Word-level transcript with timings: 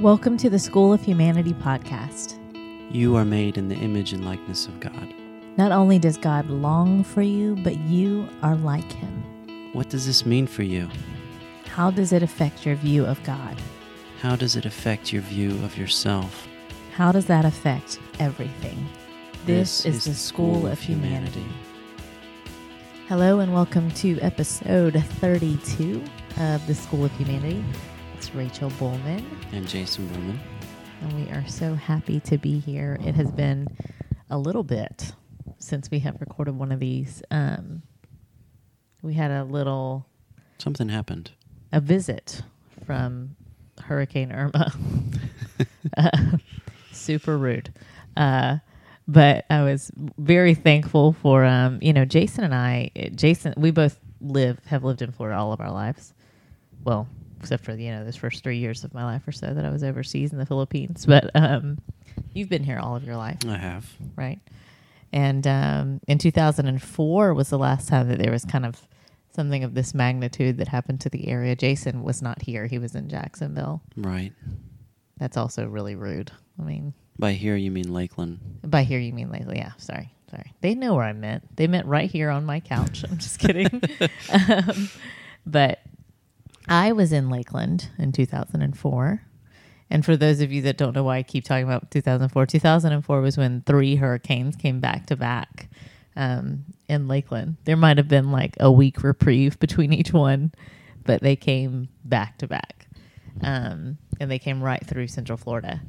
Welcome 0.00 0.36
to 0.38 0.50
the 0.50 0.58
School 0.58 0.92
of 0.92 1.02
Humanity 1.02 1.54
podcast. 1.54 2.38
You 2.92 3.16
are 3.16 3.24
made 3.24 3.56
in 3.56 3.70
the 3.70 3.76
image 3.76 4.12
and 4.12 4.26
likeness 4.26 4.66
of 4.66 4.78
God. 4.78 5.14
Not 5.56 5.72
only 5.72 5.98
does 5.98 6.18
God 6.18 6.50
long 6.50 7.02
for 7.02 7.22
you, 7.22 7.56
but 7.56 7.78
you 7.78 8.28
are 8.42 8.56
like 8.56 8.92
him. 8.92 9.70
What 9.72 9.88
does 9.88 10.04
this 10.04 10.26
mean 10.26 10.46
for 10.48 10.64
you? 10.64 10.90
How 11.64 11.90
does 11.90 12.12
it 12.12 12.22
affect 12.22 12.66
your 12.66 12.74
view 12.74 13.06
of 13.06 13.22
God? 13.22 13.56
How 14.20 14.36
does 14.36 14.54
it 14.54 14.66
affect 14.66 15.14
your 15.14 15.22
view 15.22 15.52
of 15.64 15.78
yourself? 15.78 16.46
How 16.92 17.10
does 17.10 17.24
that 17.26 17.46
affect 17.46 17.98
everything? 18.18 18.86
This, 19.46 19.86
is, 19.86 20.04
the 20.04 20.12
School 20.12 20.66
of 20.66 20.78
Humanity. 20.78 21.46
Hello, 23.08 23.40
and 23.40 23.54
welcome 23.54 23.90
to 23.92 24.20
episode 24.20 25.02
32 25.20 26.04
of 26.38 26.66
the 26.66 26.74
School 26.74 27.06
of 27.06 27.12
Humanity. 27.12 27.64
It's 28.16 28.34
Rachel 28.34 28.70
Bulman, 28.72 29.24
And 29.52 29.66
Jason 29.68 30.08
Bulman. 30.08 30.38
and 31.02 31.12
we 31.12 31.30
are 31.32 31.46
so 31.46 31.74
happy 31.74 32.20
to 32.20 32.38
be 32.38 32.58
here. 32.58 32.98
It 33.04 33.14
has 33.14 33.30
been 33.30 33.68
a 34.30 34.38
little 34.38 34.62
bit 34.62 35.12
since 35.58 35.90
we 35.90 35.98
have 36.00 36.20
recorded 36.20 36.56
one 36.56 36.72
of 36.72 36.80
these. 36.80 37.22
Um, 37.30 37.82
we 39.02 39.14
had 39.14 39.30
a 39.30 39.44
little 39.44 40.06
Something 40.58 40.88
happened. 40.88 41.30
a 41.72 41.80
visit 41.80 42.42
from 42.84 43.36
Hurricane 43.82 44.32
Irma. 44.32 44.72
Uh, 45.96 46.10
super 46.92 47.38
rude. 47.38 47.72
Uh, 48.16 48.58
but 49.08 49.46
I 49.48 49.62
was 49.62 49.90
very 50.18 50.52
thankful 50.54 51.12
for, 51.14 51.44
um, 51.44 51.78
you 51.80 51.92
know, 51.94 52.04
Jason 52.04 52.44
and 52.44 52.54
I, 52.54 52.90
Jason, 53.14 53.54
we 53.56 53.70
both 53.70 53.98
live, 54.20 54.58
have 54.66 54.84
lived 54.84 55.00
in 55.00 55.12
Florida 55.12 55.38
all 55.38 55.52
of 55.52 55.60
our 55.60 55.70
lives. 55.70 56.12
Well, 56.84 57.08
except 57.46 57.64
for, 57.64 57.74
you 57.74 57.90
know, 57.92 58.04
those 58.04 58.16
first 58.16 58.42
three 58.42 58.58
years 58.58 58.82
of 58.84 58.92
my 58.92 59.04
life 59.04 59.26
or 59.26 59.32
so 59.32 59.54
that 59.54 59.64
I 59.64 59.70
was 59.70 59.84
overseas 59.84 60.32
in 60.32 60.38
the 60.38 60.46
Philippines. 60.46 61.06
But 61.06 61.30
um, 61.34 61.78
you've 62.34 62.48
been 62.48 62.64
here 62.64 62.78
all 62.78 62.96
of 62.96 63.04
your 63.04 63.16
life 63.16 63.38
I 63.48 63.56
have. 63.56 63.88
right? 64.16 64.40
And 65.12 65.46
um, 65.46 66.00
in 66.08 66.18
2004 66.18 67.34
was 67.34 67.48
the 67.50 67.58
last 67.58 67.88
time 67.88 68.08
that 68.08 68.18
there 68.18 68.32
was 68.32 68.44
kind 68.44 68.66
of 68.66 68.80
something 69.34 69.62
of 69.62 69.74
this 69.74 69.94
magnitude 69.94 70.58
that 70.58 70.66
happened 70.68 71.00
to 71.02 71.08
the 71.08 71.28
area. 71.28 71.54
Jason 71.54 72.02
was 72.02 72.20
not 72.20 72.42
here; 72.42 72.66
he 72.66 72.78
was 72.78 72.94
in 72.96 73.08
Jacksonville. 73.08 73.80
Right. 73.96 74.32
That's 75.18 75.36
also 75.36 75.66
really 75.66 75.94
rude. 75.94 76.32
I 76.58 76.62
mean, 76.64 76.92
By 77.18 77.32
here, 77.34 77.54
you 77.56 77.70
mean 77.70 77.92
Lakeland. 77.92 78.40
by 78.64 78.82
here 78.82 78.98
you 78.98 79.12
mean 79.12 79.30
Lakeland. 79.30 79.58
Yeah, 79.58 79.72
sorry, 79.78 80.12
sorry. 80.30 80.52
They 80.62 80.74
know 80.74 80.94
where 80.94 81.04
I 81.04 81.12
meant. 81.12 81.56
They 81.56 81.66
meant 81.68 81.86
right 81.86 82.10
here 82.10 82.30
on 82.30 82.44
my 82.44 82.60
couch. 82.60 83.04
I'm 83.08 83.18
just 83.18 83.38
kidding. 83.38 83.68
um, 84.32 84.88
but 85.46 85.78
I 86.68 86.92
was 86.92 87.12
in 87.12 87.30
Lakeland 87.30 87.90
in 87.98 88.12
2004. 88.12 89.22
And 89.88 90.04
for 90.04 90.16
those 90.16 90.40
of 90.40 90.52
you 90.52 90.62
that 90.62 90.76
don't 90.76 90.94
know 90.94 91.04
why 91.04 91.18
I 91.18 91.22
keep 91.22 91.44
talking 91.44 91.64
about 91.64 91.90
2004, 91.90 92.46
2004 92.46 93.20
was 93.20 93.36
when 93.36 93.62
three 93.62 93.96
hurricanes 93.96 94.56
came 94.56 94.80
back 94.80 95.06
to 95.06 95.16
back 95.16 95.68
um, 96.16 96.64
in 96.88 97.06
Lakeland. 97.06 97.56
There 97.64 97.76
might 97.76 97.98
have 97.98 98.08
been 98.08 98.32
like 98.32 98.56
a 98.58 98.70
week 98.70 99.02
reprieve 99.04 99.58
between 99.60 99.92
each 99.92 100.12
one, 100.12 100.52
but 101.04 101.22
they 101.22 101.36
came 101.36 101.88
back 102.04 102.38
to 102.38 102.48
back. 102.48 102.88
Um, 103.42 103.98
and 104.18 104.30
they 104.30 104.38
came 104.38 104.62
right 104.62 104.84
through 104.84 105.06
Central 105.08 105.36
Florida. 105.36 105.80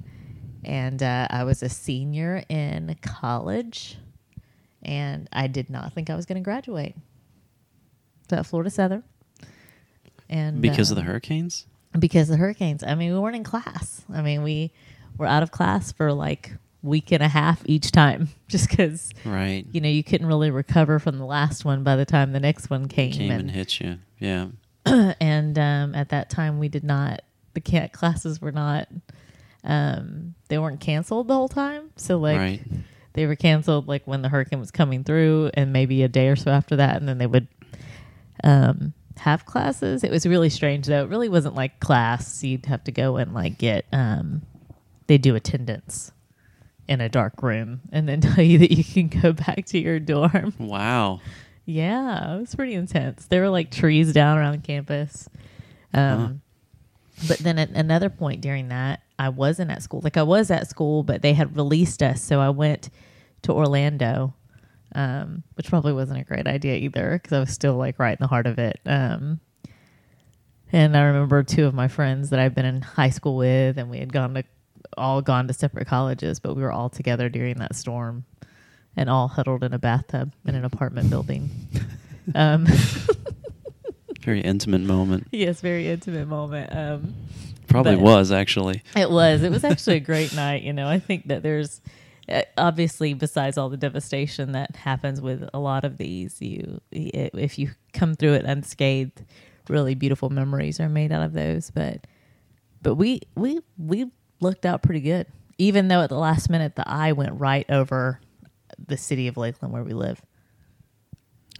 And 0.64 1.02
uh, 1.02 1.28
I 1.30 1.44
was 1.44 1.64
a 1.64 1.70
senior 1.70 2.44
in 2.50 2.96
college, 3.02 3.98
and 4.84 5.30
I 5.32 5.48
did 5.48 5.70
not 5.70 5.94
think 5.94 6.10
I 6.10 6.16
was 6.16 6.26
going 6.26 6.38
to 6.38 6.44
graduate. 6.44 6.96
So 8.30 8.38
at 8.38 8.46
Florida 8.46 8.70
Southern. 8.70 9.04
And 10.30 10.62
Because 10.62 10.92
of 10.92 10.98
uh, 10.98 11.02
the 11.02 11.06
hurricanes? 11.08 11.66
because 11.98 12.30
of 12.30 12.34
the 12.34 12.38
hurricanes. 12.38 12.84
I 12.84 12.94
mean, 12.96 13.14
we 13.14 13.20
weren't 13.20 13.36
in 13.38 13.44
class. 13.44 14.04
I 14.14 14.22
mean, 14.22 14.44
we 14.44 14.72
were 15.18 15.26
out 15.26 15.42
of 15.42 15.52
class 15.52 15.92
for 15.92 16.14
like 16.14 16.52
week 16.84 17.12
and 17.12 17.24
a 17.24 17.28
half 17.28 17.62
each 17.66 17.92
time, 17.92 18.30
just 18.48 18.70
because 18.70 19.12
Right. 19.26 19.66
you 19.72 19.82
know 19.82 19.90
you 19.90 20.04
couldn't 20.04 20.28
really 20.28 20.52
recover 20.52 21.00
from 21.00 21.18
the 21.18 21.26
last 21.26 21.66
one 21.66 21.84
by 21.84 21.96
the 21.96 22.06
time 22.06 22.34
the 22.34 22.40
next 22.40 22.70
one 22.70 22.88
came. 22.88 23.12
Came 23.14 23.32
and 23.32 23.42
and 23.42 23.52
hit 23.52 23.80
you. 23.80 23.98
Yeah. 24.20 24.48
and 25.20 25.58
um, 25.58 25.96
at 25.96 26.10
that 26.10 26.30
time, 26.30 26.60
we 26.60 26.70
did 26.70 26.84
not. 26.84 27.22
The 27.54 27.62
ca- 27.62 27.88
classes 27.90 28.42
were 28.42 28.52
not. 28.52 28.88
Um, 29.64 30.36
they 30.50 30.58
weren't 30.60 30.80
canceled 30.80 31.28
the 31.28 31.34
whole 31.34 31.50
time. 31.50 31.90
So 31.96 32.18
like 32.18 32.38
right. 32.38 32.62
they 33.14 33.26
were 33.26 33.36
canceled 33.36 33.88
like 33.88 34.06
when 34.06 34.22
the 34.22 34.30
hurricane 34.30 34.60
was 34.60 34.72
coming 34.72 35.04
through, 35.04 35.50
and 35.56 35.74
maybe 35.74 36.04
a 36.04 36.08
day 36.08 36.28
or 36.28 36.36
so 36.36 36.52
after 36.52 36.76
that, 36.76 36.98
and 36.98 37.08
then 37.08 37.18
they 37.18 37.28
would 37.28 37.48
um, 38.44 38.94
have 39.20 39.46
classes. 39.46 40.04
It 40.04 40.12
was 40.12 40.26
really 40.26 40.50
strange 40.50 40.86
though. 40.88 41.04
It 41.04 41.10
really 41.10 41.30
wasn't 41.30 41.56
like 41.56 41.80
class. 41.80 42.44
You'd 42.44 42.66
have 42.68 42.84
to 42.86 42.92
go 42.92 43.18
and 43.18 43.34
like 43.34 43.58
get 43.58 43.86
um, 43.92 44.42
they 45.08 45.18
do 45.18 45.36
attendance 45.36 46.12
in 46.88 47.02
a 47.02 47.10
dark 47.10 47.42
room, 47.44 47.82
and 47.92 48.08
then 48.08 48.22
tell 48.22 48.44
you 48.44 48.58
that 48.60 48.72
you 48.72 48.84
can 48.84 49.08
go 49.22 49.34
back 49.34 49.66
to 49.68 49.80
your 49.80 50.00
dorm. 50.00 50.54
Wow. 50.58 51.20
Yeah, 51.66 52.36
it 52.36 52.40
was 52.40 52.56
pretty 52.56 52.76
intense. 52.76 53.26
There 53.26 53.42
were 53.42 53.50
like 53.50 53.72
trees 53.72 54.14
down 54.14 54.38
around 54.38 54.64
campus. 54.64 55.28
Um, 55.94 56.42
But 57.28 57.40
then 57.40 57.58
at 57.58 57.72
another 57.72 58.10
point 58.10 58.42
during 58.42 58.70
that, 58.70 59.02
I 59.20 59.30
wasn't 59.30 59.72
at 59.72 59.82
school. 59.82 60.00
Like 60.04 60.18
I 60.18 60.24
was 60.24 60.52
at 60.52 60.70
school, 60.70 61.02
but 61.04 61.22
they 61.24 61.34
had 61.34 61.58
released 61.58 62.02
us, 62.04 62.22
so 62.22 62.40
I 62.40 62.50
went 62.52 62.90
to 63.42 63.52
Orlando, 63.52 64.34
um, 64.96 65.44
which 65.56 65.68
probably 65.70 65.94
wasn't 65.94 66.20
a 66.20 66.24
great 66.24 66.48
idea 66.48 66.76
either 66.76 67.20
because 67.22 67.34
I 67.36 67.40
was 67.40 67.52
still 67.52 67.76
like 67.76 68.00
right 68.00 68.18
in 68.18 68.22
the 68.24 68.28
heart 68.28 68.48
of 68.48 68.58
it. 68.60 68.80
Um, 68.86 69.40
and 70.72 70.98
I 70.98 71.04
remember 71.04 71.44
two 71.44 71.66
of 71.66 71.74
my 71.74 71.88
friends 71.88 72.30
that 72.32 72.40
I've 72.40 72.54
been 72.56 72.66
in 72.66 72.82
high 72.82 73.10
school 73.10 73.36
with, 73.38 73.78
and 73.78 73.90
we 73.90 74.00
had 74.00 74.12
gone 74.12 74.34
to 74.36 74.44
all 74.98 75.22
gone 75.22 75.48
to 75.48 75.54
separate 75.54 75.88
colleges, 75.88 76.40
but 76.40 76.56
we 76.56 76.62
were 76.62 76.72
all 76.72 76.90
together 76.90 77.30
during 77.30 77.58
that 77.58 77.76
storm 77.76 78.26
and 78.96 79.10
all 79.10 79.28
huddled 79.28 79.64
in 79.64 79.74
a 79.74 79.80
bathtub 79.80 80.34
in 80.46 80.56
an 80.56 80.66
apartment 80.66 81.10
building. 81.10 81.50
Um, 82.36 82.68
Very 84.22 84.42
intimate 84.42 84.82
moment. 84.82 85.28
yes, 85.32 85.62
very 85.62 85.88
intimate 85.88 86.28
moment. 86.28 86.76
Um, 86.76 87.14
Probably 87.70 87.96
was, 87.96 88.34
actually. 88.34 88.84
it 88.98 89.10
was. 89.10 89.44
It 89.44 89.50
was 89.50 89.64
actually 89.64 89.96
a 89.96 90.02
great 90.02 90.34
night. 90.36 90.64
You 90.64 90.74
know, 90.74 90.90
I 90.90 91.00
think 91.00 91.28
that 91.30 91.42
there's 91.42 91.80
Uh, 92.30 92.42
obviously 92.58 93.14
besides 93.14 93.58
all 93.58 93.70
the 93.70 93.78
devastation 93.78 94.52
that 94.52 94.76
happens 94.76 95.22
with 95.22 95.48
a 95.54 95.60
lot 95.60 95.86
of 95.86 95.98
these, 95.98 96.42
you 96.42 96.82
if 96.92 97.58
you 97.58 97.72
come 97.94 98.16
through 98.16 98.34
it 98.34 98.46
unscathed, 98.46 99.24
really 99.70 99.96
beautiful 99.96 100.30
memories 100.30 100.80
are 100.80 100.90
made 100.90 101.12
out 101.12 101.24
of 101.24 101.34
those. 101.34 101.72
But 101.72 102.06
but 102.82 102.96
we 102.96 103.22
we 103.36 103.60
we 103.78 104.12
looked 104.40 104.66
out 104.66 104.84
pretty 104.84 105.02
good, 105.02 105.28
even 105.58 105.88
though 105.88 106.02
at 106.02 106.10
the 106.10 106.18
last 106.18 106.50
minute 106.50 106.76
the 106.76 106.88
eye 106.88 107.14
went 107.14 107.40
right 107.40 107.66
over 107.70 108.20
the 108.86 108.98
city 108.98 109.28
of 109.28 109.38
Lakeland 109.38 109.74
where 109.74 109.84
we 109.84 109.94
live. 109.94 110.22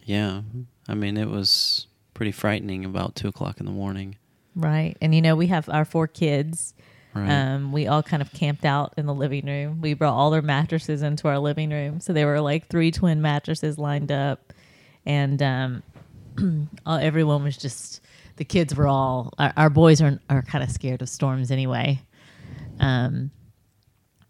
Yeah. 0.06 0.42
I 0.88 0.94
mean, 0.94 1.18
it 1.18 1.30
was 1.30 1.88
pretty 2.14 2.32
frightening 2.32 2.86
about 2.86 3.16
2 3.16 3.28
o'clock 3.28 3.60
in 3.60 3.66
the 3.66 3.72
morning. 3.72 4.16
Right. 4.56 4.98
And 5.02 5.14
you 5.14 5.22
know, 5.22 5.36
we 5.36 5.48
have 5.48 5.70
our 5.70 5.86
four 5.86 6.08
kids. 6.08 6.74
Right. 7.18 7.30
Um, 7.30 7.72
we 7.72 7.88
all 7.88 8.04
kind 8.04 8.22
of 8.22 8.32
camped 8.34 8.66
out 8.66 8.94
in 8.98 9.06
the 9.06 9.14
living 9.14 9.46
room. 9.46 9.82
We 9.82 9.94
brought 9.94 10.14
all 10.14 10.30
their 10.30 10.42
mattresses 10.42 11.02
into 11.02 11.28
our 11.28 11.40
living 11.40 11.70
room. 11.70 12.00
So 12.00 12.14
they 12.14 12.26
were 12.26 12.40
like 12.42 12.68
three 12.68 12.92
twin 12.92 13.22
mattresses 13.22 13.78
lined 13.78 14.12
up. 14.12 14.54
And 15.06 15.42
um, 15.42 15.84
all, 16.86 16.98
everyone 16.98 17.44
was 17.44 17.58
just, 17.58 18.02
the 18.36 18.46
kids 18.46 18.76
were 18.76 18.88
all, 18.88 19.34
our, 19.40 19.54
our 19.58 19.70
boys 19.70 20.02
are, 20.02 20.20
are 20.30 20.42
kind 20.42 20.64
of 20.64 20.70
scared 20.70 21.02
of 21.02 21.10
storms 21.10 21.52
anyway. 21.52 22.02
Um, 22.80 23.32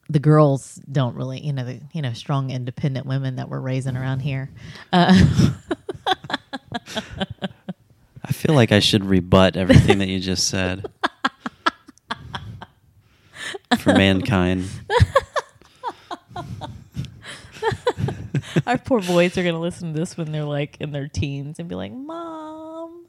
the 0.09 0.19
girls 0.19 0.75
don't 0.89 1.15
really, 1.15 1.41
you 1.41 1.51
know, 1.51 1.65
the, 1.65 1.81
you 1.93 2.01
know, 2.01 2.13
strong, 2.13 2.49
independent 2.49 3.05
women 3.05 3.35
that 3.35 3.49
we're 3.49 3.59
raising 3.59 3.97
around 3.97 4.21
here. 4.21 4.49
Uh, 4.93 5.13
I 8.23 8.31
feel 8.31 8.55
like 8.55 8.71
I 8.71 8.79
should 8.79 9.03
rebut 9.03 9.57
everything 9.57 9.99
that 9.99 10.07
you 10.07 10.19
just 10.19 10.47
said. 10.47 10.85
For 13.79 13.93
mankind. 13.93 14.69
Our 18.65 18.77
poor 18.77 19.01
boys 19.01 19.37
are 19.37 19.43
going 19.43 19.55
to 19.55 19.61
listen 19.61 19.93
to 19.93 19.99
this 19.99 20.17
when 20.17 20.31
they're 20.31 20.43
like 20.43 20.77
in 20.79 20.91
their 20.91 21.07
teens 21.07 21.59
and 21.59 21.67
be 21.69 21.75
like, 21.75 21.91
Mom, 21.91 23.05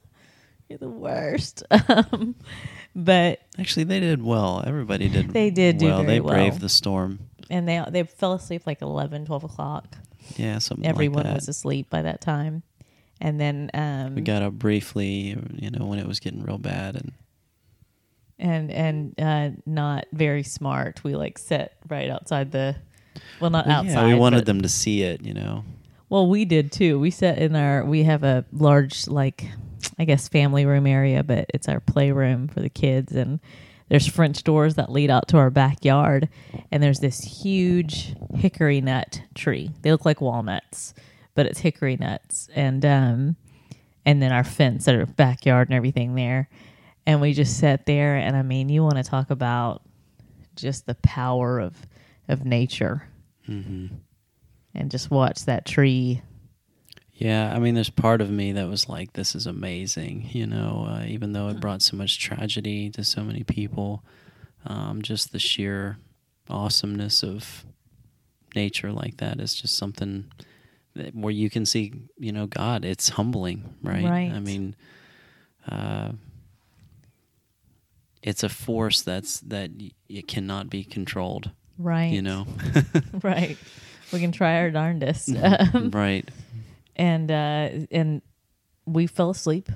you're 0.69 0.79
the 0.79 0.89
worst. 0.89 1.63
Um, 1.89 2.35
but, 2.95 3.41
Actually, 3.59 3.85
they 3.85 4.01
did 4.01 4.23
well. 4.23 4.63
Everybody 4.67 5.09
did 5.09 5.31
They 5.31 5.51
did 5.51 5.79
do 5.79 5.87
well. 5.87 6.03
they 6.05 6.19
braved 6.19 6.55
well. 6.55 6.59
the 6.61 6.69
storm. 6.69 7.21
and 7.51 7.69
they, 7.69 7.83
they 7.91 8.03
fell 8.03 8.33
asleep 8.35 8.63
like 8.67 8.83
11, 8.83 9.27
12 9.27 9.45
o'clock. 9.45 9.97
Yeah, 10.37 10.59
something 10.59 10.87
Everyone 10.87 11.17
like 11.19 11.25
that. 11.27 11.35
was 11.37 11.49
asleep 11.49 11.89
by 11.91 12.03
that 12.03 12.21
time. 12.21 12.63
And 13.21 13.41
then, 13.41 13.71
um, 13.75 14.15
we 14.17 14.23
got 14.23 14.43
up 14.43 14.53
briefly, 14.55 15.37
you 15.55 15.71
know, 15.71 15.87
when 15.87 15.99
it 15.99 16.07
was 16.07 16.19
getting 16.21 16.43
real 16.43 16.59
bad, 16.59 16.97
and 16.97 17.13
and, 18.39 18.71
and, 18.71 19.15
uh, 19.21 19.51
not 19.67 20.07
very 20.13 20.43
smart. 20.43 21.03
We 21.05 21.15
like 21.17 21.39
sat 21.39 21.73
right 21.89 22.09
outside 22.11 22.53
the, 22.53 22.77
well, 23.41 23.51
not 23.51 23.67
Well, 23.67 23.77
outside. 23.79 24.07
yeah, 24.07 24.07
we 24.07 24.15
wanted 24.15 24.39
but- 24.39 24.47
them 24.47 24.63
to 24.63 24.69
see 24.69 25.03
it, 25.03 25.23
you 25.23 25.35
know. 25.35 25.65
Well, 26.11 26.27
we 26.27 26.45
did 26.47 26.73
too. 26.73 26.99
We 26.99 27.11
sat 27.11 27.37
in 27.39 27.55
our 27.55 27.85
we 27.85 28.05
have 28.05 28.23
a 28.25 28.45
large 28.51 29.09
like 29.09 29.45
I 29.99 30.07
guess 30.07 30.27
family 30.27 30.65
room 30.65 30.87
area, 30.87 31.23
but 31.23 31.51
it's 31.53 31.69
our 31.69 31.81
playroom 31.81 32.49
for 32.49 32.61
the 32.61 32.71
kids 32.71 33.15
and 33.15 33.41
there's 33.91 34.07
French 34.07 34.43
doors 34.43 34.77
that 34.77 34.91
lead 34.91 35.11
out 35.11 35.29
to 35.29 35.37
our 35.39 35.51
backyard, 35.51 36.29
and 36.71 36.83
there's 36.83 37.01
this 37.01 37.21
huge 37.43 38.15
hickory 38.35 38.81
nut 38.83 39.23
tree. 39.35 39.71
They 39.83 39.91
look 39.93 40.05
like 40.05 40.21
walnuts, 40.21 40.93
but 41.35 41.45
it's 41.47 41.61
hickory 41.61 41.97
nuts, 41.97 42.49
and 42.55 42.85
um, 42.87 43.37
and 44.07 44.23
then 44.23 44.31
our 44.33 44.45
fence, 44.45 44.89
our 44.89 45.05
backyard, 45.07 45.69
and 45.69 45.75
everything 45.77 46.15
there. 46.15 46.49
And 47.09 47.23
we 47.23 47.33
just 47.33 47.59
sat 47.59 47.87
there, 47.87 48.17
and 48.17 48.37
I 48.37 48.43
mean, 48.43 48.69
you 48.69 48.83
want 48.83 48.97
to 48.97 49.03
talk 49.03 49.31
about 49.31 49.81
just 50.55 50.85
the 50.85 50.95
power 50.97 51.59
of 51.59 51.75
of 52.29 52.45
nature, 52.45 53.09
hmm 53.47 53.87
and 54.75 54.91
just 54.91 55.11
watch 55.11 55.47
that 55.47 55.65
tree. 55.65 56.21
Yeah, 57.15 57.51
I 57.53 57.59
mean, 57.61 57.75
there's 57.75 57.89
part 57.89 58.21
of 58.21 58.31
me 58.31 58.53
that 58.53 58.69
was 58.69 58.91
like, 58.91 59.15
"This 59.15 59.35
is 59.35 59.47
amazing," 59.47 60.29
you 60.33 60.47
know. 60.47 60.87
Uh, 60.87 61.07
even 61.07 61.33
though 61.33 61.49
it 61.49 61.61
brought 61.61 61.81
so 61.81 61.97
much 61.97 62.19
tragedy 62.19 62.91
to 62.91 63.03
so 63.03 63.25
many 63.25 63.43
people, 63.43 64.05
um, 64.67 65.01
just 65.01 65.33
the 65.33 65.39
sheer 65.39 65.97
awesomeness 66.51 67.23
of 67.23 67.65
nature 68.55 68.93
like 68.93 69.17
that 69.17 69.41
is 69.41 69.55
just 69.55 69.79
something 69.79 70.31
that, 70.95 71.15
where 71.15 71.33
you 71.33 71.49
can 71.49 71.65
see, 71.65 71.95
you 72.19 72.33
know, 72.33 72.47
God. 72.47 72.85
It's 72.85 73.09
humbling, 73.09 73.75
right? 73.83 74.05
Right. 74.05 74.31
I 74.31 74.41
mean, 74.41 74.77
uh, 75.67 76.13
it's 78.29 78.43
a 78.43 78.49
force 78.51 79.01
that's 79.01 79.41
that 79.41 79.71
it 80.09 80.29
cannot 80.29 80.69
be 80.69 80.85
controlled. 80.85 81.51
Right. 81.79 82.13
You 82.13 82.21
know, 82.21 82.47
right. 83.23 83.57
We 84.13 84.21
can 84.21 84.33
try 84.33 84.59
our 84.59 84.71
darndest. 84.71 85.31
Mm-hmm. 85.31 85.77
Um, 85.77 85.91
right? 85.91 86.29
and 86.95 87.31
uh, 87.31 87.87
and 87.91 88.21
we 88.85 89.07
fell 89.07 89.31
asleep. 89.31 89.71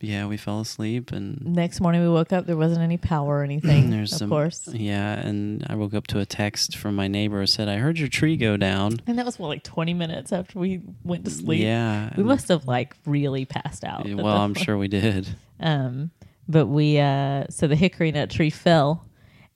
Yeah, 0.00 0.26
we 0.26 0.36
fell 0.36 0.60
asleep 0.60 1.12
and 1.12 1.40
Next 1.46 1.80
morning 1.80 2.02
we 2.02 2.08
woke 2.08 2.30
up. 2.32 2.46
There 2.46 2.56
wasn't 2.56 2.80
any 2.82 2.96
power 2.96 3.38
or 3.38 3.42
anything. 3.50 3.90
There's 3.90 4.12
of 4.12 4.18
some, 4.18 4.28
course. 4.30 4.66
Yeah, 4.68 5.12
and 5.14 5.66
I 5.68 5.74
woke 5.74 5.92
up 5.92 6.06
to 6.08 6.20
a 6.20 6.26
text 6.26 6.76
from 6.78 6.94
my 6.94 7.08
neighbor 7.08 7.40
who 7.40 7.46
said, 7.46 7.68
"I 7.68 7.76
heard 7.76 7.98
your 7.98 8.08
tree 8.08 8.36
go 8.38 8.56
down." 8.56 8.96
And 9.06 9.18
that 9.18 9.26
was 9.26 9.38
what, 9.38 9.48
like 9.48 9.62
twenty 9.62 9.92
minutes 9.94 10.32
after 10.32 10.58
we 10.58 10.80
went 11.04 11.26
to 11.26 11.30
sleep. 11.30 11.60
Yeah, 11.62 12.14
We 12.16 12.22
must 12.22 12.48
have 12.48 12.66
like 12.66 12.96
really 13.04 13.44
passed 13.44 13.84
out. 13.84 14.06
yeah, 14.06 14.14
Well, 14.14 14.38
I'm 14.38 14.54
sure 14.64 14.78
we 14.78 14.88
did. 14.88 15.28
Um, 15.60 16.10
but 16.48 16.66
we 16.66 16.98
uh, 16.98 17.44
so 17.50 17.66
the 17.66 17.76
hickory 17.76 18.12
nut 18.12 18.30
tree 18.30 18.50
fell, 18.50 19.06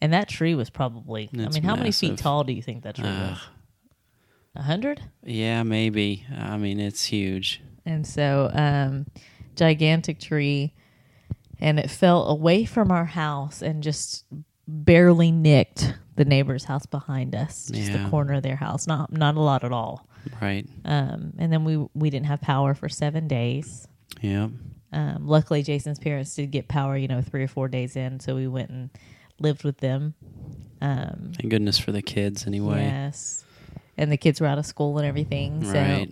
and 0.00 0.12
that 0.12 0.28
tree 0.28 0.54
was 0.54 0.70
probably. 0.70 1.30
I 1.36 1.42
It's 1.42 1.54
mean, 1.56 1.62
how 1.64 1.76
many 1.76 1.92
feet 1.92 2.18
tall 2.18 2.44
do 2.44 2.52
you 2.52 2.62
think 2.62 2.82
that 2.84 2.96
tree 2.96 3.04
was? 3.04 3.38
A 4.56 4.62
hundred. 4.62 5.00
yeah, 5.24 5.62
maybe. 5.62 6.24
I 6.36 6.56
mean, 6.56 6.80
it's 6.80 7.04
huge. 7.04 7.60
And 7.86 8.06
so, 8.06 8.50
um, 8.52 9.06
gigantic 9.56 10.18
tree, 10.18 10.74
and 11.60 11.78
it 11.78 11.90
fell 11.90 12.26
away 12.28 12.64
from 12.64 12.90
our 12.90 13.04
house 13.04 13.62
and 13.62 13.82
just 13.82 14.24
barely 14.66 15.30
nicked 15.30 15.94
the 16.16 16.24
neighbor's 16.24 16.64
house 16.64 16.84
behind 16.86 17.34
us, 17.34 17.70
just 17.72 17.92
the 17.92 18.06
corner 18.10 18.34
of 18.34 18.42
their 18.42 18.56
house. 18.56 18.86
Not 18.86 19.12
not 19.12 19.36
a 19.36 19.40
lot 19.40 19.62
at 19.64 19.72
all. 19.72 20.08
Right. 20.42 20.66
Um, 20.84 21.32
and 21.38 21.52
then 21.52 21.64
we 21.64 21.76
we 21.94 22.10
didn't 22.10 22.26
have 22.26 22.40
power 22.40 22.74
for 22.74 22.88
seven 22.88 23.28
days. 23.28 23.86
Yeah. 24.20 24.48
Um, 24.92 25.26
luckily, 25.26 25.62
Jason's 25.62 25.98
parents 25.98 26.34
did 26.34 26.50
get 26.50 26.68
power, 26.68 26.96
you 26.96 27.08
know, 27.08 27.20
three 27.22 27.42
or 27.42 27.48
four 27.48 27.68
days 27.68 27.96
in, 27.96 28.20
so 28.20 28.34
we 28.34 28.46
went 28.46 28.70
and 28.70 28.90
lived 29.38 29.64
with 29.64 29.78
them. 29.78 30.14
Um, 30.80 31.32
Thank 31.36 31.50
goodness 31.50 31.78
for 31.78 31.92
the 31.92 32.02
kids, 32.02 32.46
anyway. 32.46 32.84
Yes, 32.84 33.44
and 33.96 34.10
the 34.10 34.16
kids 34.16 34.40
were 34.40 34.46
out 34.46 34.58
of 34.58 34.66
school 34.66 34.98
and 34.98 35.06
everything. 35.06 35.62
So 35.64 35.72
Right. 35.72 36.08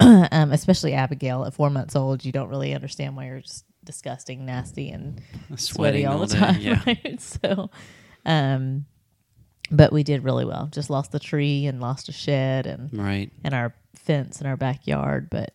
um, 0.32 0.52
especially 0.52 0.94
Abigail 0.94 1.44
at 1.44 1.54
four 1.54 1.70
months 1.70 1.96
old, 1.96 2.24
you 2.24 2.30
don't 2.32 2.48
really 2.48 2.72
understand 2.74 3.16
why 3.16 3.26
you're 3.26 3.40
just 3.40 3.64
disgusting, 3.84 4.46
nasty, 4.46 4.90
and 4.90 5.20
sweaty 5.56 6.04
all, 6.06 6.20
all 6.20 6.26
the 6.26 6.34
day, 6.34 6.38
time. 6.38 6.60
yeah. 6.60 6.82
right? 6.86 7.20
So, 7.20 7.70
um, 8.24 8.86
but 9.70 9.92
we 9.92 10.02
did 10.04 10.22
really 10.22 10.44
well. 10.44 10.68
Just 10.70 10.88
lost 10.90 11.10
the 11.12 11.18
tree 11.18 11.66
and 11.66 11.80
lost 11.80 12.08
a 12.08 12.12
shed 12.12 12.66
and 12.66 12.92
Right. 12.92 13.30
and 13.42 13.54
our 13.54 13.74
fence 13.94 14.40
in 14.40 14.46
our 14.46 14.56
backyard. 14.56 15.28
But 15.30 15.52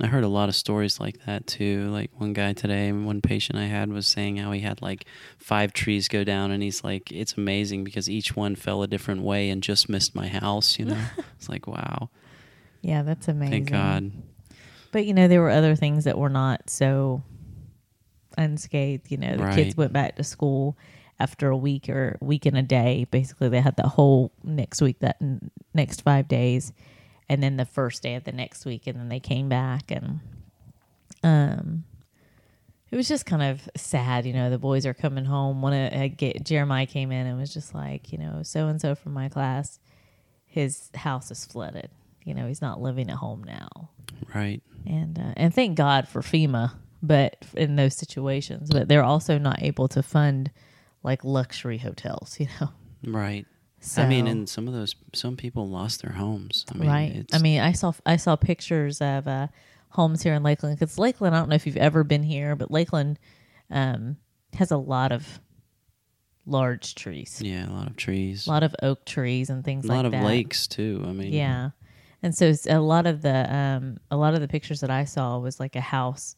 I 0.00 0.08
heard 0.08 0.24
a 0.24 0.28
lot 0.28 0.48
of 0.50 0.54
stories 0.54 1.00
like 1.00 1.24
that 1.24 1.46
too. 1.46 1.88
Like 1.90 2.10
one 2.18 2.34
guy 2.34 2.52
today, 2.52 2.92
one 2.92 3.22
patient 3.22 3.58
I 3.58 3.64
had 3.64 3.90
was 3.90 4.06
saying 4.06 4.36
how 4.36 4.52
he 4.52 4.60
had 4.60 4.82
like 4.82 5.06
five 5.38 5.72
trees 5.72 6.06
go 6.08 6.22
down, 6.22 6.50
and 6.50 6.62
he's 6.62 6.84
like, 6.84 7.10
"It's 7.10 7.34
amazing 7.34 7.84
because 7.84 8.10
each 8.10 8.36
one 8.36 8.56
fell 8.56 8.82
a 8.82 8.86
different 8.86 9.22
way 9.22 9.48
and 9.48 9.62
just 9.62 9.88
missed 9.88 10.14
my 10.14 10.28
house." 10.28 10.78
You 10.78 10.86
know, 10.86 11.02
it's 11.38 11.48
like, 11.48 11.66
wow, 11.66 12.10
yeah, 12.82 13.02
that's 13.02 13.28
amazing. 13.28 13.66
thank 13.66 13.70
God. 13.70 14.12
But 14.92 15.06
you 15.06 15.14
know, 15.14 15.28
there 15.28 15.40
were 15.40 15.50
other 15.50 15.74
things 15.74 16.04
that 16.04 16.18
were 16.18 16.28
not 16.28 16.68
so 16.68 17.22
unscathed. 18.36 19.10
You 19.10 19.16
know, 19.18 19.36
the 19.36 19.42
kids 19.54 19.76
went 19.76 19.92
back 19.92 20.16
to 20.16 20.24
school 20.24 20.76
after 21.18 21.48
a 21.48 21.56
week 21.56 21.88
or 21.88 22.18
week 22.20 22.44
and 22.46 22.56
a 22.56 22.62
day. 22.62 23.06
Basically, 23.10 23.48
they 23.48 23.60
had 23.60 23.76
the 23.76 23.88
whole 23.88 24.32
next 24.44 24.82
week, 24.82 24.98
that 25.00 25.16
n- 25.20 25.50
next 25.74 26.02
five 26.02 26.28
days, 26.28 26.72
and 27.28 27.42
then 27.42 27.56
the 27.56 27.64
first 27.64 28.02
day 28.02 28.14
of 28.14 28.24
the 28.24 28.32
next 28.32 28.64
week, 28.64 28.86
and 28.86 28.98
then 28.98 29.08
they 29.08 29.20
came 29.20 29.48
back, 29.48 29.90
and 29.90 30.20
um, 31.22 31.84
it 32.90 32.96
was 32.96 33.08
just 33.08 33.26
kind 33.26 33.42
of 33.42 33.68
sad. 33.76 34.26
You 34.26 34.32
know, 34.32 34.50
the 34.50 34.58
boys 34.58 34.86
are 34.86 34.94
coming 34.94 35.24
home. 35.24 35.62
One 35.62 35.72
of 35.72 35.92
uh, 35.92 36.08
get, 36.08 36.44
Jeremiah 36.44 36.86
came 36.86 37.10
in 37.12 37.26
and 37.26 37.38
was 37.38 37.52
just 37.52 37.74
like, 37.74 38.12
you 38.12 38.18
know, 38.18 38.42
so 38.42 38.68
and 38.68 38.80
so 38.80 38.94
from 38.94 39.12
my 39.12 39.28
class, 39.28 39.78
his 40.46 40.90
house 40.94 41.30
is 41.30 41.44
flooded. 41.44 41.90
You 42.24 42.34
know, 42.34 42.46
he's 42.46 42.62
not 42.62 42.80
living 42.80 43.08
at 43.10 43.16
home 43.16 43.44
now 43.44 43.90
Right. 44.34 44.60
and 44.84 45.16
uh, 45.18 45.32
and 45.36 45.54
thank 45.54 45.76
God 45.76 46.08
for 46.08 46.22
FEMA, 46.22 46.72
but 47.02 47.36
in 47.54 47.76
those 47.76 47.94
situations, 47.94 48.68
but 48.70 48.88
they're 48.88 49.04
also 49.04 49.38
not 49.38 49.62
able 49.62 49.86
to 49.88 50.02
fund 50.02 50.50
like 51.04 51.22
luxury 51.24 51.78
hotels, 51.78 52.36
you 52.40 52.48
know. 52.60 52.70
Right. 53.04 53.46
So, 53.80 54.02
I 54.02 54.06
mean, 54.06 54.26
and 54.26 54.48
some 54.48 54.66
of 54.66 54.74
those, 54.74 54.94
some 55.12 55.36
people 55.36 55.68
lost 55.68 56.02
their 56.02 56.12
homes. 56.12 56.64
I 56.72 56.78
mean, 56.78 56.88
right. 56.88 57.12
It's, 57.14 57.34
I 57.34 57.38
mean, 57.38 57.60
I 57.60 57.72
saw 57.72 57.92
I 58.04 58.16
saw 58.16 58.34
pictures 58.36 59.00
of 59.00 59.28
uh, 59.28 59.48
homes 59.90 60.22
here 60.22 60.34
in 60.34 60.42
Lakeland 60.42 60.78
because 60.78 60.98
Lakeland. 60.98 61.36
I 61.36 61.38
don't 61.38 61.48
know 61.48 61.54
if 61.54 61.66
you've 61.66 61.76
ever 61.76 62.02
been 62.02 62.22
here, 62.22 62.56
but 62.56 62.70
Lakeland 62.70 63.18
um, 63.70 64.16
has 64.54 64.70
a 64.70 64.76
lot 64.76 65.12
of 65.12 65.40
large 66.46 66.94
trees, 66.94 67.40
yeah, 67.42 67.68
a 67.68 67.72
lot 67.72 67.88
of 67.88 67.96
trees, 67.96 68.46
a 68.46 68.50
lot 68.50 68.62
of 68.62 68.74
oak 68.82 69.04
trees 69.04 69.50
and 69.50 69.64
things 69.64 69.84
a 69.84 69.88
like 69.88 69.96
lot 69.96 70.04
of 70.06 70.12
that. 70.12 70.24
lakes 70.24 70.66
too. 70.66 71.04
I 71.06 71.12
mean, 71.12 71.32
Yeah. 71.32 71.70
And 72.22 72.34
so 72.34 72.52
a 72.68 72.80
lot 72.80 73.06
of 73.06 73.22
the 73.22 73.54
um 73.54 73.98
a 74.10 74.16
lot 74.16 74.34
of 74.34 74.40
the 74.40 74.48
pictures 74.48 74.80
that 74.80 74.90
I 74.90 75.04
saw 75.04 75.38
was 75.38 75.60
like 75.60 75.76
a 75.76 75.80
house 75.80 76.34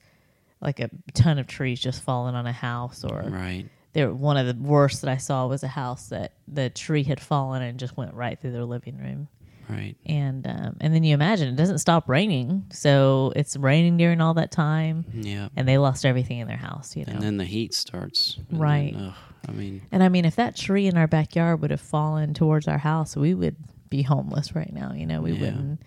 like 0.61 0.81
a 0.81 0.91
ton 1.15 1.39
of 1.39 1.47
trees 1.47 1.79
just 1.79 2.03
falling 2.03 2.35
on 2.35 2.47
a 2.47 2.53
house 2.53 3.05
or 3.05 3.23
Right. 3.23 3.67
There 3.93 4.13
one 4.13 4.37
of 4.37 4.47
the 4.47 4.55
worst 4.63 5.01
that 5.03 5.11
I 5.11 5.17
saw 5.17 5.47
was 5.47 5.63
a 5.63 5.69
house 5.69 6.09
that 6.09 6.35
the 6.47 6.71
tree 6.71 7.03
had 7.05 7.21
fallen 7.21 7.63
and 7.63 7.79
just 7.79 7.97
went 7.97 8.15
right 8.15 8.39
through 8.41 8.53
their 8.53 8.65
living 8.65 8.99
room. 8.99 9.29
Right. 9.69 9.97
And 10.07 10.47
um 10.47 10.77
and 10.81 10.95
then 10.95 11.05
you 11.05 11.13
imagine 11.15 11.49
it 11.49 11.57
doesn't 11.57 11.79
stop 11.79 12.09
raining. 12.09 12.65
So 12.71 13.33
it's 13.37 13.57
raining 13.57 13.97
during 13.99 14.21
all 14.21 14.35
that 14.35 14.51
time 14.51 15.05
Yeah. 15.13 15.49
and 15.57 15.69
they 15.69 15.77
lost 15.79 16.07
everything 16.07 16.39
in 16.39 16.49
their 16.49 16.57
house, 16.57 16.97
you 16.97 17.05
know. 17.05 17.13
And 17.15 17.23
then 17.23 17.37
the 17.37 17.45
heat 17.45 17.75
starts. 17.75 18.39
Right. 18.51 18.95
then, 18.95 19.07
ugh, 19.09 19.15
I 19.49 19.53
mean, 19.53 19.83
And 19.93 20.03
I 20.03 20.09
mean, 20.09 20.25
if 20.25 20.37
that 20.37 20.57
tree 20.57 20.87
in 20.87 20.97
our 20.97 21.07
backyard 21.07 21.61
would 21.61 21.71
have 21.71 21.81
fallen 21.83 22.33
towards 22.35 22.67
our 22.69 22.79
house, 22.79 23.15
we 23.17 23.35
would 23.35 23.57
be 23.91 24.03
homeless 24.03 24.55
right 24.55 24.73
now. 24.73 24.93
You 24.95 25.07
know, 25.07 25.21
we 25.21 25.33
Yeah. 25.33 25.41
wouldn't. 25.41 25.83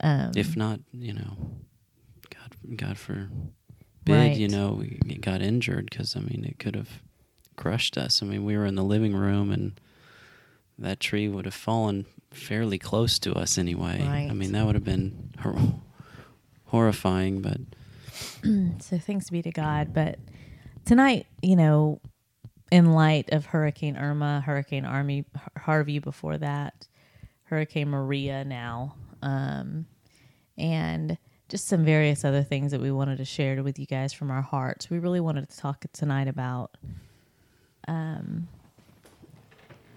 Um, 0.00 0.32
if 0.36 0.54
not, 0.56 0.80
you 0.92 1.14
know, 1.14 1.36
God, 2.30 2.76
God 2.76 2.98
forbid, 2.98 3.30
Right. 4.06 4.36
you 4.36 4.48
know, 4.48 4.72
we 4.74 4.98
got 5.20 5.40
injured 5.40 5.88
because 5.90 6.14
I 6.16 6.20
mean, 6.20 6.44
it 6.44 6.58
could 6.58 6.74
have 6.74 7.02
crushed 7.56 7.96
us. 7.96 8.22
I 8.22 8.26
mean, 8.26 8.44
we 8.44 8.56
were 8.56 8.66
in 8.66 8.74
the 8.74 8.84
living 8.84 9.14
room 9.14 9.50
and 9.50 9.80
that 10.78 11.00
tree 11.00 11.28
would 11.28 11.44
have 11.44 11.54
fallen 11.54 12.06
fairly 12.30 12.78
close 12.78 13.18
to 13.20 13.34
us 13.34 13.58
anyway. 13.58 14.00
I 14.30 14.34
mean, 14.34 14.52
that 14.52 14.66
would 14.66 14.74
have 14.74 14.84
been 14.84 15.30
hor- 15.40 15.80
horrifying, 16.66 17.40
but 17.40 17.58
so 18.82 18.98
thanks 18.98 19.30
be 19.30 19.42
to 19.42 19.52
God. 19.52 19.94
But 19.94 20.18
tonight, 20.84 21.26
you 21.42 21.56
know, 21.56 22.00
in 22.70 22.92
light 22.92 23.30
of 23.32 23.46
Hurricane 23.46 23.96
Irma, 23.96 24.40
Hurricane 24.40 24.84
Army, 24.84 25.24
Harvey 25.56 25.98
before 25.98 26.38
that, 26.38 26.88
Hurricane 27.44 27.90
Maria 27.90 28.44
now, 28.44 28.96
um, 29.22 29.86
and 30.58 31.16
just 31.48 31.68
some 31.68 31.84
various 31.84 32.24
other 32.24 32.42
things 32.42 32.72
that 32.72 32.80
we 32.80 32.90
wanted 32.90 33.18
to 33.18 33.24
share 33.24 33.62
with 33.62 33.78
you 33.78 33.86
guys 33.86 34.12
from 34.12 34.30
our 34.30 34.42
hearts. 34.42 34.90
We 34.90 34.98
really 34.98 35.20
wanted 35.20 35.48
to 35.50 35.56
talk 35.56 35.84
tonight 35.92 36.26
about 36.26 36.76
um, 37.88 38.48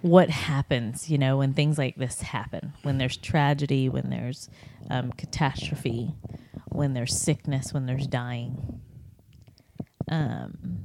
what 0.02 0.30
happens, 0.30 1.10
you 1.10 1.18
know, 1.18 1.38
when 1.38 1.54
things 1.54 1.78
like 1.78 1.96
this 1.96 2.22
happen, 2.22 2.74
when 2.84 2.98
there's 2.98 3.18
tragedy, 3.18 3.90
when 3.90 4.10
there's 4.10 4.50
um, 4.90 5.12
catastrophe, 5.12 6.14
when 6.70 6.94
there's 6.94 7.18
sickness, 7.18 7.74
when 7.74 7.86
there's 7.86 8.08
dying. 8.08 8.82
Um, 10.10 10.80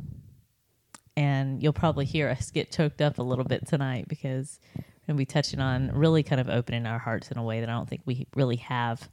and 1.16 1.62
you'll 1.62 1.72
probably 1.72 2.04
hear 2.04 2.28
us 2.28 2.50
get 2.50 2.72
choked 2.72 3.00
up 3.02 3.18
a 3.18 3.22
little 3.22 3.44
bit 3.44 3.66
tonight 3.66 4.06
because 4.08 4.58
we're 4.74 4.82
going 5.06 5.16
to 5.16 5.18
be 5.18 5.26
touching 5.26 5.60
on 5.60 5.92
really 5.92 6.22
kind 6.22 6.40
of 6.40 6.48
opening 6.48 6.86
our 6.86 6.98
hearts 6.98 7.30
in 7.30 7.38
a 7.38 7.44
way 7.44 7.60
that 7.60 7.68
I 7.68 7.72
don't 7.72 7.88
think 7.88 8.02
we 8.06 8.26
really 8.34 8.56
have 8.56 9.08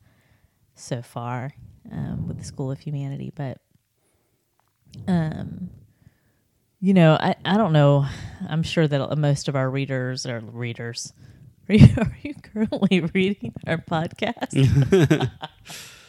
so 0.76 1.02
far 1.02 1.54
um, 1.92 2.28
with 2.28 2.38
the 2.38 2.46
School 2.46 2.72
of 2.72 2.80
Humanity. 2.80 3.32
But 3.36 3.58
um, 5.08 5.70
you 6.80 6.94
know, 6.94 7.14
I, 7.20 7.36
I 7.46 7.58
don't 7.58 7.74
know. 7.74 8.06
I'm 8.48 8.64
sure 8.64 8.88
that 8.88 9.18
most 9.18 9.48
of 9.48 9.56
our 9.56 9.70
readers 9.70 10.26
are 10.26 10.40
readers. 10.40 11.14
Are 11.70 11.76
you, 11.76 11.88
are 12.00 12.18
you 12.24 12.34
currently 12.34 13.00
reading 13.14 13.54
our 13.68 13.78
podcast? 13.78 14.58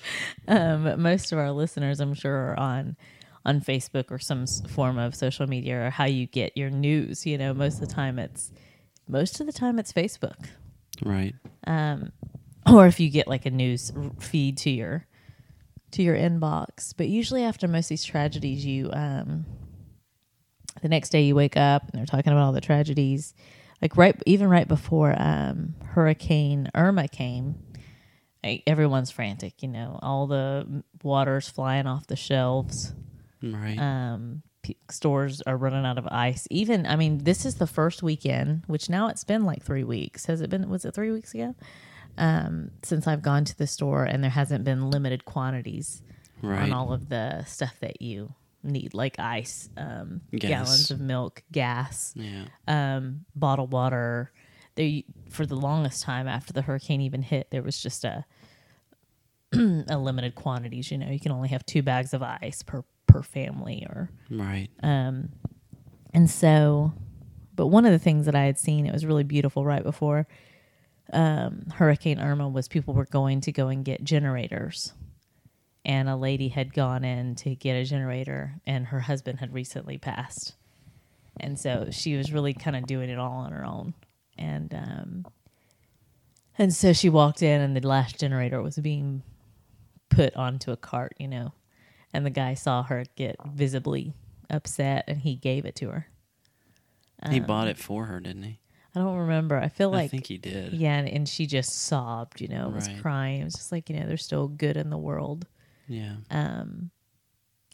um, 0.48 1.02
most 1.02 1.32
of 1.32 1.38
our 1.38 1.52
listeners, 1.52 2.00
I'm 2.00 2.14
sure, 2.14 2.34
are 2.34 2.58
on 2.58 2.96
on 3.44 3.60
Facebook 3.60 4.10
or 4.10 4.18
some 4.18 4.46
form 4.46 4.96
of 4.96 5.14
social 5.14 5.46
media 5.46 5.86
or 5.86 5.90
how 5.90 6.06
you 6.06 6.26
get 6.26 6.56
your 6.56 6.70
news. 6.70 7.26
You 7.26 7.36
know, 7.36 7.52
most 7.52 7.74
of 7.74 7.86
the 7.86 7.94
time 7.94 8.18
it's 8.18 8.52
most 9.06 9.38
of 9.40 9.46
the 9.46 9.52
time 9.52 9.78
it's 9.78 9.92
Facebook, 9.92 10.46
Right. 11.04 11.34
um, 11.66 12.10
or 12.66 12.86
if 12.86 12.98
you 12.98 13.10
get 13.10 13.28
like 13.28 13.44
a 13.44 13.50
news 13.50 13.92
feed 14.18 14.56
to 14.58 14.70
your 14.70 15.06
to 15.90 16.02
your 16.02 16.16
inbox. 16.16 16.94
But 16.96 17.08
usually 17.08 17.44
after 17.44 17.68
most 17.68 17.84
of 17.86 17.88
these 17.90 18.04
tragedies, 18.04 18.64
you 18.64 18.90
um, 18.94 19.44
the 20.82 20.88
next 20.88 21.10
day 21.10 21.22
you 21.22 21.34
wake 21.34 21.56
up 21.56 21.88
and 21.88 21.98
they're 21.98 22.06
talking 22.06 22.32
about 22.32 22.42
all 22.42 22.52
the 22.52 22.60
tragedies. 22.60 23.34
Like 23.82 23.96
right, 23.96 24.14
even 24.26 24.48
right 24.48 24.68
before 24.68 25.14
um, 25.16 25.74
Hurricane 25.84 26.70
Irma 26.74 27.08
came, 27.08 27.54
like, 28.44 28.62
everyone's 28.66 29.10
frantic. 29.10 29.62
You 29.62 29.68
know, 29.68 29.98
all 30.02 30.26
the 30.26 30.82
water's 31.02 31.48
flying 31.48 31.86
off 31.86 32.06
the 32.06 32.16
shelves 32.16 32.94
Right. 33.42 33.78
um, 33.78 34.42
p- 34.62 34.76
stores 34.90 35.40
are 35.46 35.56
running 35.56 35.86
out 35.86 35.96
of 35.96 36.06
ice. 36.08 36.46
Even, 36.50 36.86
I 36.86 36.96
mean, 36.96 37.24
this 37.24 37.46
is 37.46 37.54
the 37.54 37.66
first 37.66 38.02
weekend, 38.02 38.64
which 38.66 38.90
now 38.90 39.08
it's 39.08 39.24
been 39.24 39.44
like 39.44 39.62
three 39.62 39.84
weeks. 39.84 40.26
Has 40.26 40.42
it 40.42 40.50
been? 40.50 40.68
Was 40.68 40.84
it 40.84 40.94
three 40.94 41.10
weeks 41.10 41.32
ago? 41.34 41.54
Um, 42.18 42.72
since 42.82 43.06
I've 43.06 43.22
gone 43.22 43.44
to 43.46 43.56
the 43.56 43.66
store, 43.66 44.04
and 44.04 44.22
there 44.22 44.30
hasn't 44.30 44.64
been 44.64 44.90
limited 44.90 45.24
quantities 45.24 46.02
right. 46.42 46.64
on 46.64 46.72
all 46.72 46.92
of 46.92 47.08
the 47.08 47.44
stuff 47.44 47.76
that 47.80 48.02
you 48.02 48.34
need, 48.62 48.94
like 48.94 49.18
ice, 49.18 49.68
um, 49.76 50.20
gallons 50.32 50.90
of 50.90 51.00
milk, 51.00 51.42
gas, 51.52 52.12
yeah. 52.16 52.44
um, 52.68 53.24
bottled 53.34 53.72
water. 53.72 54.32
There, 54.76 55.02
for 55.28 55.46
the 55.46 55.56
longest 55.56 56.02
time 56.02 56.28
after 56.28 56.52
the 56.52 56.62
hurricane 56.62 57.00
even 57.00 57.22
hit, 57.22 57.50
there 57.50 57.62
was 57.62 57.80
just 57.82 58.04
a 58.04 58.24
a 59.52 59.98
limited 59.98 60.34
quantities. 60.34 60.90
You 60.90 60.98
know, 60.98 61.10
you 61.10 61.18
can 61.20 61.32
only 61.32 61.48
have 61.48 61.66
two 61.66 61.82
bags 61.82 62.14
of 62.14 62.22
ice 62.22 62.62
per 62.62 62.84
per 63.06 63.22
family, 63.22 63.84
or 63.88 64.10
Right. 64.30 64.68
um, 64.82 65.30
and 66.14 66.30
so. 66.30 66.92
But 67.56 67.66
one 67.66 67.84
of 67.84 67.92
the 67.92 67.98
things 67.98 68.24
that 68.26 68.34
I 68.34 68.44
had 68.44 68.58
seen, 68.58 68.86
it 68.86 68.92
was 68.92 69.04
really 69.04 69.24
beautiful 69.24 69.64
right 69.66 69.82
before 69.82 70.26
um, 71.12 71.66
Hurricane 71.74 72.18
Irma, 72.18 72.48
was 72.48 72.68
people 72.68 72.94
were 72.94 73.04
going 73.04 73.42
to 73.42 73.52
go 73.52 73.68
and 73.68 73.84
get 73.84 74.02
generators, 74.02 74.94
and 75.84 76.08
a 76.08 76.16
lady 76.16 76.48
had 76.48 76.72
gone 76.74 77.04
in 77.04 77.34
to 77.36 77.54
get 77.54 77.74
a 77.74 77.84
generator, 77.84 78.56
and 78.66 78.86
her 78.86 79.00
husband 79.00 79.40
had 79.40 79.52
recently 79.54 79.98
passed, 79.98 80.54
and 81.38 81.58
so 81.58 81.88
she 81.90 82.16
was 82.16 82.32
really 82.32 82.52
kind 82.54 82.76
of 82.76 82.86
doing 82.86 83.08
it 83.10 83.18
all 83.18 83.32
on 83.38 83.52
her 83.52 83.64
own, 83.64 83.94
and 84.36 84.74
um, 84.74 85.26
and 86.58 86.72
so 86.74 86.92
she 86.92 87.08
walked 87.08 87.42
in, 87.42 87.60
and 87.60 87.76
the 87.76 87.86
last 87.86 88.18
generator 88.20 88.60
was 88.60 88.76
being 88.78 89.22
put 90.08 90.34
onto 90.36 90.70
a 90.72 90.76
cart, 90.76 91.14
you 91.18 91.28
know, 91.28 91.52
and 92.12 92.26
the 92.26 92.30
guy 92.30 92.54
saw 92.54 92.82
her 92.82 93.04
get 93.16 93.36
visibly 93.54 94.12
upset, 94.50 95.04
and 95.08 95.20
he 95.20 95.36
gave 95.36 95.64
it 95.64 95.76
to 95.76 95.88
her. 95.88 96.08
he 97.30 97.38
Um, 97.40 97.46
bought 97.46 97.68
it 97.68 97.78
for 97.78 98.06
her, 98.06 98.20
didn't 98.20 98.42
he? 98.42 98.58
I 98.94 98.98
don't 98.98 99.16
remember. 99.18 99.56
I 99.56 99.68
feel 99.68 99.90
like 99.90 100.06
I 100.06 100.08
think 100.08 100.26
he 100.26 100.36
did. 100.36 100.72
yeah, 100.72 100.96
and, 100.98 101.08
and 101.08 101.28
she 101.28 101.46
just 101.46 101.72
sobbed, 101.82 102.40
you 102.40 102.48
know, 102.48 102.68
was 102.70 102.88
Right. 102.88 102.98
crying. 103.00 103.40
It 103.42 103.44
was 103.44 103.54
just 103.54 103.70
like, 103.70 103.88
you 103.88 103.96
know, 104.00 104.06
there's 104.08 104.24
still 104.24 104.48
good 104.48 104.76
in 104.76 104.90
the 104.90 104.98
world. 104.98 105.46
Yeah. 105.90 106.16
Um, 106.30 106.90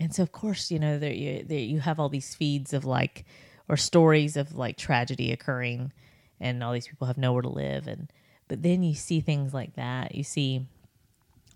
and 0.01 0.15
so 0.15 0.23
of 0.23 0.33
course, 0.33 0.71
you 0.71 0.79
know, 0.79 0.99
there 0.99 1.13
you 1.13 1.45
there 1.45 1.59
you 1.59 1.81
have 1.81 2.01
all 2.01 2.09
these 2.09 2.35
feeds 2.35 2.73
of 2.73 2.85
like 2.85 3.25
or 3.69 3.77
stories 3.77 4.37
of 4.37 4.55
like 4.57 4.79
tragedy 4.79 5.33
occurring, 5.33 5.93
and 6.41 6.65
all 6.65 6.73
these 6.73 6.89
people 6.89 7.07
have 7.07 7.19
nowhere 7.19 7.43
to 7.43 7.49
live, 7.49 7.87
and 7.87 8.11
but 8.49 8.63
then 8.63 8.83
you 8.83 8.95
see 8.95 9.21
things 9.21 9.53
like 9.53 9.75
that. 9.77 10.15
You 10.15 10.25
see 10.25 10.67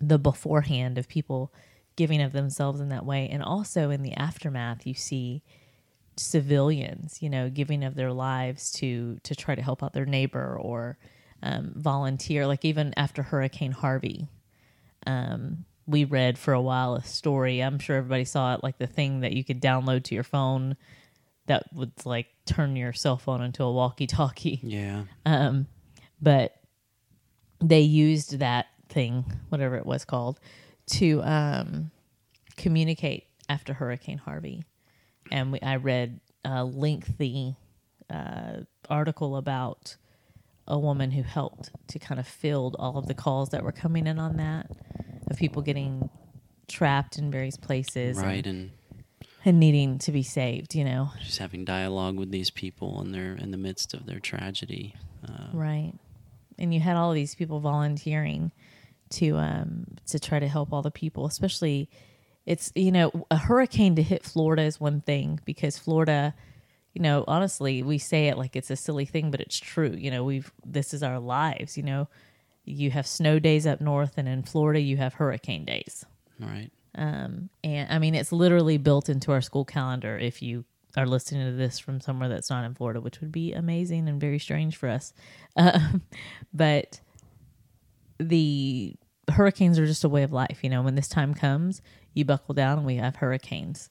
the 0.01 0.19
beforehand 0.19 0.99
of 0.99 1.09
people 1.09 1.53
giving 1.97 2.21
of 2.21 2.33
themselves 2.33 2.81
in 2.81 2.91
that 2.91 3.07
way, 3.07 3.29
and 3.29 3.43
also 3.43 3.89
in 3.91 4.03
the 4.03 4.15
aftermath, 4.15 4.87
you 4.87 4.95
see 4.95 5.43
civilians, 6.17 7.23
you 7.23 7.31
know, 7.31 7.49
giving 7.49 7.83
of 7.85 7.95
their 7.95 8.13
lives 8.13 8.71
to 8.73 9.19
to 9.23 9.35
try 9.35 9.55
to 9.55 9.63
help 9.63 9.83
out 9.83 9.95
their 9.95 10.07
neighbor 10.07 10.59
or 10.61 10.99
um, 11.43 11.73
volunteer. 11.75 12.47
Like 12.47 12.67
even 12.67 12.93
after 12.99 13.23
Hurricane 13.23 13.73
Harvey, 13.73 14.29
um, 15.07 15.65
we 15.91 16.05
read 16.05 16.39
for 16.39 16.55
a 16.55 16.61
while 16.61 16.95
a 16.95 17.03
story. 17.03 17.61
I'm 17.61 17.79
sure 17.79 17.97
everybody 17.97 18.25
saw 18.25 18.55
it, 18.55 18.63
like 18.63 18.79
the 18.79 18.87
thing 18.87 19.21
that 19.21 19.33
you 19.33 19.45
could 19.45 19.61
download 19.61 20.05
to 20.05 20.15
your 20.15 20.25
phone 20.25 20.77
that 21.47 21.65
would 21.73 21.93
like 22.05 22.29
turn 22.47 22.77
your 22.77 22.93
cell 22.93 23.17
phone 23.17 23.43
into 23.43 23.65
a 23.65 23.73
walkie-talkie. 23.73 24.61
Yeah. 24.63 25.05
Um, 25.27 25.67
but 26.23 26.55
they 27.61 27.81
used 27.81 28.39
that 28.39 28.67
thing, 28.89 29.25
whatever 29.49 29.77
it 29.77 29.87
was 29.87 30.05
called, 30.05 30.39
to 30.93 31.23
um, 31.23 31.91
communicate 32.57 33.25
after 33.49 33.73
Hurricane 33.73 34.19
Harvey. 34.19 34.63
And 35.31 35.53
we, 35.53 35.61
I 35.61 35.77
read 35.77 36.21
a 36.45 36.65
lengthy 36.65 37.57
uh, 38.09 38.61
article 38.89 39.37
about 39.37 39.97
a 40.71 40.79
woman 40.79 41.11
who 41.11 41.23
helped 41.23 41.71
to 41.89 41.99
kind 41.99 42.19
of 42.19 42.27
field 42.27 42.77
all 42.79 42.97
of 42.97 43.07
the 43.07 43.15
calls 43.15 43.51
that 43.51 43.63
were 43.63 43.73
coming 43.73 44.07
in 44.07 44.19
on 44.19 44.37
that 44.37 44.71
of 45.31 45.37
people 45.37 45.61
getting 45.63 46.09
trapped 46.69 47.19
in 47.19 47.31
various 47.31 47.57
places 47.57 48.17
and- 48.19 48.27
Right. 48.27 48.47
And 48.47 48.71
and 49.43 49.59
needing 49.59 49.97
to 49.99 50.13
be 50.13 50.23
saved, 50.23 50.75
you 50.75 50.85
know. 50.85 51.11
just 51.25 51.39
having 51.39 51.65
dialogue 51.65 52.17
with 52.19 52.31
these 52.31 52.51
people 52.51 53.01
and 53.01 53.15
they're 53.15 53.35
in 53.37 53.51
the 53.53 53.57
midst 53.57 53.95
of 53.95 54.05
their 54.05 54.21
tragedy. 54.21 54.95
Uh, 55.27 55.49
Right. 55.55 55.95
And 56.59 56.75
you 56.75 56.81
had 56.81 56.97
all 56.97 57.09
of 57.11 57.15
these 57.15 57.35
people 57.35 57.59
volunteering 57.61 58.53
to 59.11 59.37
um 59.39 59.87
to 60.07 60.19
try 60.21 60.39
to 60.39 60.47
help 60.49 60.73
all 60.73 60.83
the 60.83 60.91
people, 60.91 61.27
especially 61.27 61.89
it's 62.47 62.71
you 62.75 62.93
know, 62.93 63.27
a 63.31 63.37
hurricane 63.37 63.97
to 63.97 64.03
hit 64.03 64.23
Florida 64.25 64.63
is 64.63 64.79
one 64.79 65.01
thing 65.01 65.41
because 65.45 65.79
Florida, 65.79 66.35
you 66.93 67.03
know, 67.03 67.25
honestly, 67.29 67.83
we 67.83 67.99
say 67.99 68.29
it 68.29 68.39
like 68.39 68.57
it's 68.57 68.71
a 68.71 68.77
silly 68.77 69.05
thing, 69.05 69.31
but 69.31 69.41
it's 69.41 69.59
true. 69.59 69.95
You 69.97 70.11
know, 70.11 70.25
we've 70.25 70.53
this 70.65 70.93
is 70.93 71.03
our 71.03 71.19
lives, 71.19 71.77
you 71.77 71.83
know. 71.83 72.09
You 72.65 72.91
have 72.91 73.07
snow 73.07 73.39
days 73.39 73.67
up 73.67 73.81
north 73.81 74.15
and 74.17 74.29
in 74.29 74.43
Florida 74.43 74.81
you 74.81 74.97
have 74.97 75.15
hurricane 75.15 75.65
days. 75.65 76.05
right. 76.39 76.71
Um, 76.97 77.51
and 77.63 77.91
I 77.91 77.99
mean, 77.99 78.15
it's 78.15 78.33
literally 78.33 78.77
built 78.77 79.09
into 79.09 79.31
our 79.31 79.41
school 79.41 79.65
calendar 79.65 80.19
if 80.19 80.43
you 80.43 80.65
are 80.97 81.07
listening 81.07 81.47
to 81.47 81.57
this 81.57 81.79
from 81.79 82.01
somewhere 82.01 82.29
that's 82.29 82.51
not 82.51 82.65
in 82.65 82.75
Florida, 82.75 83.01
which 83.01 83.21
would 83.21 83.31
be 83.31 83.53
amazing 83.53 84.09
and 84.09 84.21
very 84.21 84.39
strange 84.39 84.77
for 84.77 84.89
us. 84.89 85.13
Um, 85.57 86.03
but 86.55 87.01
the 88.19 88.95
hurricanes 89.29 89.79
are 89.81 89.87
just 89.87 90.05
a 90.05 90.09
way 90.09 90.23
of 90.23 90.33
life. 90.33 90.61
You 90.63 90.71
know, 90.71 90.81
when 90.81 90.95
this 90.95 91.09
time 91.09 91.35
comes, 91.35 91.83
you 92.15 92.25
buckle 92.25 92.55
down 92.55 92.79
and 92.79 92.87
we 92.87 92.97
have 92.97 93.17
hurricanes. 93.17 93.89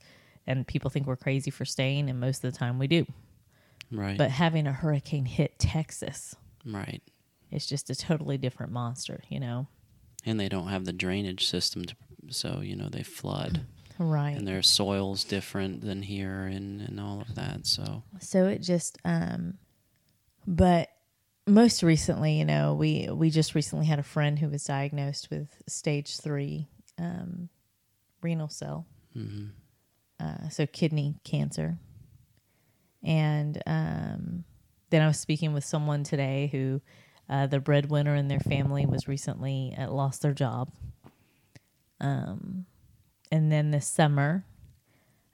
And 0.49 0.67
people 0.67 0.89
think 0.89 1.07
we're 1.07 1.15
crazy 1.15 1.51
for 1.51 1.63
staying, 1.63 2.09
and 2.09 2.19
most 2.19 2.43
of 2.43 2.51
the 2.51 2.57
time 2.57 2.79
we 2.79 2.87
do. 2.87 3.05
Right. 3.91 4.17
But 4.17 4.31
having 4.31 4.67
a 4.67 4.73
hurricane 4.73 5.25
hit 5.25 5.57
Texas 5.59 6.35
right. 6.65 7.01
it's 7.51 7.65
just 7.65 7.89
a 7.89 7.95
totally 7.95 8.37
different 8.37 8.71
monster, 8.71 9.23
you 9.29 9.39
know? 9.39 9.67
And 10.25 10.39
they 10.39 10.49
don't 10.49 10.67
have 10.67 10.85
the 10.85 10.93
drainage 10.93 11.47
system 11.47 11.85
to, 11.85 11.95
so, 12.29 12.59
you 12.61 12.75
know, 12.75 12.89
they 12.89 13.03
flood. 13.03 13.65
Right. 14.01 14.37
and 14.37 14.47
their 14.47 14.61
soil's 14.61 15.25
different 15.25 15.81
than 15.81 16.01
here 16.03 16.43
and, 16.43 16.79
and 16.79 17.01
all 17.01 17.19
of 17.19 17.35
that. 17.35 17.67
So 17.67 18.01
so 18.21 18.45
it 18.47 18.59
just 18.59 18.97
um 19.03 19.55
but 20.47 20.87
most 21.45 21.83
recently 21.83 22.39
you 22.39 22.45
know 22.45 22.75
we 22.75 23.09
we 23.11 23.29
just 23.29 23.55
recently 23.55 23.87
had 23.87 23.99
a 23.99 24.03
friend 24.03 24.39
who 24.39 24.47
was 24.47 24.63
diagnosed 24.63 25.29
with 25.29 25.49
stage 25.67 26.15
three 26.15 26.69
um 26.97 27.49
renal 28.21 28.47
cell 28.47 28.85
mhm. 29.13 29.49
Uh, 30.19 30.49
so 30.49 30.65
kidney 30.65 31.15
cancer. 31.23 31.77
And 33.03 33.61
um 33.65 34.43
then 34.89 35.01
i 35.01 35.07
was 35.07 35.19
speaking 35.19 35.53
with 35.53 35.63
someone 35.63 36.03
today 36.03 36.49
who 36.51 36.81
uh, 37.29 37.45
the 37.45 37.59
breadwinner 37.59 38.15
in 38.15 38.27
their 38.27 38.39
family 38.39 38.87
was 38.87 39.07
recently 39.07 39.75
uh, 39.77 39.87
lost 39.89 40.21
their 40.21 40.33
job. 40.33 40.71
Um 42.01 42.65
and 43.31 43.51
then 43.51 43.71
this 43.71 43.87
summer 43.87 44.45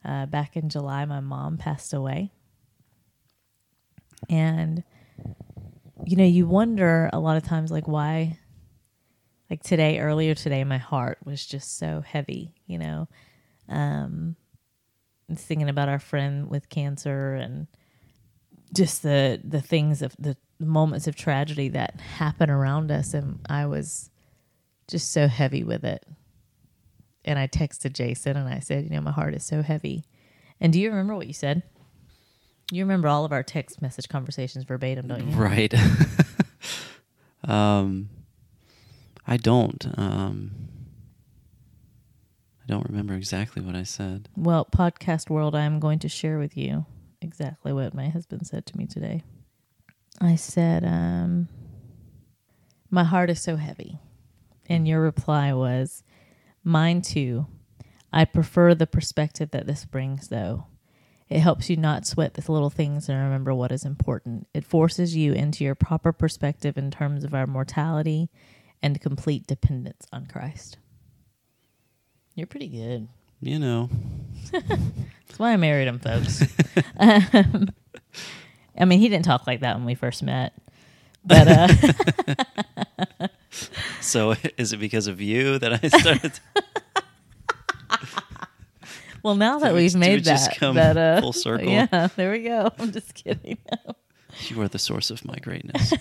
uh, 0.04 0.26
back 0.28 0.56
in 0.56 0.70
july 0.70 1.06
my 1.06 1.20
mom 1.20 1.58
passed 1.58 1.94
away. 1.94 2.32
And 4.30 4.84
you 6.06 6.18
know 6.18 6.26
you 6.26 6.46
wonder 6.46 7.10
a 7.14 7.20
lot 7.20 7.38
of 7.38 7.44
times 7.44 7.72
like 7.72 7.88
why 7.88 8.38
like 9.50 9.64
today 9.64 10.00
earlier 10.00 10.36
today 10.36 10.64
my 10.64 10.78
heart 10.78 11.18
was 11.26 11.46
just 11.46 11.78
so 11.78 12.02
heavy 12.02 12.54
you 12.68 12.78
know? 12.78 13.08
Um 13.70 14.36
thinking 15.34 15.70
about 15.70 15.90
our 15.90 16.00
friend 16.00 16.50
with 16.50 16.70
cancer 16.70 17.34
and 17.34 17.68
just 18.74 19.02
the 19.04 19.40
the 19.44 19.62
things 19.62 20.02
of 20.02 20.16
the 20.20 20.36
moments 20.60 21.08
of 21.08 21.16
tragedy 21.16 21.70
that 21.70 22.00
happen 22.00 22.50
around 22.50 22.92
us 22.92 23.14
and 23.14 23.40
i 23.50 23.66
was 23.66 24.10
just 24.88 25.12
so 25.12 25.28
heavy 25.28 25.64
with 25.64 25.84
it 25.84 26.06
and 27.24 27.40
i 27.40 27.48
texted 27.48 27.94
jason 27.94 28.38
and 28.38 28.48
i 28.48 28.60
said 28.60 28.84
you 28.84 28.90
know 28.92 29.02
my 29.02 29.12
heart 29.12 29.34
is 29.34 29.44
so 29.46 29.62
heavy 29.62 30.04
and 30.62 30.72
do 30.74 30.80
you 30.80 30.90
remember 30.90 31.16
what 31.16 31.28
you 31.28 31.34
said 31.34 31.64
You 32.72 32.84
remember 32.84 33.08
all 33.08 33.26
of 33.26 33.32
our 33.32 33.44
text 33.44 33.82
message 33.82 34.10
conversations 34.10 34.66
verbatim, 34.66 35.08
don't 35.08 35.30
you? 35.30 35.36
Right. 35.36 35.72
um, 37.44 38.10
I 39.28 39.38
don't. 39.38 39.86
Um, 39.98 40.52
I 42.66 42.72
don't 42.72 42.90
remember 42.90 43.14
exactly 43.14 43.62
what 43.62 43.76
I 43.76 43.84
said. 43.84 44.28
Well, 44.36 44.66
podcast 44.66 45.30
world, 45.30 45.54
I 45.54 45.66
am 45.66 45.80
going 45.80 46.00
to 46.00 46.10
share 46.10 46.40
with 46.40 46.58
you 46.58 46.86
exactly 47.22 47.72
what 47.72 47.94
my 47.94 48.10
husband 48.10 48.48
said 48.48 48.66
to 48.66 48.78
me 48.78 48.88
today. 48.88 49.24
I 50.20 50.36
said, 50.36 50.84
um, 50.84 51.48
"My 52.90 53.04
heart 53.04 53.30
is 53.30 53.40
so 53.40 53.56
heavy," 53.56 54.00
and 54.68 54.88
your 54.88 55.02
reply 55.02 55.54
was, 55.54 56.04
"Mine 56.64 57.02
too." 57.02 57.46
I 58.12 58.26
prefer 58.26 58.74
the 58.74 58.88
perspective 58.88 59.52
that 59.52 59.68
this 59.68 59.86
brings, 59.86 60.30
though. 60.30 60.66
It 61.30 61.42
helps 61.42 61.70
you 61.70 61.76
not 61.76 62.08
sweat 62.08 62.34
the 62.34 62.52
little 62.52 62.70
things 62.70 63.10
and 63.10 63.22
remember 63.22 63.54
what 63.54 63.72
is 63.72 63.84
important. 63.84 64.48
It 64.54 64.64
forces 64.64 65.16
you 65.16 65.34
into 65.34 65.64
your 65.64 65.76
proper 65.76 66.14
perspective 66.14 66.78
in 66.78 66.92
terms 66.92 67.24
of 67.24 67.34
our 67.34 67.46
mortality 67.46 68.30
and 68.82 69.02
complete 69.02 69.46
dependence 69.46 70.08
on 70.14 70.28
Christ. 70.28 70.78
You're 72.36 72.48
pretty 72.48 72.68
good. 72.68 73.08
You 73.42 73.60
know, 73.60 73.90
That's 74.52 75.38
why 75.40 75.52
I 75.54 75.58
married 75.58 75.88
him, 75.88 76.00
folks. 76.00 76.42
um, 76.98 77.70
I 78.78 78.86
mean, 78.86 79.00
he 79.00 79.10
didn't 79.10 79.26
talk 79.26 79.46
like 79.48 79.62
that 79.62 79.76
when 79.76 79.86
we 79.86 79.96
first 79.96 80.24
met. 80.24 80.54
But 81.24 81.48
uh, 81.48 83.28
so 84.02 84.36
is 84.58 84.74
it 84.74 84.78
because 84.78 85.08
of 85.08 85.20
you 85.22 85.58
that 85.60 85.84
I 85.84 85.88
started? 85.88 86.40
well, 89.24 89.36
now 89.36 89.60
that 89.60 89.74
we- 89.74 89.82
we've 89.84 89.96
made 89.96 90.24
just 90.24 90.50
that, 90.52 90.60
come 90.60 90.76
that 90.76 90.98
uh, 90.98 91.22
full 91.22 91.34
circle? 91.34 91.68
yeah, 91.68 92.08
there 92.16 92.32
we 92.32 92.44
go. 92.44 92.72
I'm 92.78 92.92
just 92.92 93.14
kidding. 93.16 93.58
you 94.50 94.62
are 94.62 94.68
the 94.68 94.80
source 94.80 95.10
of 95.10 95.26
my 95.26 95.36
greatness. 95.38 95.94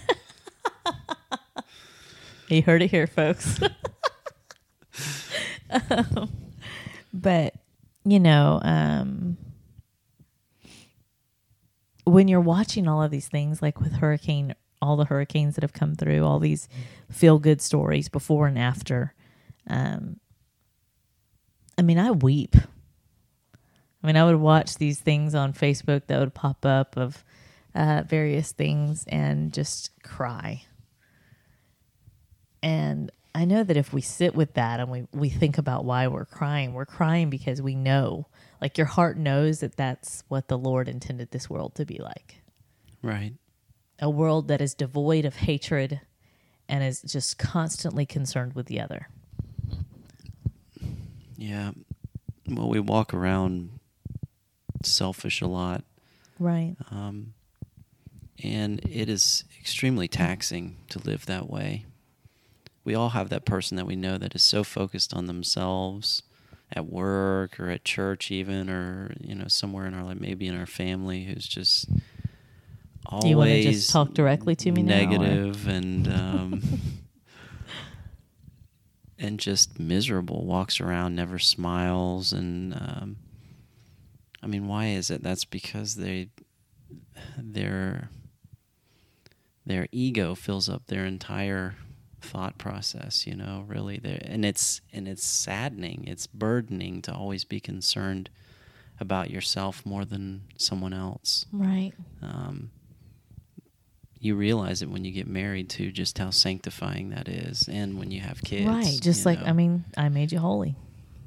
You 2.48 2.60
heard 2.62 2.82
it 2.82 2.90
here, 2.90 3.06
folks. 3.06 3.58
But 7.14 7.54
you 8.04 8.18
know, 8.20 8.60
um, 8.62 9.38
when 12.04 12.28
you're 12.28 12.40
watching 12.40 12.88
all 12.88 13.02
of 13.02 13.10
these 13.10 13.28
things, 13.28 13.62
like 13.62 13.80
with 13.80 13.94
hurricane, 13.94 14.54
all 14.82 14.96
the 14.96 15.06
hurricanes 15.06 15.54
that 15.54 15.62
have 15.62 15.72
come 15.72 15.94
through, 15.94 16.24
all 16.24 16.40
these 16.40 16.68
feel 17.10 17.38
good 17.38 17.62
stories 17.62 18.08
before 18.08 18.48
and 18.48 18.58
after. 18.58 19.14
Um, 19.68 20.18
I 21.78 21.82
mean, 21.82 21.98
I 21.98 22.10
weep. 22.10 22.56
I 24.02 24.06
mean, 24.06 24.16
I 24.16 24.24
would 24.24 24.36
watch 24.36 24.76
these 24.76 25.00
things 25.00 25.34
on 25.34 25.54
Facebook 25.54 26.08
that 26.08 26.18
would 26.20 26.34
pop 26.34 26.66
up 26.66 26.96
of 26.96 27.24
uh, 27.74 28.02
various 28.06 28.52
things 28.52 29.06
and 29.08 29.52
just 29.52 29.90
cry. 30.02 30.64
And 32.62 33.10
I 33.34 33.44
know 33.44 33.64
that 33.64 33.76
if 33.76 33.92
we 33.92 34.00
sit 34.00 34.34
with 34.34 34.54
that 34.54 34.78
and 34.78 34.90
we, 34.90 35.06
we 35.12 35.28
think 35.28 35.58
about 35.58 35.84
why 35.84 36.06
we're 36.06 36.24
crying, 36.24 36.72
we're 36.72 36.86
crying 36.86 37.30
because 37.30 37.60
we 37.60 37.74
know, 37.74 38.28
like 38.60 38.78
your 38.78 38.86
heart 38.86 39.16
knows 39.18 39.60
that 39.60 39.76
that's 39.76 40.22
what 40.28 40.46
the 40.46 40.56
Lord 40.56 40.88
intended 40.88 41.32
this 41.32 41.50
world 41.50 41.74
to 41.74 41.84
be 41.84 41.98
like 41.98 42.36
right. 43.02 43.32
a 43.98 44.08
world 44.08 44.46
that 44.48 44.60
is 44.60 44.72
devoid 44.74 45.24
of 45.24 45.34
hatred 45.34 46.00
and 46.68 46.84
is 46.84 47.02
just 47.02 47.36
constantly 47.36 48.06
concerned 48.06 48.54
with 48.54 48.66
the 48.66 48.80
other. 48.80 49.08
Yeah. 51.36 51.72
Well, 52.46 52.68
we 52.68 52.78
walk 52.78 53.12
around 53.12 53.80
selfish 54.84 55.40
a 55.40 55.46
lot. 55.46 55.84
Right. 56.38 56.76
Um, 56.90 57.34
and 58.42 58.80
it 58.84 59.08
is 59.08 59.44
extremely 59.58 60.08
taxing 60.08 60.76
to 60.90 60.98
live 61.00 61.26
that 61.26 61.50
way. 61.50 61.86
We 62.84 62.94
all 62.94 63.10
have 63.10 63.30
that 63.30 63.44
person 63.44 63.76
that 63.76 63.86
we 63.86 63.96
know 63.96 64.18
that 64.18 64.34
is 64.34 64.42
so 64.42 64.62
focused 64.62 65.14
on 65.14 65.26
themselves 65.26 66.22
at 66.72 66.86
work 66.86 67.58
or 67.58 67.70
at 67.70 67.84
church, 67.84 68.30
even, 68.30 68.68
or, 68.68 69.14
you 69.20 69.34
know, 69.34 69.48
somewhere 69.48 69.86
in 69.86 69.94
our 69.94 70.04
life, 70.04 70.20
maybe 70.20 70.46
in 70.46 70.58
our 70.58 70.66
family, 70.66 71.24
who's 71.24 71.46
just 71.46 71.88
always 73.06 73.22
Do 73.22 73.28
you 73.28 73.36
wanna 73.36 73.62
just 73.62 73.90
talk 73.90 74.14
directly 74.14 74.56
to 74.56 74.72
me 74.72 74.82
now, 74.82 74.96
negative 74.96 75.68
and, 75.68 76.08
um, 76.08 76.62
and 79.18 79.38
just 79.38 79.78
miserable, 79.78 80.44
walks 80.44 80.80
around, 80.80 81.14
never 81.14 81.38
smiles. 81.38 82.32
And, 82.32 82.74
um, 82.74 83.16
I 84.42 84.46
mean, 84.46 84.66
why 84.66 84.88
is 84.88 85.10
it? 85.10 85.22
That's 85.22 85.44
because 85.44 85.96
they, 85.96 86.30
their 87.38 88.10
their 89.66 89.86
ego 89.92 90.34
fills 90.34 90.68
up 90.68 90.86
their 90.86 91.06
entire 91.06 91.74
thought 92.24 92.56
process 92.58 93.26
you 93.26 93.34
know 93.36 93.64
really 93.68 93.98
there 93.98 94.20
and 94.24 94.44
it's 94.44 94.80
and 94.92 95.06
it's 95.06 95.24
saddening 95.24 96.04
it's 96.06 96.26
burdening 96.26 97.00
to 97.02 97.12
always 97.12 97.44
be 97.44 97.60
concerned 97.60 98.28
about 99.00 99.30
yourself 99.30 99.84
more 99.84 100.04
than 100.04 100.42
someone 100.56 100.92
else 100.92 101.46
Right. 101.52 101.92
um, 102.22 102.70
you 104.18 104.34
realize 104.36 104.80
it 104.82 104.88
when 104.88 105.04
you 105.04 105.12
get 105.12 105.26
married 105.26 105.68
too 105.68 105.90
just 105.92 106.16
how 106.18 106.30
sanctifying 106.30 107.10
that 107.10 107.28
is 107.28 107.68
and 107.68 107.98
when 107.98 108.10
you 108.10 108.20
have 108.20 108.42
kids 108.42 108.66
right. 108.66 108.98
Just 109.02 109.26
like, 109.26 109.40
know. 109.40 109.46
I 109.46 109.52
mean, 109.52 109.84
I 109.96 110.08
made 110.08 110.32
you 110.32 110.38
holy. 110.38 110.74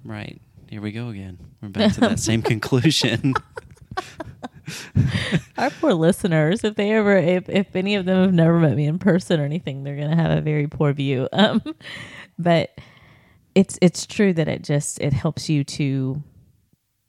right 0.04 0.42
here 0.70 0.82
we 0.82 0.92
go 0.92 1.10
again 1.10 1.38
we're 1.62 1.70
back 1.70 1.94
to 1.94 2.00
that 2.02 2.20
same 2.20 2.42
conclusion 2.54 3.34
Our 5.58 5.70
poor 5.70 5.94
listeners, 5.94 6.64
if 6.64 6.76
they 6.76 6.92
ever, 6.92 7.18
if, 7.18 7.50
if 7.50 7.76
any 7.76 7.96
of 7.96 8.06
them 8.06 8.24
have 8.24 8.34
never 8.34 8.60
met 8.60 8.76
me 8.76 8.86
in 8.86 9.00
person 9.00 9.40
or 9.40 9.46
anything, 9.46 9.84
they're 9.84 9.96
going 9.96 10.10
to 10.10 10.16
have 10.16 10.38
a 10.38 10.42
very 10.42 10.68
poor 10.68 10.94
view. 10.94 11.28
Um, 11.38 11.62
but 12.40 12.78
it's, 13.56 13.78
it's 13.82 14.06
true 14.06 14.34
that 14.34 14.48
it 14.48 14.64
just, 14.64 15.00
it 15.00 15.14
helps 15.14 15.50
you 15.50 15.64
to, 15.64 16.22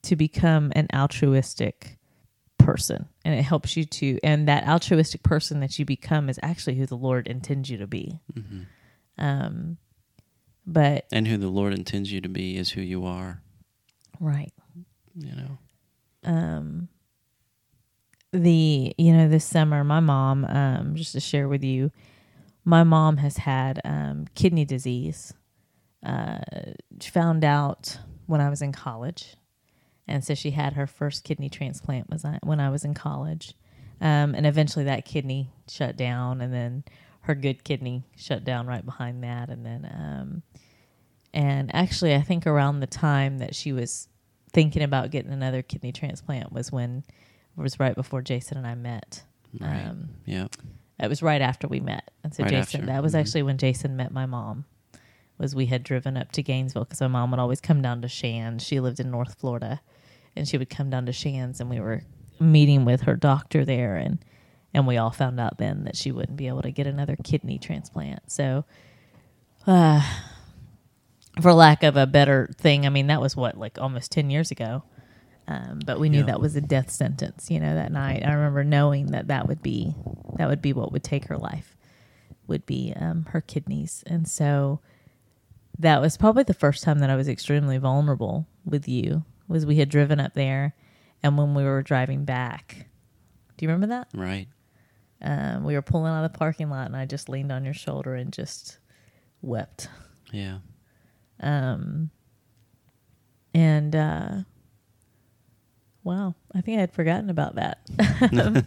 to 0.02 0.16
become 0.16 0.72
an 0.74 0.86
altruistic 0.94 1.98
person 2.58 3.08
and 3.24 3.34
it 3.34 3.42
helps 3.42 3.76
you 3.76 3.84
to, 3.84 4.18
and 4.22 4.48
that 4.48 4.66
altruistic 4.68 5.22
person 5.22 5.60
that 5.60 5.78
you 5.78 5.84
become 5.84 6.28
is 6.28 6.38
actually 6.42 6.76
who 6.76 6.86
the 6.86 6.96
Lord 6.96 7.26
intends 7.26 7.68
you 7.70 7.78
to 7.78 7.86
be. 7.86 8.20
Mhm. 8.34 8.66
Um, 9.18 9.78
but 10.68 11.06
and 11.10 11.26
who 11.26 11.38
the 11.38 11.48
lord 11.48 11.72
intends 11.72 12.12
you 12.12 12.20
to 12.20 12.28
be 12.28 12.56
is 12.56 12.70
who 12.70 12.82
you 12.82 13.04
are 13.06 13.40
right. 14.20 14.52
you 15.16 15.32
know 15.34 15.58
um 16.24 16.88
the 18.32 18.94
you 18.98 19.12
know 19.12 19.28
this 19.28 19.44
summer 19.44 19.82
my 19.84 20.00
mom 20.00 20.44
um 20.44 20.94
just 20.94 21.12
to 21.12 21.20
share 21.20 21.48
with 21.48 21.64
you 21.64 21.90
my 22.64 22.84
mom 22.84 23.16
has 23.16 23.38
had 23.38 23.80
um 23.84 24.26
kidney 24.34 24.64
disease. 24.64 25.32
Uh 26.04 26.38
found 27.02 27.44
out 27.44 27.98
when 28.26 28.40
i 28.40 28.50
was 28.50 28.60
in 28.60 28.72
college 28.72 29.36
and 30.06 30.24
so 30.24 30.34
she 30.34 30.50
had 30.50 30.74
her 30.74 30.86
first 30.86 31.24
kidney 31.24 31.48
transplant 31.48 32.08
was 32.10 32.24
when 32.42 32.60
i 32.60 32.68
was 32.70 32.84
in 32.84 32.94
college. 32.94 33.54
Um 34.00 34.34
and 34.34 34.46
eventually 34.46 34.84
that 34.84 35.04
kidney 35.04 35.50
shut 35.68 35.96
down 35.96 36.40
and 36.40 36.52
then 36.52 36.84
her 37.22 37.34
good 37.34 37.64
kidney 37.64 38.04
shut 38.16 38.44
down 38.44 38.66
right 38.66 38.84
behind 38.84 39.24
that 39.24 39.48
and 39.48 39.64
then 39.64 39.90
um 39.92 40.42
and 41.32 41.74
actually 41.74 42.14
i 42.14 42.22
think 42.22 42.46
around 42.46 42.80
the 42.80 42.86
time 42.86 43.38
that 43.38 43.54
she 43.54 43.72
was 43.72 44.08
thinking 44.52 44.82
about 44.82 45.10
getting 45.10 45.32
another 45.32 45.62
kidney 45.62 45.92
transplant 45.92 46.52
was 46.52 46.72
when 46.72 47.04
was 47.62 47.80
right 47.80 47.94
before 47.94 48.22
Jason 48.22 48.56
and 48.58 48.66
I 48.66 48.74
met. 48.74 49.22
right 49.60 49.86
Um, 49.86 50.10
yeah 50.24 50.46
it 51.00 51.08
was 51.08 51.22
right 51.22 51.40
after 51.40 51.68
we 51.68 51.80
met, 51.80 52.10
and 52.24 52.34
so 52.34 52.42
Right 52.42 52.50
Jason. 52.50 52.80
after, 52.80 52.92
That 52.92 53.02
was 53.02 53.14
mhm. 53.14 53.20
actually 53.20 53.42
when 53.44 53.58
Jason 53.58 53.96
met 53.96 54.12
my 54.12 54.26
mom. 54.26 54.64
Was 55.38 55.54
we 55.54 55.66
had 55.66 55.84
driven 55.84 56.16
up 56.16 56.32
to 56.32 56.42
Gainesville 56.42 56.84
because 56.84 57.00
my 57.00 57.06
mom 57.06 57.30
would 57.30 57.38
always 57.38 57.60
come 57.60 57.80
down 57.80 58.02
to 58.02 58.08
Shands. 58.08 58.64
She 58.64 58.80
lived 58.80 58.98
in 58.98 59.10
North 59.10 59.38
Florida, 59.38 59.80
and 60.34 60.48
she 60.48 60.58
would 60.58 60.68
come 60.68 60.90
down 60.90 61.06
to 61.06 61.12
Shands, 61.12 61.60
and 61.60 61.70
we 61.70 61.78
were 61.78 62.02
meeting 62.40 62.84
with 62.84 63.02
her 63.02 63.14
doctor 63.14 63.64
there, 63.64 63.94
and 63.96 64.18
and 64.74 64.86
we 64.88 64.96
all 64.96 65.12
found 65.12 65.38
out 65.38 65.58
then 65.58 65.84
that 65.84 65.96
she 65.96 66.10
wouldn't 66.10 66.36
be 66.36 66.48
able 66.48 66.62
to 66.62 66.72
get 66.72 66.88
another 66.88 67.16
kidney 67.22 67.58
transplant. 67.58 68.32
So, 68.32 68.64
uh, 69.68 70.02
for 71.40 71.52
lack 71.52 71.84
of 71.84 71.96
a 71.96 72.06
better 72.06 72.48
thing, 72.58 72.84
I 72.84 72.88
mean 72.88 73.06
that 73.06 73.20
was 73.20 73.36
what 73.36 73.56
like 73.56 73.78
almost 73.80 74.10
ten 74.10 74.30
years 74.30 74.50
ago. 74.50 74.82
Um, 75.50 75.80
but 75.86 75.98
we 75.98 76.10
knew 76.10 76.18
Yeah. 76.20 76.26
that 76.26 76.40
was 76.40 76.56
a 76.56 76.60
death 76.60 76.90
sentence, 76.90 77.50
you 77.50 77.58
know, 77.58 77.74
that 77.74 77.90
night. 77.90 78.22
I 78.24 78.32
remember 78.34 78.64
knowing 78.64 79.06
that 79.12 79.28
that 79.28 79.48
would 79.48 79.62
be 79.62 79.94
that 80.36 80.46
would 80.48 80.60
be 80.60 80.72
what 80.74 80.92
would 80.92 81.02
take 81.02 81.24
her 81.28 81.38
life, 81.38 81.74
would 82.46 82.66
be 82.66 82.92
um, 82.96 83.24
her 83.30 83.40
kidneys, 83.40 84.04
and 84.06 84.28
so 84.28 84.80
that 85.78 86.00
was 86.02 86.16
probably 86.18 86.42
the 86.42 86.52
first 86.54 86.82
time 86.84 86.98
that 86.98 87.08
I 87.08 87.16
was 87.16 87.28
extremely 87.28 87.78
vulnerable 87.78 88.46
with 88.66 88.86
you. 88.88 89.24
Was 89.48 89.64
we 89.64 89.76
had 89.76 89.88
driven 89.88 90.20
up 90.20 90.34
there, 90.34 90.74
and 91.22 91.38
when 91.38 91.54
we 91.54 91.64
were 91.64 91.82
driving 91.82 92.26
back, 92.26 92.86
do 93.56 93.64
you 93.64 93.68
remember 93.72 93.86
that? 93.94 94.08
right 94.12 94.48
Um, 95.22 95.64
we 95.64 95.74
were 95.74 95.82
pulling 95.82 96.12
out 96.12 96.22
of 96.24 96.30
the 96.32 96.38
parking 96.38 96.68
lot, 96.68 96.86
and 96.88 96.96
I 96.96 97.06
just 97.06 97.30
leaned 97.30 97.50
on 97.52 97.64
your 97.64 97.72
shoulder 97.74 98.14
and 98.14 98.30
just 98.32 98.78
wept. 99.40 99.88
yeah 100.30 100.58
Um, 101.40 102.10
and 103.54 103.96
uh, 103.96 104.30
wow. 106.08 106.34
I 106.54 106.62
think 106.62 106.78
I 106.78 106.80
had 106.80 106.92
forgotten 106.92 107.28
about 107.28 107.56
that. 107.56 107.80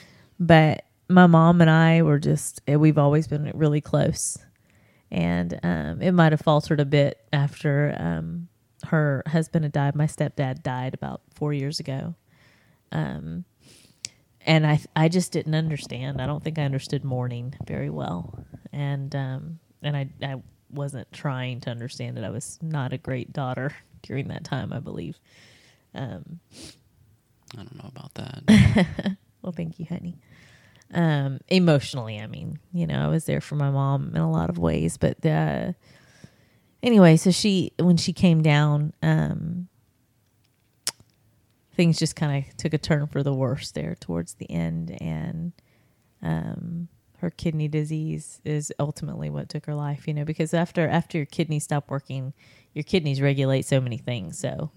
but 0.40 0.84
my 1.08 1.26
mom 1.26 1.60
and 1.60 1.68
I 1.68 2.02
were 2.02 2.18
just, 2.18 2.62
eh, 2.66 2.76
we've 2.76 2.96
always 2.96 3.26
been 3.28 3.50
really 3.54 3.82
close. 3.82 4.38
And 5.10 5.58
um, 5.62 6.00
it 6.00 6.12
might 6.12 6.32
have 6.32 6.40
faltered 6.40 6.80
a 6.80 6.86
bit 6.86 7.18
after 7.30 7.94
um, 7.98 8.48
her 8.86 9.22
husband 9.26 9.66
had 9.66 9.72
died. 9.72 9.94
My 9.94 10.06
stepdad 10.06 10.62
died 10.62 10.94
about 10.94 11.20
four 11.34 11.52
years 11.52 11.78
ago. 11.78 12.14
Um, 12.90 13.44
and 14.46 14.66
I, 14.66 14.80
I 14.96 15.08
just 15.08 15.30
didn't 15.32 15.54
understand. 15.54 16.22
I 16.22 16.26
don't 16.26 16.42
think 16.42 16.58
I 16.58 16.62
understood 16.62 17.04
mourning 17.04 17.54
very 17.66 17.90
well. 17.90 18.46
And, 18.72 19.14
um, 19.14 19.58
and 19.82 19.94
I, 19.94 20.08
I 20.22 20.36
wasn't 20.70 21.12
trying 21.12 21.60
to 21.60 21.70
understand 21.70 22.16
it. 22.16 22.24
I 22.24 22.30
was 22.30 22.58
not 22.62 22.94
a 22.94 22.98
great 22.98 23.32
daughter 23.34 23.74
during 24.02 24.28
that 24.28 24.44
time, 24.44 24.72
I 24.72 24.78
believe. 24.80 25.18
Um, 25.94 26.40
I 27.56 27.62
don't 27.62 27.76
know 27.76 27.90
about 27.94 28.14
that. 28.14 29.16
well, 29.42 29.52
thank 29.52 29.78
you, 29.78 29.86
honey. 29.86 30.18
Um, 30.92 31.40
emotionally, 31.48 32.18
I 32.18 32.26
mean, 32.26 32.58
you 32.72 32.86
know, 32.86 33.04
I 33.04 33.08
was 33.08 33.26
there 33.26 33.40
for 33.40 33.56
my 33.56 33.70
mom 33.70 34.12
in 34.14 34.20
a 34.20 34.30
lot 34.30 34.48
of 34.48 34.58
ways, 34.58 34.96
but 34.96 35.24
uh, 35.24 35.72
anyway, 36.82 37.16
so 37.16 37.30
she 37.30 37.72
when 37.78 37.96
she 37.96 38.12
came 38.12 38.42
down, 38.42 38.94
um, 39.02 39.68
things 41.74 41.98
just 41.98 42.16
kind 42.16 42.44
of 42.44 42.56
took 42.56 42.72
a 42.72 42.78
turn 42.78 43.06
for 43.06 43.22
the 43.22 43.34
worse 43.34 43.70
there 43.70 43.96
towards 44.00 44.34
the 44.34 44.50
end, 44.50 44.96
and 45.00 45.52
um, 46.22 46.88
her 47.18 47.30
kidney 47.30 47.68
disease 47.68 48.40
is 48.44 48.72
ultimately 48.78 49.28
what 49.28 49.48
took 49.48 49.66
her 49.66 49.74
life. 49.74 50.08
You 50.08 50.14
know, 50.14 50.24
because 50.24 50.54
after 50.54 50.88
after 50.88 51.18
your 51.18 51.26
kidneys 51.26 51.64
stop 51.64 51.90
working, 51.90 52.32
your 52.72 52.84
kidneys 52.84 53.20
regulate 53.20 53.66
so 53.66 53.80
many 53.80 53.98
things. 53.98 54.38
So, 54.38 54.70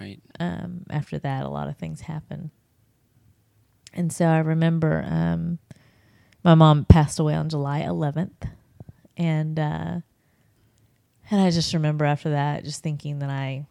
right. 0.00 0.20
um, 0.40 0.84
after 0.90 1.18
that, 1.18 1.44
a 1.44 1.48
lot 1.48 1.68
of 1.68 1.76
things 1.76 2.00
happen. 2.02 2.50
And 3.92 4.12
so 4.12 4.24
I 4.26 4.38
remember 4.38 5.04
um, 5.08 5.58
my 6.44 6.54
mom 6.54 6.84
passed 6.84 7.18
away 7.18 7.34
on 7.34 7.48
July 7.48 7.82
11th, 7.82 8.48
and 9.16 9.58
uh, 9.58 10.00
and 11.30 11.40
I 11.40 11.50
just 11.50 11.74
remember 11.74 12.04
after 12.04 12.30
that, 12.30 12.64
just 12.64 12.82
thinking 12.82 13.18
that 13.20 13.30
I 13.30 13.66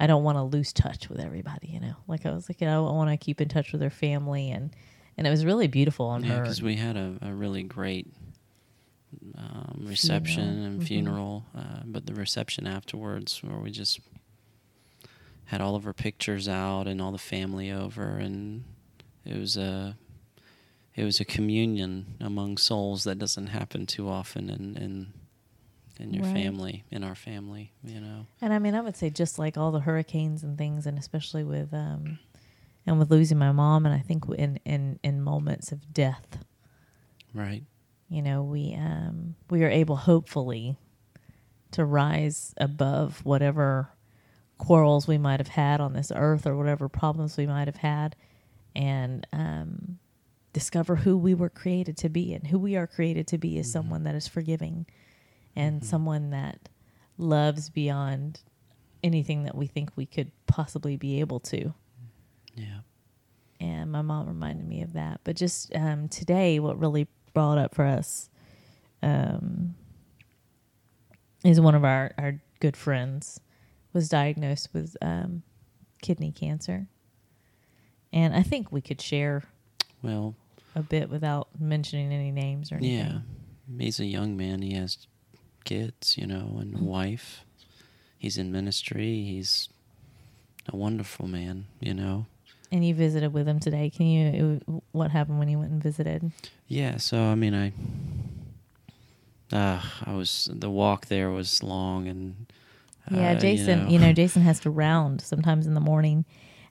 I 0.00 0.06
don't 0.06 0.22
want 0.24 0.38
to 0.38 0.42
lose 0.42 0.72
touch 0.72 1.08
with 1.10 1.20
everybody. 1.20 1.68
You 1.68 1.80
know, 1.80 1.94
like 2.06 2.24
I 2.24 2.30
was 2.30 2.48
like, 2.48 2.60
you 2.60 2.66
know, 2.66 2.88
I 2.88 2.92
want 2.92 3.10
to 3.10 3.16
keep 3.22 3.40
in 3.40 3.48
touch 3.48 3.72
with 3.72 3.82
her 3.82 3.90
family, 3.90 4.50
and 4.50 4.70
and 5.18 5.26
it 5.26 5.30
was 5.30 5.44
really 5.44 5.66
beautiful 5.66 6.06
on 6.06 6.24
Yeah, 6.24 6.36
her. 6.36 6.42
because 6.42 6.62
we 6.62 6.76
had 6.76 6.96
a, 6.96 7.18
a 7.22 7.32
really 7.32 7.62
great 7.64 8.06
um, 9.36 9.84
reception 9.84 10.44
Funeral. 10.44 10.64
and 10.66 10.86
funeral, 10.86 11.46
uh, 11.56 11.80
but 11.84 12.06
the 12.06 12.14
reception 12.14 12.66
afterwards, 12.66 13.42
where 13.42 13.58
we 13.58 13.70
just 13.70 14.00
had 15.48 15.60
all 15.60 15.74
of 15.74 15.84
her 15.84 15.92
pictures 15.94 16.46
out 16.48 16.86
and 16.86 17.00
all 17.02 17.12
the 17.12 17.18
family 17.18 17.70
over, 17.70 18.16
and 18.18 18.64
it 19.24 19.36
was 19.38 19.56
a 19.56 19.96
it 20.94 21.04
was 21.04 21.20
a 21.20 21.24
communion 21.24 22.16
among 22.20 22.56
souls 22.58 23.04
that 23.04 23.18
doesn't 23.18 23.46
happen 23.48 23.86
too 23.86 24.08
often 24.08 24.50
in 24.50 24.76
in, 24.76 25.12
in 25.98 26.12
your 26.12 26.24
Right. 26.24 26.32
family, 26.32 26.84
in 26.90 27.02
our 27.04 27.14
family, 27.14 27.72
you 27.84 28.00
know. 28.00 28.26
And 28.40 28.52
I 28.52 28.58
mean, 28.58 28.74
I 28.74 28.80
would 28.80 28.96
say 28.96 29.10
just 29.10 29.38
like 29.38 29.56
all 29.56 29.70
the 29.72 29.80
hurricanes 29.80 30.42
and 30.44 30.56
things, 30.58 30.86
and 30.86 30.98
especially 30.98 31.44
with 31.44 31.72
um, 31.72 32.18
and 32.86 32.98
with 32.98 33.10
losing 33.10 33.38
my 33.38 33.52
mom, 33.52 33.86
and 33.86 33.94
I 33.94 34.00
think 34.00 34.24
in 34.36 34.58
in 34.64 34.98
in 35.02 35.22
moments 35.22 35.72
of 35.72 35.92
death, 35.94 36.44
Right. 37.32 37.64
you 38.10 38.20
know, 38.22 38.42
we 38.42 38.74
um 38.74 39.34
we 39.50 39.64
are 39.64 39.70
able 39.70 39.96
hopefully 39.96 40.76
to 41.70 41.84
rise 41.84 42.54
above 42.58 43.24
whatever 43.24 43.90
quarrels 44.58 45.06
we 45.08 45.18
might 45.18 45.40
have 45.40 45.48
had 45.48 45.80
on 45.80 45.92
this 45.92 46.12
earth 46.14 46.46
or 46.46 46.56
whatever 46.56 46.88
problems 46.88 47.36
we 47.36 47.46
might 47.46 47.68
have 47.68 47.76
had, 47.76 48.16
and 48.76 49.26
um, 49.32 49.98
discover 50.52 50.96
who 50.96 51.16
we 51.16 51.34
were 51.34 51.48
created 51.48 51.96
to 51.98 52.08
be, 52.08 52.34
and 52.34 52.48
who 52.48 52.58
we 52.58 52.76
are 52.76 52.86
created 52.86 53.26
to 53.28 53.38
be 53.38 53.58
is 53.58 53.68
Mhm. 53.68 53.72
someone 53.72 54.04
that 54.04 54.14
is 54.14 54.28
forgiving, 54.28 54.86
and 55.56 55.80
Mhm. 55.80 55.84
someone 55.84 56.30
that 56.30 56.68
loves 57.16 57.70
beyond 57.70 58.40
anything 59.02 59.44
that 59.44 59.54
we 59.54 59.66
think 59.66 59.96
we 59.96 60.06
could 60.06 60.30
possibly 60.46 60.96
be 60.96 61.20
able 61.20 61.38
to. 61.40 61.72
Yeah. 62.56 62.80
And 63.60 63.90
my 63.92 64.02
mom 64.02 64.26
reminded 64.26 64.66
me 64.66 64.82
of 64.82 64.92
that. 64.94 65.20
But 65.24 65.36
just 65.36 65.74
um, 65.74 66.08
today, 66.08 66.58
what 66.58 66.78
really 66.78 67.06
brought 67.32 67.58
up 67.58 67.74
for 67.74 67.84
us 67.84 68.28
um, 69.02 69.74
is 71.44 71.60
one 71.60 71.74
of 71.76 71.84
our, 71.84 72.12
our 72.18 72.40
good 72.60 72.76
friends 72.76 73.40
was 73.98 74.08
diagnosed 74.08 74.68
with 74.72 74.96
um, 75.02 75.42
kidney 76.00 76.30
cancer. 76.30 76.86
And 78.12 78.32
I 78.32 78.44
think 78.44 78.70
we 78.70 78.80
could 78.80 79.00
share 79.00 79.42
Well, 80.02 80.36
a 80.76 80.82
bit 80.82 81.10
without 81.10 81.48
mentioning 81.58 82.12
any 82.12 82.30
names 82.30 82.70
or 82.70 82.76
anything. 82.76 82.96
Yeah, 82.96 83.18
he's 83.76 83.98
a 83.98 84.04
young 84.04 84.36
man. 84.36 84.62
He 84.62 84.74
has 84.74 85.08
kids, 85.64 86.16
you 86.16 86.28
know, 86.28 86.58
and 86.60 86.76
a 86.76 86.84
wife. 86.84 87.44
He's 88.16 88.38
in 88.38 88.52
ministry. 88.52 89.24
He's 89.24 89.68
a 90.72 90.76
wonderful 90.76 91.26
man, 91.26 91.66
you 91.80 91.92
know. 91.92 92.26
And 92.70 92.86
you 92.86 92.94
visited 92.94 93.32
with 93.32 93.48
him 93.48 93.58
today. 93.58 93.90
Can 93.90 94.06
you? 94.06 94.82
What 94.92 95.10
happened 95.10 95.40
when 95.40 95.48
you 95.48 95.58
went 95.58 95.72
and 95.72 95.82
visited? 95.82 96.30
Yeah, 96.68 96.98
so 96.98 97.18
I 97.18 97.34
mean, 97.34 97.54
I, 99.52 99.56
uh, 99.56 99.82
I 100.06 100.12
was 100.14 100.48
the 100.52 100.70
walk 100.70 101.06
there 101.06 101.30
was 101.30 101.64
long 101.64 102.06
and. 102.06 102.46
Yeah, 103.10 103.32
uh, 103.32 103.34
Jason. 103.38 103.90
You 103.90 103.98
know, 103.98 104.12
Jason 104.20 104.42
has 104.42 104.60
to 104.60 104.70
round 104.70 105.20
sometimes 105.20 105.66
in 105.66 105.74
the 105.74 105.80
morning, 105.80 106.24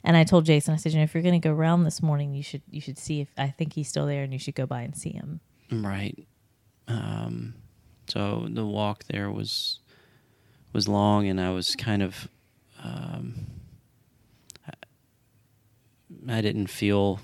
and 0.04 0.16
I 0.16 0.24
told 0.24 0.46
Jason, 0.46 0.74
I 0.74 0.78
said, 0.78 0.94
you 0.94 1.00
know, 1.00 1.04
if 1.04 1.14
you're 1.14 1.24
going 1.24 1.40
to 1.40 1.48
go 1.48 1.54
round 1.54 1.86
this 1.86 2.02
morning, 2.02 2.34
you 2.34 2.44
should 2.44 2.62
you 2.70 2.82
should 2.82 2.98
see 2.98 3.22
if 3.22 3.30
I 3.38 3.50
think 3.50 3.74
he's 3.74 3.88
still 3.88 4.06
there, 4.06 4.24
and 4.24 4.34
you 4.34 4.40
should 4.40 4.56
go 4.56 4.66
by 4.66 4.82
and 4.82 4.96
see 4.96 5.12
him. 5.12 5.40
Right. 5.72 6.28
Um, 6.88 7.56
so 8.08 8.48
the 8.50 8.66
walk 8.66 9.06
there 9.06 9.30
was 9.32 9.80
was 10.74 10.88
long, 10.88 11.28
and 11.28 11.42
I 11.42 11.52
was 11.52 11.76
kind 11.76 12.02
of 12.02 12.30
um, 12.84 13.48
I, 14.68 14.74
I 16.38 16.42
didn't 16.42 16.68
feel 16.68 17.20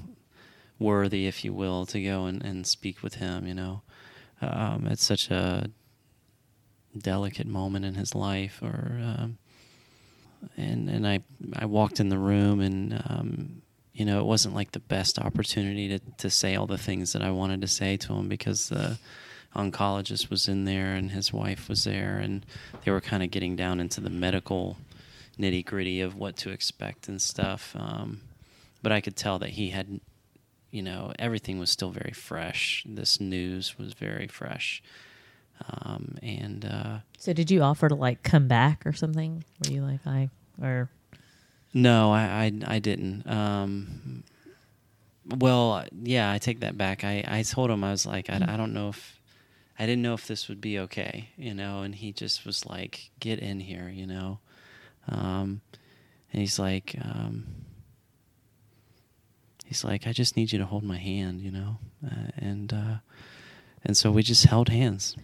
worthy, 0.79 1.27
if 1.27 1.45
you 1.45 1.53
will, 1.53 1.85
to 1.87 2.03
go 2.03 2.25
and, 2.25 2.43
and 2.43 2.67
speak 2.67 3.03
with 3.03 3.15
him. 3.15 3.47
You 3.47 3.53
know, 3.53 3.81
um, 4.41 4.87
it's 4.87 5.03
such 5.05 5.31
a 5.31 5.69
delicate 6.97 7.47
moment 7.47 7.85
in 7.85 7.95
his 7.95 8.15
life, 8.15 8.59
or 8.61 8.99
um, 9.01 9.37
and 10.57 10.89
and 10.89 11.07
I 11.07 11.21
I 11.55 11.65
walked 11.65 11.99
in 11.99 12.09
the 12.09 12.19
room 12.19 12.59
and. 12.59 12.93
Um, 12.93 13.61
you 13.95 14.05
know, 14.05 14.19
it 14.19 14.25
wasn't 14.25 14.55
like 14.55 14.71
the 14.71 14.79
best 14.79 15.19
opportunity 15.19 15.87
to, 15.87 15.99
to 16.17 16.27
say 16.27 16.55
all 16.55 16.65
the 16.65 16.79
things 16.79 17.13
that 17.13 17.21
I 17.21 17.29
wanted 17.29 17.61
to 17.61 17.67
say 17.67 17.95
to 17.97 18.13
him 18.13 18.27
because 18.27 18.69
the 18.69 18.97
oncologist 19.55 20.31
was 20.31 20.47
in 20.47 20.65
there 20.65 20.95
and 20.95 21.11
his 21.11 21.31
wife 21.31 21.69
was 21.69 21.83
there, 21.83 22.17
and 22.17 22.45
they 22.83 22.91
were 22.91 23.01
kind 23.01 23.23
of 23.23 23.31
getting 23.31 23.55
down 23.55 23.79
into 23.79 24.01
the 24.01 24.09
medical 24.09 24.77
nitty 25.39 25.65
gritty 25.65 26.01
of 26.01 26.15
what 26.15 26.37
to 26.37 26.49
expect 26.49 27.07
and 27.07 27.21
stuff. 27.21 27.75
Um, 27.77 28.21
but 28.81 28.91
I 28.91 29.01
could 29.01 29.15
tell 29.15 29.39
that 29.39 29.51
he 29.51 29.69
had, 29.69 29.99
you 30.71 30.81
know, 30.81 31.13
everything 31.19 31.59
was 31.59 31.69
still 31.69 31.91
very 31.91 32.13
fresh. 32.13 32.83
This 32.87 33.19
news 33.19 33.77
was 33.77 33.93
very 33.93 34.27
fresh. 34.27 34.81
Um, 35.69 36.17
and 36.21 36.65
uh, 36.65 36.97
So 37.17 37.33
did 37.33 37.49
you 37.51 37.61
offer 37.61 37.89
to 37.89 37.95
like 37.95 38.23
come 38.23 38.47
back 38.47 38.85
or 38.85 38.93
something? 38.93 39.43
Were 39.63 39.71
you 39.71 39.81
like 39.81 40.05
I 40.05 40.29
or 40.61 40.89
No, 41.73 42.11
I, 42.11 42.21
I, 42.67 42.75
I 42.75 42.79
didn't. 42.79 43.27
Um, 43.27 44.23
well, 45.25 45.85
yeah, 46.01 46.31
I 46.31 46.37
take 46.37 46.59
that 46.61 46.77
back. 46.77 47.03
I, 47.03 47.23
I 47.27 47.43
told 47.43 47.71
him 47.71 47.83
I 47.83 47.91
was 47.91 48.05
like, 48.05 48.29
I, 48.29 48.43
I 48.47 48.57
don't 48.57 48.73
know 48.73 48.89
if 48.89 49.19
I 49.79 49.85
didn't 49.85 50.01
know 50.01 50.13
if 50.13 50.27
this 50.27 50.47
would 50.49 50.61
be 50.61 50.77
okay, 50.79 51.29
you 51.37 51.53
know. 51.53 51.81
And 51.81 51.95
he 51.95 52.11
just 52.11 52.45
was 52.45 52.65
like, 52.65 53.09
"Get 53.19 53.39
in 53.39 53.59
here," 53.59 53.89
you 53.89 54.05
know. 54.05 54.39
Um, 55.07 55.61
and 56.31 56.39
he's 56.41 56.59
like, 56.59 56.95
um, 57.01 57.45
he's 59.65 59.83
like, 59.83 60.05
"I 60.05 60.11
just 60.11 60.37
need 60.37 60.51
you 60.51 60.59
to 60.59 60.65
hold 60.65 60.83
my 60.83 60.97
hand," 60.97 61.41
you 61.41 61.51
know. 61.51 61.77
Uh, 62.05 62.29
and 62.37 62.71
uh, 62.71 62.95
and 63.83 63.97
so 63.97 64.11
we 64.11 64.21
just 64.23 64.45
held 64.45 64.69
hands, 64.69 65.15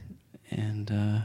and 0.52 0.92
uh, 0.92 1.20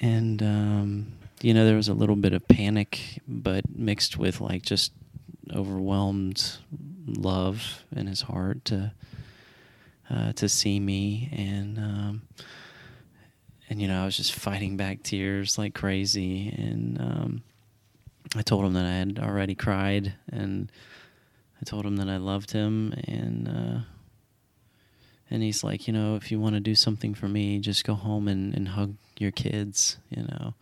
and 0.00 0.42
um, 0.42 1.12
you 1.42 1.54
know 1.54 1.64
there 1.64 1.76
was 1.76 1.88
a 1.88 1.94
little 1.94 2.16
bit 2.16 2.32
of 2.32 2.46
panic, 2.48 3.20
but 3.26 3.64
mixed 3.74 4.18
with 4.18 4.40
like 4.40 4.62
just 4.62 4.92
overwhelmed 5.54 6.58
love 7.06 7.84
in 7.94 8.06
his 8.06 8.22
heart 8.22 8.64
to 8.66 8.92
uh, 10.10 10.32
to 10.34 10.48
see 10.48 10.80
me. 10.80 11.28
And 11.32 11.78
um, 11.78 12.22
and 13.68 13.80
you 13.80 13.88
know 13.88 14.02
I 14.02 14.04
was 14.04 14.16
just 14.16 14.32
fighting 14.32 14.76
back 14.76 15.02
tears 15.02 15.58
like 15.58 15.74
crazy. 15.74 16.48
And 16.48 17.00
um, 17.00 17.42
I 18.36 18.42
told 18.42 18.64
him 18.64 18.74
that 18.74 18.84
I 18.84 18.94
had 18.94 19.18
already 19.18 19.54
cried 19.54 20.14
and 20.30 20.70
I 21.60 21.64
told 21.64 21.84
him 21.84 21.96
that 21.96 22.08
I 22.08 22.18
loved 22.18 22.52
him. 22.52 22.94
And 23.06 23.48
uh, 23.48 23.80
and 25.30 25.42
he's 25.42 25.62
like 25.64 25.86
you 25.86 25.92
know 25.92 26.16
if 26.16 26.30
you 26.30 26.40
want 26.40 26.54
to 26.54 26.60
do 26.60 26.74
something 26.74 27.14
for 27.14 27.28
me 27.28 27.58
just 27.58 27.84
go 27.84 27.94
home 27.94 28.28
and, 28.28 28.54
and 28.54 28.68
hug 28.68 28.94
your 29.18 29.30
kids 29.30 29.98
you 30.10 30.22
know 30.22 30.54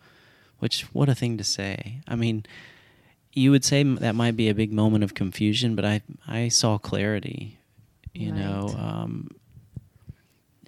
which 0.59 0.83
what 0.93 1.09
a 1.09 1.15
thing 1.15 1.37
to 1.37 1.43
say 1.43 2.01
I 2.07 2.15
mean 2.15 2.45
you 3.37 3.51
would 3.51 3.63
say 3.63 3.83
that 3.83 4.15
might 4.15 4.35
be 4.35 4.49
a 4.49 4.55
big 4.55 4.73
moment 4.73 5.03
of 5.03 5.13
confusion, 5.13 5.75
but 5.75 5.85
I 5.85 6.01
I 6.27 6.47
saw 6.47 6.79
clarity, 6.79 7.59
you 8.13 8.31
right. 8.31 8.39
know. 8.39 8.75
Um, 8.75 9.29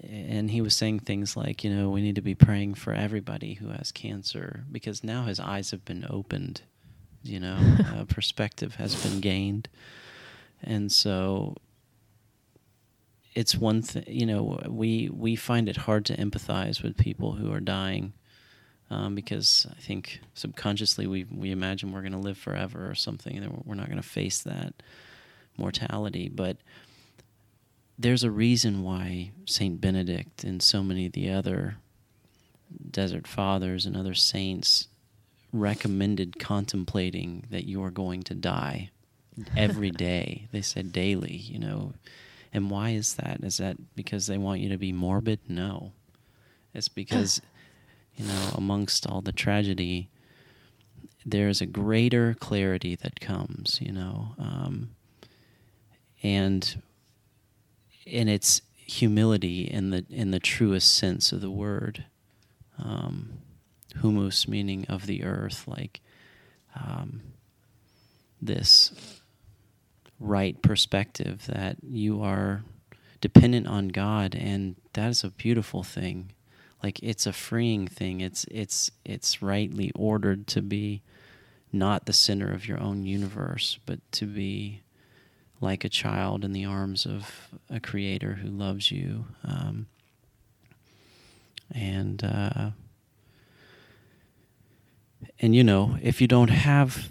and 0.08 0.52
he 0.52 0.62
was 0.62 0.76
saying 0.76 1.00
things 1.00 1.36
like, 1.36 1.64
you 1.64 1.76
know, 1.76 1.90
we 1.90 2.02
need 2.02 2.16
to 2.16 2.22
be 2.22 2.36
praying 2.36 2.76
for 2.76 2.94
everybody 2.94 3.56
who 3.56 3.70
has 3.70 3.92
cancer 3.92 4.64
because 4.72 5.04
now 5.04 5.26
his 5.26 5.40
eyes 5.40 5.72
have 5.72 5.84
been 5.84 6.06
opened, 6.10 6.62
you 7.22 7.40
know, 7.40 7.58
perspective 8.08 8.76
has 8.76 8.96
been 9.04 9.20
gained, 9.20 9.68
and 10.62 10.92
so 10.92 11.56
it's 13.34 13.56
one 13.56 13.82
thing, 13.82 14.04
you 14.08 14.26
know, 14.26 14.60
we 14.68 15.10
we 15.10 15.36
find 15.36 15.70
it 15.70 15.78
hard 15.78 16.06
to 16.06 16.18
empathize 16.18 16.82
with 16.82 16.98
people 16.98 17.34
who 17.34 17.52
are 17.52 17.60
dying 17.60 18.14
um, 18.90 19.16
because 19.16 19.68
I 19.70 19.80
think 19.80 20.20
subconsciously 20.34 21.08
we 21.08 21.26
we 21.26 21.52
imagine 21.52 21.92
we're 21.92 22.02
going 22.02 22.12
to 22.14 22.18
live 22.18 22.38
forever 22.38 22.90
or 22.90 22.96
something, 22.96 23.38
and 23.38 23.64
we're 23.66 23.76
not 23.76 23.88
going 23.88 24.02
to 24.02 24.08
face 24.08 24.42
that 24.44 24.74
mortality. 25.58 26.30
But 26.30 26.58
there's 27.98 28.24
a 28.24 28.32
reason 28.32 28.84
why 28.84 29.32
Saint 29.46 29.80
Benedict 29.80 30.44
and 30.44 30.62
so 30.64 30.82
many 30.82 31.06
of 31.06 31.12
the 31.12 31.32
other 31.32 31.76
Desert 32.90 33.28
Fathers 33.28 33.86
and 33.86 33.96
other 33.96 34.14
saints 34.16 34.88
recommended 35.52 36.40
contemplating 36.40 37.46
that 37.50 37.66
you 37.66 37.84
are 37.84 37.92
going 37.92 38.24
to 38.24 38.36
die 38.36 38.90
every 39.58 39.92
day. 39.92 40.48
they 40.52 40.62
said 40.62 40.92
daily, 40.92 41.36
you 41.36 41.60
know. 41.60 41.94
And 42.52 42.70
why 42.70 42.92
is 42.92 43.16
that? 43.16 43.44
Is 43.44 43.58
that 43.58 43.78
because 43.96 44.28
they 44.28 44.38
want 44.38 44.62
you 44.62 44.70
to 44.70 44.78
be 44.78 44.92
morbid? 44.92 45.40
No. 45.48 45.92
It's 46.74 46.90
because 46.90 47.42
you 48.16 48.26
know, 48.26 48.50
amongst 48.56 49.08
all 49.08 49.22
the 49.22 49.32
tragedy, 49.32 50.10
there's 51.26 51.62
a 51.62 51.66
greater 51.66 52.34
clarity 52.34 52.96
that 52.96 53.20
comes, 53.20 53.80
you 53.82 53.92
know, 53.92 54.36
um, 54.38 54.90
and 56.22 56.82
and 58.12 58.30
it's 58.30 58.62
humility 58.76 59.62
in 59.62 59.92
the 59.92 60.06
in 60.10 60.32
the 60.32 60.40
truest 60.40 60.94
sense 60.94 61.32
of 61.32 61.42
the 61.42 61.52
word, 61.52 62.06
um, 62.78 63.40
humus 64.02 64.48
meaning 64.48 64.86
of 64.90 65.06
the 65.06 65.24
earth, 65.24 65.66
like 65.68 66.02
um, 66.76 67.22
this 68.42 68.92
right 70.20 70.62
perspective 70.62 71.46
that 71.48 71.78
you 71.82 72.22
are 72.22 72.64
dependent 73.22 73.68
on 73.68 73.90
God, 73.90 74.36
and 74.36 74.76
that 74.94 75.10
is 75.10 75.24
a 75.24 75.30
beautiful 75.30 75.84
thing. 75.84 76.32
Like 76.84 77.02
it's 77.04 77.26
a 77.26 77.34
freeing 77.34 77.88
thing. 77.88 78.22
It's 78.22 78.46
it's 78.50 78.92
it's 79.04 79.42
rightly 79.42 79.92
ordered 79.96 80.48
to 80.48 80.62
be 80.62 81.02
not 81.72 82.06
the 82.06 82.14
center 82.14 82.52
of 82.52 82.68
your 82.68 82.80
own 82.80 83.06
universe 83.06 83.78
but 83.86 84.00
to 84.12 84.26
be 84.26 84.82
like 85.62 85.84
a 85.84 85.90
child 85.90 86.44
in 86.44 86.54
the 86.54 86.66
arms 86.66 87.06
of 87.06 87.50
a 87.70 87.80
creator 87.80 88.36
who 88.36 88.50
loves 88.50 88.92
you. 88.92 89.26
Um, 89.44 89.88
and 91.72 92.24
uh, 92.24 92.72
and 95.40 95.56
you 95.56 95.64
know 95.64 95.98
if 96.02 96.22
you 96.22 96.28
don't 96.28 96.50
have 96.50 97.10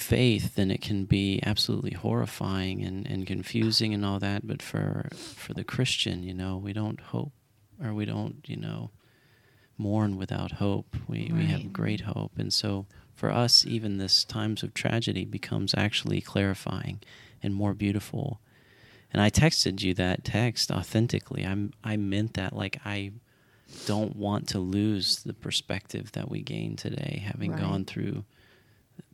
faith 0.00 0.54
then 0.54 0.70
it 0.70 0.80
can 0.80 1.04
be 1.04 1.40
absolutely 1.44 1.92
horrifying 1.92 2.82
and, 2.82 3.06
and 3.06 3.26
confusing 3.26 3.92
and 3.92 4.04
all 4.04 4.18
that 4.18 4.46
but 4.46 4.62
for 4.62 5.08
for 5.12 5.52
the 5.54 5.64
christian 5.64 6.22
you 6.22 6.34
know 6.34 6.56
we 6.56 6.72
don't 6.72 7.00
hope 7.00 7.32
or 7.82 7.94
we 7.94 8.04
don't, 8.04 8.36
you 8.46 8.56
know, 8.56 8.90
mourn 9.78 10.16
without 10.16 10.52
hope. 10.52 10.96
We 11.08 11.22
right. 11.22 11.32
we 11.32 11.44
have 11.46 11.72
great 11.72 12.02
hope, 12.02 12.32
and 12.38 12.52
so 12.52 12.86
for 13.14 13.30
us, 13.30 13.66
even 13.66 13.98
this 13.98 14.24
times 14.24 14.62
of 14.62 14.74
tragedy 14.74 15.24
becomes 15.24 15.74
actually 15.74 16.20
clarifying 16.20 17.00
and 17.42 17.54
more 17.54 17.74
beautiful. 17.74 18.40
And 19.12 19.20
I 19.20 19.28
texted 19.28 19.82
you 19.82 19.92
that 19.94 20.24
text 20.24 20.70
authentically. 20.70 21.44
I'm 21.44 21.72
I 21.82 21.96
meant 21.96 22.34
that 22.34 22.54
like 22.54 22.78
I 22.84 23.12
don't 23.86 24.16
want 24.16 24.48
to 24.48 24.58
lose 24.58 25.22
the 25.22 25.32
perspective 25.32 26.12
that 26.12 26.30
we 26.30 26.42
gained 26.42 26.78
today, 26.78 27.22
having 27.24 27.52
right. 27.52 27.60
gone 27.60 27.84
through 27.84 28.24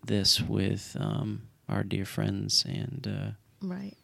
this 0.04 0.40
with 0.40 0.96
um, 0.98 1.48
our 1.68 1.82
dear 1.82 2.04
friends 2.04 2.64
and 2.66 3.06
uh, 3.06 3.66
right 3.66 3.96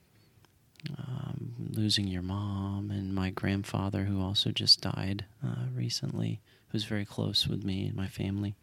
um, 0.99 1.55
losing 1.71 2.09
your 2.09 2.23
mom 2.23 2.91
and 2.91 3.15
my 3.15 3.31
grandfather, 3.31 4.05
who 4.05 4.21
also 4.21 4.51
just 4.51 4.81
died 4.81 5.25
uh, 5.45 5.67
recently, 5.75 6.41
who's 6.69 6.85
very 6.85 7.05
close 7.05 7.47
with 7.47 7.65
me 7.65 7.87
and 7.87 7.95
my 7.95 8.09
family, 8.09 8.55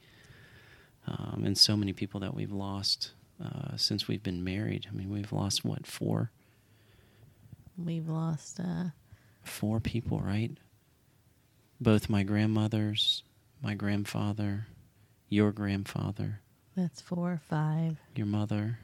um, 1.08 1.44
and 1.46 1.58
so 1.58 1.78
many 1.78 1.94
people 1.94 2.20
that 2.20 2.34
we've 2.34 2.52
lost 2.52 3.12
uh, 3.44 3.78
since 3.78 4.08
we've 4.08 4.24
been 4.24 4.44
married. 4.44 4.88
I 4.90 4.96
mean, 4.96 5.10
we've 5.10 5.32
lost 5.32 5.64
what 5.64 5.88
four? 5.88 6.32
We've 7.78 8.10
lost 8.10 8.60
uh, 8.60 8.90
four 9.42 9.80
people, 9.80 10.20
right? 10.20 10.52
Both 11.80 12.10
my 12.10 12.24
grandmothers, 12.24 13.24
my 13.62 13.74
grandfather, 13.74 14.68
your 15.30 15.54
grandfather. 15.54 16.42
That's 16.80 17.02
four 17.02 17.34
or 17.34 17.42
five. 17.50 17.98
Your 18.16 18.26
mother. 18.26 18.80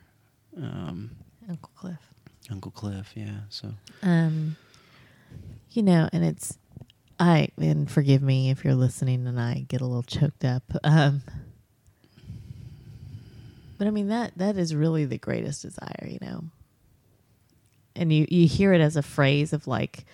Um, 0.57 1.11
Uncle 1.49 1.71
Cliff. 1.75 2.13
Uncle 2.51 2.71
Cliff, 2.71 3.13
yeah. 3.15 3.39
So, 3.49 3.69
um, 4.03 4.57
you 5.71 5.81
know, 5.81 6.09
and 6.11 6.25
it's 6.25 6.57
I 7.19 7.49
and 7.57 7.89
forgive 7.89 8.21
me 8.21 8.49
if 8.49 8.65
you're 8.65 8.75
listening 8.75 9.25
and 9.27 9.39
I 9.39 9.65
get 9.69 9.79
a 9.79 9.85
little 9.85 10.03
choked 10.03 10.43
up. 10.43 10.63
Um, 10.83 11.21
but 13.77 13.87
I 13.87 13.91
mean 13.91 14.09
that 14.09 14.33
that 14.37 14.57
is 14.57 14.75
really 14.75 15.05
the 15.05 15.17
greatest 15.17 15.61
desire, 15.61 16.05
you 16.05 16.19
know. 16.21 16.43
And 17.95 18.11
you 18.11 18.27
you 18.29 18.45
hear 18.45 18.73
it 18.73 18.81
as 18.81 18.97
a 18.97 19.01
phrase 19.01 19.53
of 19.53 19.67
like 19.67 20.05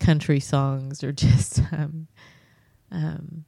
country 0.00 0.40
songs 0.40 1.04
or 1.04 1.12
just 1.12 1.60
um, 1.70 2.08
um, 2.90 3.44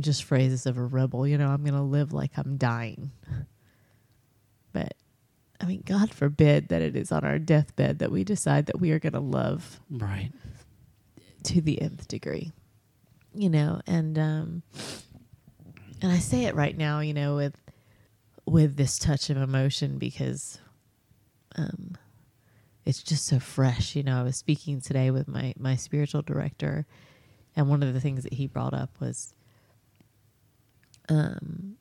just 0.00 0.24
phrases 0.24 0.66
of 0.66 0.78
a 0.78 0.84
rebel. 0.84 1.26
You 1.26 1.38
know, 1.38 1.48
I'm 1.48 1.64
gonna 1.64 1.84
live 1.84 2.12
like 2.12 2.32
I'm 2.36 2.56
dying. 2.56 3.10
But 4.72 4.94
I 5.60 5.64
mean, 5.64 5.82
God 5.86 6.12
forbid 6.12 6.68
that 6.68 6.82
it 6.82 6.96
is 6.96 7.10
on 7.10 7.24
our 7.24 7.38
deathbed 7.38 7.98
that 8.00 8.12
we 8.12 8.24
decide 8.24 8.66
that 8.66 8.80
we 8.80 8.90
are 8.90 8.98
going 8.98 9.14
to 9.14 9.20
love 9.20 9.80
right 9.90 10.30
to 11.44 11.60
the 11.60 11.80
nth 11.80 12.08
degree, 12.08 12.52
you 13.34 13.48
know, 13.48 13.80
and 13.86 14.18
um, 14.18 14.62
and 16.02 16.12
I 16.12 16.18
say 16.18 16.44
it 16.44 16.54
right 16.54 16.76
now, 16.76 17.00
you 17.00 17.14
know, 17.14 17.36
with 17.36 17.56
with 18.44 18.76
this 18.76 18.98
touch 18.98 19.30
of 19.30 19.36
emotion 19.38 19.98
because 19.98 20.58
um, 21.56 21.96
it's 22.84 23.02
just 23.02 23.26
so 23.26 23.38
fresh. 23.38 23.96
You 23.96 24.02
know, 24.02 24.20
I 24.20 24.24
was 24.24 24.36
speaking 24.36 24.80
today 24.80 25.10
with 25.10 25.26
my 25.26 25.54
my 25.58 25.76
spiritual 25.76 26.22
director, 26.22 26.86
and 27.54 27.68
one 27.68 27.82
of 27.82 27.94
the 27.94 28.00
things 28.00 28.24
that 28.24 28.34
he 28.34 28.46
brought 28.46 28.74
up 28.74 29.00
was 29.00 29.32
um, 31.08 31.76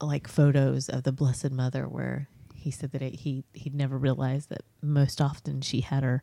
like 0.00 0.28
photos 0.28 0.88
of 0.88 1.02
the 1.02 1.12
Blessed 1.12 1.50
Mother 1.50 1.88
where 1.88 2.28
he 2.54 2.70
said 2.70 2.92
that 2.92 3.02
it, 3.02 3.14
he 3.14 3.44
he'd 3.52 3.74
never 3.74 3.96
realized 3.96 4.48
that 4.50 4.62
most 4.82 5.20
often 5.20 5.60
she 5.60 5.80
had 5.80 6.02
her 6.02 6.22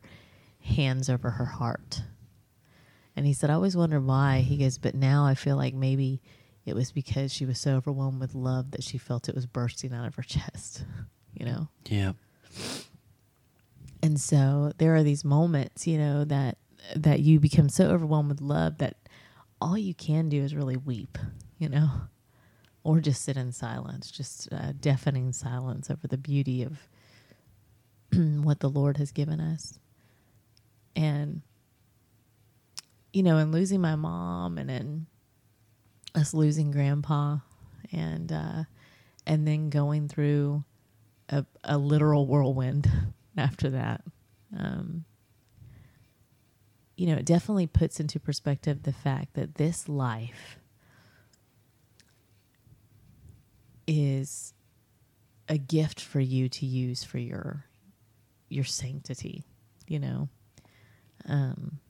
hands 0.60 1.08
over 1.08 1.30
her 1.30 1.44
heart. 1.44 2.02
And 3.16 3.26
he 3.26 3.32
said, 3.32 3.48
I 3.48 3.54
always 3.54 3.76
wondered 3.76 4.04
why. 4.04 4.40
He 4.40 4.56
goes, 4.56 4.76
but 4.76 4.94
now 4.94 5.24
I 5.24 5.34
feel 5.34 5.56
like 5.56 5.72
maybe 5.74 6.20
it 6.64 6.74
was 6.74 6.90
because 6.90 7.32
she 7.32 7.46
was 7.46 7.60
so 7.60 7.76
overwhelmed 7.76 8.20
with 8.20 8.34
love 8.34 8.72
that 8.72 8.82
she 8.82 8.98
felt 8.98 9.28
it 9.28 9.34
was 9.34 9.46
bursting 9.46 9.92
out 9.92 10.06
of 10.06 10.14
her 10.16 10.22
chest, 10.22 10.84
you 11.34 11.46
know? 11.46 11.68
Yeah. 11.86 12.12
And 14.02 14.20
so 14.20 14.72
there 14.78 14.94
are 14.96 15.02
these 15.02 15.24
moments, 15.24 15.86
you 15.86 15.98
know, 15.98 16.24
that 16.24 16.58
that 16.94 17.20
you 17.20 17.40
become 17.40 17.70
so 17.70 17.86
overwhelmed 17.86 18.28
with 18.28 18.42
love 18.42 18.76
that 18.76 18.96
all 19.60 19.78
you 19.78 19.94
can 19.94 20.28
do 20.28 20.42
is 20.42 20.54
really 20.54 20.76
weep, 20.76 21.16
you 21.56 21.70
know? 21.70 21.88
Or 22.84 23.00
just 23.00 23.22
sit 23.22 23.36
in 23.36 23.50
silence, 23.50 24.10
just 24.10 24.52
uh, 24.52 24.72
deafening 24.78 25.32
silence 25.32 25.90
over 25.90 26.06
the 26.06 26.18
beauty 26.18 26.62
of 26.62 26.78
what 28.44 28.60
the 28.60 28.68
Lord 28.68 28.98
has 28.98 29.10
given 29.10 29.40
us. 29.40 29.78
And, 30.94 31.40
you 33.12 33.22
know, 33.22 33.38
in 33.38 33.50
losing 33.50 33.80
my 33.80 33.96
mom 33.96 34.58
and 34.58 34.70
in 34.70 35.06
us 36.14 36.34
losing 36.34 36.70
grandpa 36.70 37.38
and, 37.90 38.30
uh, 38.30 38.64
and 39.26 39.48
then 39.48 39.70
going 39.70 40.06
through 40.06 40.62
a, 41.30 41.44
a 41.64 41.78
literal 41.78 42.26
whirlwind 42.26 42.88
after 43.36 43.70
that. 43.70 44.02
Um, 44.56 45.06
you 46.96 47.06
know, 47.06 47.16
it 47.16 47.24
definitely 47.24 47.66
puts 47.66 47.98
into 47.98 48.20
perspective 48.20 48.82
the 48.82 48.92
fact 48.92 49.34
that 49.34 49.56
this 49.56 49.88
life 49.88 50.58
is 53.86 54.54
a 55.48 55.58
gift 55.58 56.00
for 56.00 56.20
you 56.20 56.48
to 56.48 56.66
use 56.66 57.04
for 57.04 57.18
your 57.18 57.66
your 58.48 58.64
sanctity, 58.64 59.44
you 59.86 59.98
know. 59.98 60.28
Um 61.26 61.80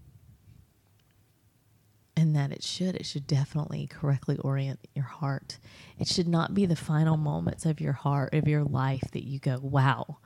and 2.16 2.36
that 2.36 2.52
it 2.52 2.62
should. 2.62 2.94
It 2.94 3.06
should 3.06 3.26
definitely 3.26 3.86
correctly 3.88 4.38
orient 4.38 4.78
your 4.94 5.04
heart. 5.04 5.58
It 5.98 6.06
should 6.06 6.28
not 6.28 6.54
be 6.54 6.64
the 6.64 6.76
final 6.76 7.16
moments 7.16 7.66
of 7.66 7.80
your 7.80 7.92
heart, 7.92 8.34
of 8.34 8.46
your 8.46 8.62
life 8.62 9.10
that 9.12 9.24
you 9.24 9.40
go, 9.40 9.58
wow, 9.60 10.18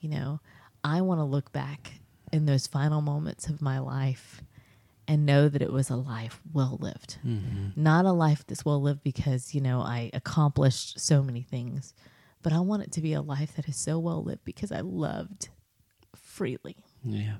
you 0.00 0.08
know, 0.08 0.40
I 0.82 1.00
want 1.00 1.20
to 1.20 1.24
look 1.24 1.52
back 1.52 1.92
in 2.32 2.46
those 2.46 2.66
final 2.66 3.00
moments 3.00 3.46
of 3.48 3.62
my 3.62 3.78
life 3.78 4.42
and 5.08 5.26
know 5.26 5.48
that 5.48 5.62
it 5.62 5.72
was 5.72 5.90
a 5.90 5.96
life 5.96 6.40
well 6.52 6.78
lived. 6.80 7.18
Mm-hmm. 7.26 7.82
Not 7.82 8.04
a 8.04 8.12
life 8.12 8.44
that's 8.46 8.64
well 8.64 8.80
lived 8.80 9.02
because, 9.02 9.54
you 9.54 9.60
know, 9.60 9.80
I 9.80 10.10
accomplished 10.12 11.00
so 11.00 11.22
many 11.22 11.42
things, 11.42 11.94
but 12.42 12.52
I 12.52 12.60
want 12.60 12.82
it 12.82 12.92
to 12.92 13.00
be 13.00 13.14
a 13.14 13.22
life 13.22 13.56
that 13.56 13.68
is 13.68 13.76
so 13.76 13.98
well 13.98 14.22
lived 14.22 14.44
because 14.44 14.70
I 14.70 14.80
loved 14.80 15.48
freely. 16.14 16.76
Yeah. 17.02 17.36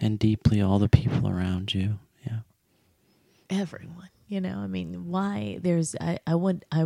And 0.00 0.18
deeply 0.18 0.62
all 0.62 0.78
the 0.78 0.88
people 0.88 1.28
around 1.28 1.74
you. 1.74 1.98
Yeah. 2.24 2.40
everyone 3.48 4.10
you 4.28 4.40
know 4.40 4.58
i 4.58 4.66
mean 4.66 5.08
why 5.08 5.58
there's 5.62 5.96
i 6.00 6.18
i 6.26 6.34
would 6.34 6.64
i 6.70 6.84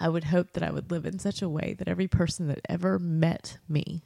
i 0.00 0.08
would 0.08 0.24
hope 0.24 0.52
that 0.52 0.62
i 0.62 0.70
would 0.70 0.90
live 0.90 1.06
in 1.06 1.18
such 1.18 1.40
a 1.40 1.48
way 1.48 1.74
that 1.78 1.88
every 1.88 2.08
person 2.08 2.48
that 2.48 2.60
ever 2.68 2.98
met 2.98 3.58
me 3.68 4.02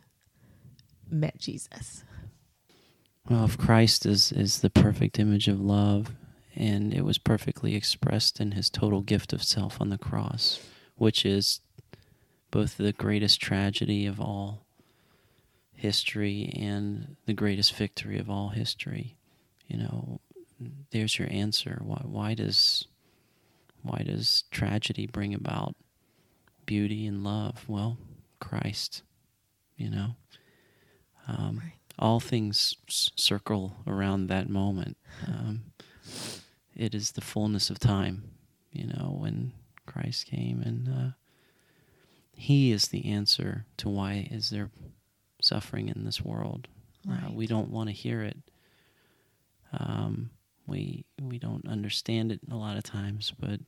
met 1.11 1.39
jesus 1.39 2.05
Well, 3.31 3.45
if 3.45 3.57
Christ 3.57 4.07
is, 4.07 4.33
is 4.33 4.59
the 4.59 4.71
perfect 4.71 5.17
image 5.21 5.47
of 5.47 5.61
love, 5.61 6.17
and 6.57 6.93
it 6.93 7.05
was 7.05 7.17
perfectly 7.17 7.77
expressed 7.77 8.41
in 8.41 8.53
his 8.53 8.69
total 8.69 9.03
gift 9.03 9.33
of 9.33 9.45
self 9.45 9.81
on 9.81 9.89
the 9.89 9.99
cross, 9.99 10.59
which 10.97 11.25
is 11.25 11.61
both 12.51 12.77
the 12.77 12.93
greatest 12.93 13.41
tragedy 13.41 14.05
of 14.05 14.21
all 14.21 14.67
history 15.77 16.53
and 16.59 17.15
the 17.27 17.33
greatest 17.33 17.73
victory 17.77 18.19
of 18.19 18.29
all 18.29 18.49
history. 18.49 19.17
You 19.69 19.79
know, 19.79 20.21
there's 20.91 21.17
your 21.17 21.29
answer. 21.31 21.81
Why, 21.85 22.01
why 22.03 22.35
does 22.35 22.89
why 23.83 24.03
does 24.05 24.43
tragedy 24.51 25.07
bring 25.07 25.35
about 25.35 25.77
beauty 26.67 27.07
and 27.07 27.23
love? 27.23 27.65
Well, 27.69 27.97
Christ. 28.41 29.03
You 29.77 29.89
know, 29.91 30.17
um, 31.29 31.61
Right. 31.63 31.80
All 32.01 32.21
things 32.21 32.77
s- 32.89 33.11
circle 33.17 33.77
around 33.87 34.27
that 34.29 34.49
moment. 34.49 34.97
Um, 35.27 35.63
it 36.75 36.95
is 36.95 37.13
the 37.13 37.21
fullness 37.21 37.71
of 37.71 37.79
time. 37.79 38.25
You 38.73 38.87
know, 38.89 39.17
when 39.19 39.53
Christ 39.87 40.27
came, 40.27 40.63
and 40.63 40.89
uh, 40.89 41.11
He 42.35 42.73
is 42.73 42.89
the 42.89 43.05
answer 43.07 43.67
to 43.79 43.89
why 43.89 44.29
is 44.31 44.51
there 44.51 44.71
suffering 45.43 45.89
in 45.89 46.05
this 46.05 46.23
world. 46.23 46.69
Uh, 47.11 47.31
we 47.33 47.47
don't 47.47 47.71
want 47.71 47.89
to 47.89 47.95
hear 47.95 48.23
it. 48.23 48.39
Um, 49.79 50.31
we 50.67 51.05
we 51.21 51.39
don't 51.39 51.67
understand 51.67 52.33
it 52.33 52.41
a 52.51 52.57
lot 52.57 52.77
of 52.77 52.83
times, 52.85 53.33
but 53.39 53.61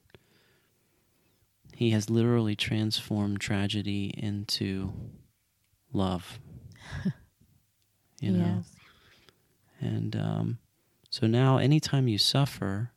he 1.75 1.91
has 1.91 2.11
literally 2.11 2.55
transformed 2.57 3.41
tragedy 3.41 4.13
into 4.17 4.93
love. 5.93 6.39
you 8.23 8.33
know, 8.33 8.63
Yes. 8.63 8.71
and 9.81 10.17
um, 10.17 10.59
so 11.11 11.27
now, 11.27 11.59
anytime 11.59 12.09
you 12.09 12.17
suffer, 12.19 12.91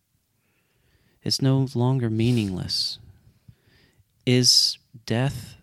it's 1.23 1.41
no 1.41 1.67
longer 1.75 2.09
meaningless. 2.09 2.99
Is 4.25 4.77
death 5.05 5.55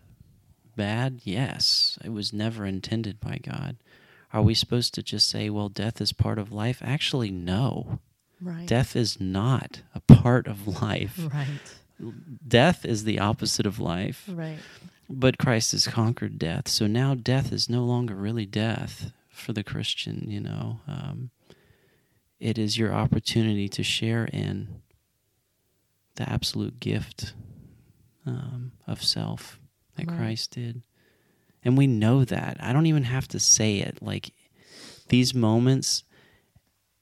bad? 0.75 1.21
Yes. 1.23 1.97
It 2.03 2.09
was 2.09 2.31
never 2.33 2.65
intended 2.65 3.19
by 3.19 3.39
God. 3.41 3.77
Are 4.31 4.41
we 4.41 4.53
supposed 4.53 4.93
to 4.95 5.03
just 5.03 5.29
say, 5.29 5.49
well, 5.49 5.69
death 5.69 6.01
is 6.01 6.11
part 6.13 6.37
of 6.39 6.51
life? 6.51 6.81
Actually, 6.83 7.29
no. 7.31 7.99
right 8.41 8.67
Death 8.67 8.95
is 8.95 9.19
not 9.19 9.81
a 9.93 9.99
part 9.99 10.47
of 10.47 10.81
life. 10.81 11.19
right 11.33 11.75
Death 12.47 12.83
is 12.85 13.03
the 13.03 13.19
opposite 13.19 13.65
of 13.65 13.79
life. 13.79 14.27
right 14.31 14.59
But 15.09 15.37
Christ 15.37 15.71
has 15.73 15.87
conquered 15.87 16.39
death. 16.39 16.67
So 16.67 16.87
now 16.87 17.13
death 17.15 17.51
is 17.53 17.69
no 17.69 17.83
longer 17.85 18.15
really 18.15 18.45
death 18.45 19.11
for 19.33 19.53
the 19.53 19.63
Christian, 19.63 20.29
you 20.29 20.39
know. 20.39 20.79
Um, 20.87 21.31
it 22.39 22.57
is 22.57 22.77
your 22.77 22.93
opportunity 22.93 23.67
to 23.69 23.83
share 23.83 24.25
in 24.25 24.81
the 26.15 26.29
absolute 26.29 26.79
gift 26.79 27.33
um, 28.25 28.73
of 28.87 29.03
self 29.03 29.59
that 29.97 30.07
Right. 30.07 30.17
Christ 30.17 30.51
did. 30.51 30.81
And 31.63 31.77
we 31.77 31.87
know 31.87 32.25
that. 32.25 32.57
I 32.59 32.73
don't 32.73 32.85
even 32.87 33.03
have 33.03 33.27
to 33.29 33.39
say 33.39 33.77
it. 33.77 34.01
Like 34.01 34.31
these 35.07 35.33
moments 35.33 36.03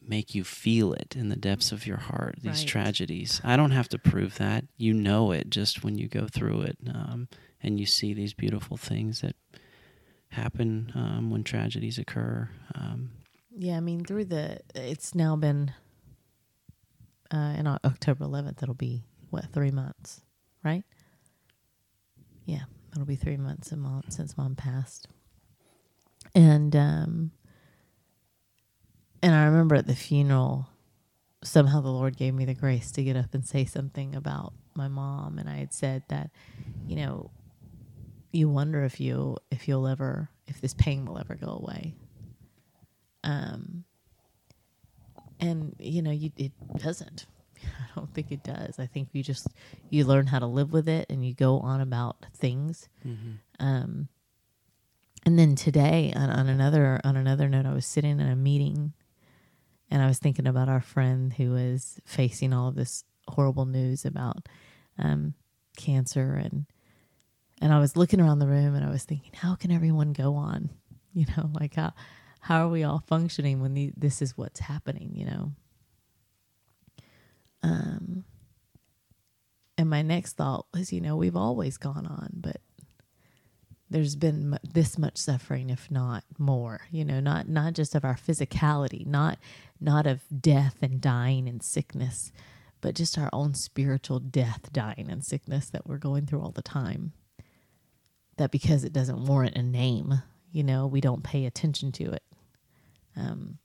make 0.04 0.36
you 0.36 0.44
feel 0.44 0.94
it 0.94 1.16
in 1.16 1.30
the 1.30 1.36
depths 1.36 1.72
of 1.72 1.86
your 1.88 1.98
heart, 1.98 2.36
these 2.42 2.62
Right. 2.62 2.68
tragedies. 2.68 3.42
I 3.44 3.56
don't 3.56 3.72
have 3.72 3.90
to 3.90 4.00
prove 4.00 4.38
that. 4.38 4.66
You 4.78 4.94
know 4.94 5.32
it 5.32 5.50
just 5.50 5.84
when 5.84 5.98
you 5.98 6.08
go 6.08 6.28
through 6.28 6.62
it 6.62 6.78
um, 6.94 7.28
and 7.62 7.80
you 7.80 7.86
see 7.86 8.14
these 8.14 8.34
beautiful 8.34 8.78
things 8.78 9.22
that 9.22 9.36
happen 10.32 10.92
um, 10.96 11.30
when 11.30 11.44
tragedies 11.44 11.98
occur. 11.98 12.50
Um, 12.76 13.12
yeah 13.56 13.78
i 13.78 13.80
mean 13.80 14.04
through 14.04 14.26
the 14.26 14.60
it's 14.74 15.14
now 15.14 15.36
been 15.36 15.74
uh 17.32 17.54
in 17.58 17.68
october 17.68 18.26
11th 18.26 18.64
it'll 18.64 18.74
be 18.74 19.04
what 19.30 19.46
three 19.52 19.72
months 19.72 20.22
right 20.64 20.84
yeah 22.46 22.64
it'll 22.94 23.06
be 23.06 23.16
three 23.16 23.38
months 23.38 23.72
mom, 23.74 24.04
since 24.10 24.38
mom 24.38 24.56
passed 24.56 25.08
and 26.34 26.76
um 26.76 27.32
and 29.22 29.36
i 29.36 29.44
remember 29.44 29.76
at 29.76 29.88
the 29.88 29.96
funeral 29.96 30.68
somehow 31.44 31.82
the 31.82 31.90
lord 31.90 32.16
gave 32.16 32.34
me 32.34 32.46
the 32.46 32.54
grace 32.54 32.92
to 32.92 33.04
get 33.04 33.16
up 33.16 33.34
and 33.34 33.46
say 33.46 33.66
something 33.66 34.16
about 34.16 34.54
my 34.76 34.88
mom 34.88 35.38
and 35.38 35.50
i 35.50 35.58
had 35.58 35.74
said 35.74 36.04
that 36.08 36.30
you 36.88 36.96
know 36.96 37.30
you 38.32 38.50
wonder 38.50 38.84
if 38.84 39.00
you 39.00 39.38
if 39.50 39.68
you'll 39.68 39.88
ever 39.88 40.30
if 40.48 40.62
this 40.62 40.74
pain 40.74 41.06
will 41.06 41.18
ever 41.18 41.36
go 41.36 41.48
away. 41.50 41.96
Um 43.24 43.84
and 45.40 45.76
you 45.80 46.02
know 46.02 46.12
you 46.12 46.32
it 46.38 46.52
doesn't. 46.78 47.26
I 47.64 47.86
don't 47.96 48.14
think 48.14 48.32
it 48.32 48.44
does. 48.44 48.80
I 48.80 48.86
think 48.88 49.10
you 49.14 49.24
just 49.24 49.48
you 49.90 50.06
learn 50.06 50.28
how 50.28 50.40
to 50.40 50.48
live 50.48 50.72
with 50.74 50.88
it 50.88 51.08
and 51.10 51.26
you 51.26 51.34
go 51.34 51.60
on 51.60 51.82
about 51.82 52.26
things. 52.36 52.90
Um 53.60 54.08
and 55.26 55.38
then 55.38 55.56
today 55.56 56.14
on, 56.16 56.30
on 56.30 56.48
another 56.48 57.00
on 57.04 57.16
another 57.16 57.48
note 57.48 57.66
i 57.68 57.74
was 57.74 57.86
sitting 57.86 58.20
in 58.20 58.28
a 58.28 58.36
meeting 58.36 58.94
and 59.90 60.02
i 60.02 60.08
was 60.08 60.18
thinking 60.18 60.48
about 60.48 60.68
our 60.68 60.82
friend 60.82 61.34
who 61.34 61.56
is 61.56 62.00
facing 62.06 62.54
all 62.54 62.68
of 62.70 62.76
this 62.76 63.04
horrible 63.28 63.66
news 63.68 64.04
about 64.04 64.48
um 64.98 65.36
cancer 65.78 66.34
and 66.34 66.66
and 67.62 67.74
i 67.74 67.80
was 67.80 67.96
looking 67.96 68.20
around 68.20 68.40
the 68.40 68.48
room 68.48 68.76
and 68.76 68.86
i 68.86 68.90
was 68.90 69.04
thinking 69.06 69.32
how 69.34 69.56
can 69.56 69.72
everyone 69.72 70.14
go 70.14 70.36
on? 70.36 70.70
You 71.14 71.26
know 71.36 71.50
like 71.60 71.76
how 71.76 71.92
how 72.40 72.66
are 72.66 72.70
we 72.70 72.86
all 72.86 73.04
functioning 73.06 73.60
when 73.60 73.74
the, 73.74 73.92
this 73.98 74.22
is 74.22 74.38
what's 74.38 74.62
happening 74.62 75.12
you 75.14 75.26
know? 75.26 75.52
Um 77.62 78.24
and 79.78 79.90
my 79.90 80.04
next 80.04 80.38
thought 80.38 80.68
was 80.74 80.94
you 80.94 81.02
know 81.02 81.18
we've 81.18 81.36
always 81.36 81.78
gone 81.78 82.06
on 82.06 82.30
but 82.34 82.62
there's 83.90 84.16
been 84.16 84.58
this 84.64 84.98
much 84.98 85.18
suffering 85.18 85.70
if 85.70 85.92
not 85.92 86.24
more 86.38 86.82
you 86.92 87.04
know 87.04 87.20
not 87.20 87.50
not 87.50 87.74
just 87.74 87.94
of 87.94 88.06
our 88.06 88.16
physicality 88.16 89.06
not 89.06 89.38
not 89.82 90.08
of 90.08 90.22
death 90.40 90.78
and 90.82 91.02
dying 91.02 91.50
and 91.50 91.62
sickness 91.62 92.32
but 92.80 92.96
just 92.96 93.18
our 93.18 93.30
own 93.34 93.54
spiritual 93.54 94.20
death 94.20 94.72
dying 94.72 95.08
and 95.10 95.26
sickness 95.26 95.70
that 95.70 95.86
we're 95.88 95.98
going 95.98 96.26
through 96.26 96.42
all 96.42 96.52
the 96.52 96.62
time 96.62 97.12
that 98.42 98.52
because 98.52 98.84
it 98.84 98.92
doesn't 98.92 99.26
warrant 99.26 99.56
a 99.56 99.64
name 99.64 100.22
you 100.52 100.64
know 100.64 100.88
we 100.88 101.00
don't 101.02 101.24
pay 101.24 101.46
attention 101.46 101.92
to 101.94 102.12
it. 102.12 102.24
Um 103.16 103.58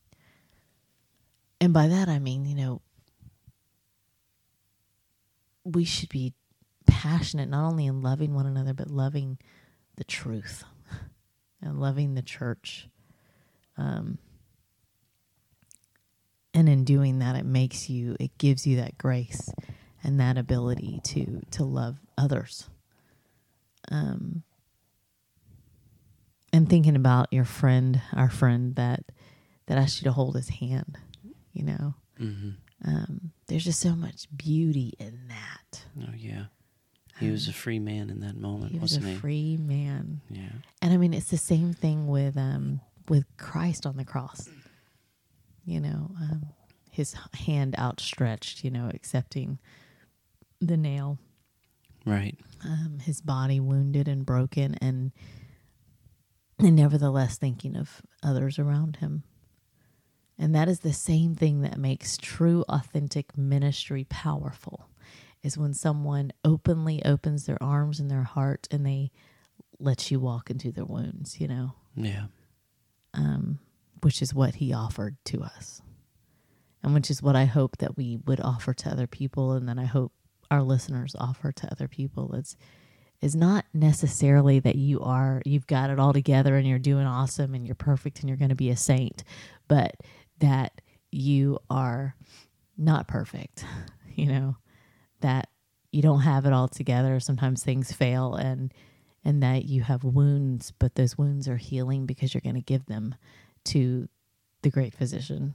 and 1.61 1.73
by 1.73 1.89
that 1.89 2.09
i 2.09 2.19
mean 2.19 2.45
you 2.45 2.55
know 2.55 2.83
we 5.65 5.85
should 5.85 6.11
be 6.11 6.35
passionate 6.87 7.49
not 7.49 7.67
only 7.67 7.87
in 7.87 8.03
loving 8.03 8.35
one 8.35 8.47
another 8.47 8.75
but 8.75 8.89
loving 8.89 9.39
the 9.97 10.05
truth 10.05 10.65
and 11.63 11.81
loving 11.81 12.15
the 12.15 12.23
church. 12.23 12.89
Um 13.77 14.19
and 16.55 16.69
in 16.69 16.85
doing 16.85 17.19
that 17.19 17.37
it 17.37 17.45
makes 17.45 17.91
you 17.91 18.17
it 18.21 18.37
gives 18.39 18.67
you 18.67 18.77
that 18.77 18.97
grace 18.99 19.51
and 20.05 20.21
that 20.21 20.39
ability 20.39 21.01
to 21.05 21.41
to 21.53 21.65
love 21.65 21.97
others. 22.17 22.69
Um 23.91 24.43
and 26.53 26.69
thinking 26.69 26.97
about 26.97 27.33
your 27.33 27.45
friend 27.45 28.01
our 28.15 28.31
friend 28.31 28.75
that 28.77 29.05
that 29.67 29.79
asked 29.79 30.01
you 30.01 30.05
to 30.05 30.13
hold 30.13 30.37
his 30.37 30.49
hand 30.49 30.99
you 31.53 31.65
know? 31.65 31.95
Hmm 32.19 32.51
um 32.85 33.33
there's 33.49 33.65
just 33.65 33.81
so 33.81 33.97
much 33.97 34.27
beauty 34.37 34.93
in 34.99 35.29
that. 35.29 35.85
Oh 36.03 36.13
yeah, 36.15 36.45
he 37.19 37.31
was 37.31 37.49
a 37.49 37.53
free 37.53 37.79
man 37.79 38.11
in 38.11 38.21
that 38.21 38.37
moment, 38.37 38.73
he 38.73 38.79
was 38.79 38.97
a 38.97 39.01
he? 39.01 39.15
free 39.15 39.57
man. 39.57 40.21
Yeah. 40.31 40.51
and 40.83 40.93
i 40.93 40.97
mean 40.99 41.15
it's 41.15 41.31
the 41.31 41.39
same 41.39 41.73
thing 41.73 42.07
with 42.07 42.37
um 42.37 42.81
with 43.09 43.25
christ 43.39 43.87
on 43.87 43.97
the 43.97 44.05
cross 44.05 44.49
you 45.65 45.81
know? 45.81 46.11
Um 46.21 46.47
his 46.91 47.15
hand 47.35 47.75
outstretched, 47.79 48.63
you 48.65 48.71
know, 48.71 48.91
accepting 48.95 49.59
the 50.61 50.77
nail, 50.79 51.19
Right. 52.07 52.39
um, 52.65 53.01
his 53.03 53.21
body 53.21 53.61
wounded 53.61 54.09
and 54.09 54.25
broken, 54.25 54.77
and 54.81 55.13
and 56.59 56.77
nevertheless 56.77 57.37
thinking 57.39 57.77
of 57.77 58.03
others 58.23 58.59
around 58.59 58.97
him. 58.97 59.23
And 60.39 60.55
that 60.55 60.69
is 60.69 60.81
the 60.81 60.93
same 60.93 61.35
thing 61.35 61.63
that 61.63 61.79
makes 61.79 62.17
true, 62.19 62.65
authentic 62.69 63.37
ministry 63.39 64.05
powerful. 64.05 64.89
Is 65.43 65.57
when 65.57 65.75
someone 65.75 66.33
openly 66.45 67.05
opens 67.05 67.47
their 67.47 67.63
arms 67.63 68.01
and 68.01 68.11
their 68.11 68.25
heart, 68.25 68.67
and 68.71 68.85
they 68.85 69.13
let 69.79 70.11
you 70.11 70.19
walk 70.19 70.51
into 70.51 70.73
their 70.73 70.85
wounds. 70.85 71.41
You 71.41 71.47
know, 71.49 71.75
Yeah. 71.95 72.27
um, 73.15 73.61
which 74.03 74.21
is 74.21 74.35
what 74.35 74.57
he 74.57 74.73
offered 74.73 75.17
to 75.27 75.43
us, 75.43 75.83
and 76.83 76.93
which 76.95 77.11
is 77.11 77.23
what 77.23 77.37
I 77.37 77.45
hope 77.45 77.77
that 77.79 77.97
we 77.97 78.17
would 78.27 78.41
offer 78.41 78.75
to 78.75 78.91
other 78.91 79.07
people, 79.07 79.53
and 79.53 79.69
then 79.69 79.79
I 79.79 79.85
hope 79.85 80.13
our 80.51 80.63
listeners 80.63 81.15
offer 81.19 81.53
to 81.53 81.71
other 81.71 81.87
people. 81.89 82.35
Is 82.35 82.57
is 83.27 83.35
not 83.35 83.65
necessarily 83.75 84.61
that 84.61 84.77
you 84.77 85.01
are 85.01 85.43
you've 85.45 85.67
got 85.67 85.91
it 85.91 85.99
all 85.99 86.13
together 86.13 86.57
and 86.57 86.67
you're 86.67 86.79
doing 86.79 87.05
awesome 87.05 87.55
and 87.55 87.67
you're 87.67 87.75
perfect 87.75 88.21
and 88.21 88.29
you're 88.29 88.39
going 88.39 88.51
to 88.51 88.55
be 88.55 88.71
a 88.71 88.77
saint, 88.77 89.25
but 89.67 89.97
that 90.39 90.81
you 91.11 91.59
are 91.69 92.15
not 92.79 93.07
perfect. 93.07 93.65
You 94.15 94.29
know 94.33 94.57
that 95.21 95.51
you 95.93 96.01
don't 96.01 96.23
have 96.23 96.47
it 96.47 96.53
all 96.55 96.69
together. 96.69 97.21
Sometimes 97.21 97.63
things 97.63 97.93
fail 97.93 98.35
and 98.35 98.73
and 99.23 99.43
that 99.43 99.67
you 99.67 99.83
have 99.83 100.05
wounds, 100.05 100.73
but 100.79 100.95
those 100.95 101.19
wounds 101.19 101.49
are 101.49 101.59
healing 101.59 102.07
because 102.07 102.33
you're 102.33 102.41
going 102.41 102.55
to 102.55 102.63
give 102.63 102.87
them 102.87 103.15
to 103.67 104.09
the 104.63 104.71
great 104.71 104.95
physician. 104.95 105.53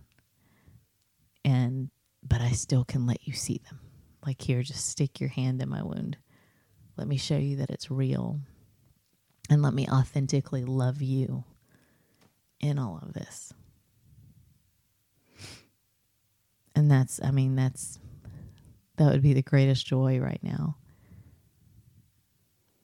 And 1.43 1.89
but 2.21 2.39
I 2.39 2.51
still 2.51 2.85
can 2.85 3.07
let 3.07 3.27
you 3.27 3.33
see 3.33 3.61
them. 3.67 3.79
Like 4.23 4.39
here, 4.39 4.61
just 4.61 4.85
stick 4.85 5.19
your 5.19 5.29
hand 5.29 5.59
in 5.59 5.69
my 5.69 5.81
wound. 5.81 6.17
Let 7.01 7.07
me 7.07 7.17
show 7.17 7.37
you 7.37 7.55
that 7.55 7.71
it's 7.71 7.89
real. 7.89 8.39
And 9.49 9.63
let 9.63 9.73
me 9.73 9.87
authentically 9.89 10.63
love 10.63 11.01
you 11.01 11.45
in 12.59 12.77
all 12.77 12.99
of 13.01 13.13
this. 13.13 13.51
And 16.75 16.91
that's 16.91 17.19
I 17.23 17.31
mean 17.31 17.55
that's 17.55 17.97
that 18.97 19.11
would 19.11 19.23
be 19.23 19.33
the 19.33 19.41
greatest 19.41 19.83
joy 19.83 20.19
right 20.19 20.43
now 20.43 20.77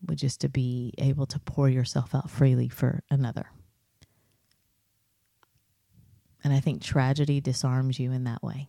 would 0.07 0.17
just 0.17 0.41
to 0.41 0.49
be 0.49 0.95
able 0.97 1.27
to 1.27 1.39
pour 1.41 1.69
yourself 1.69 2.15
out 2.15 2.31
freely 2.31 2.69
for 2.69 3.03
another. 3.11 3.51
And 6.43 6.51
I 6.51 6.59
think 6.59 6.81
tragedy 6.81 7.39
disarms 7.39 7.99
you 7.99 8.11
in 8.11 8.23
that 8.23 8.41
way. 8.41 8.67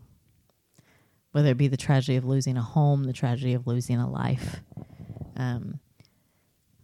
Whether 1.33 1.53
it 1.53 1.57
be 1.57 1.69
the 1.69 1.79
tragedy 1.79 2.17
of 2.17 2.27
losing 2.27 2.59
a 2.59 2.63
home, 2.63 3.05
the 3.05 3.15
tragedy 3.15 3.55
of 3.55 3.67
losing 3.67 3.99
a 3.99 4.11
life. 4.11 4.61
Um, 5.39 5.81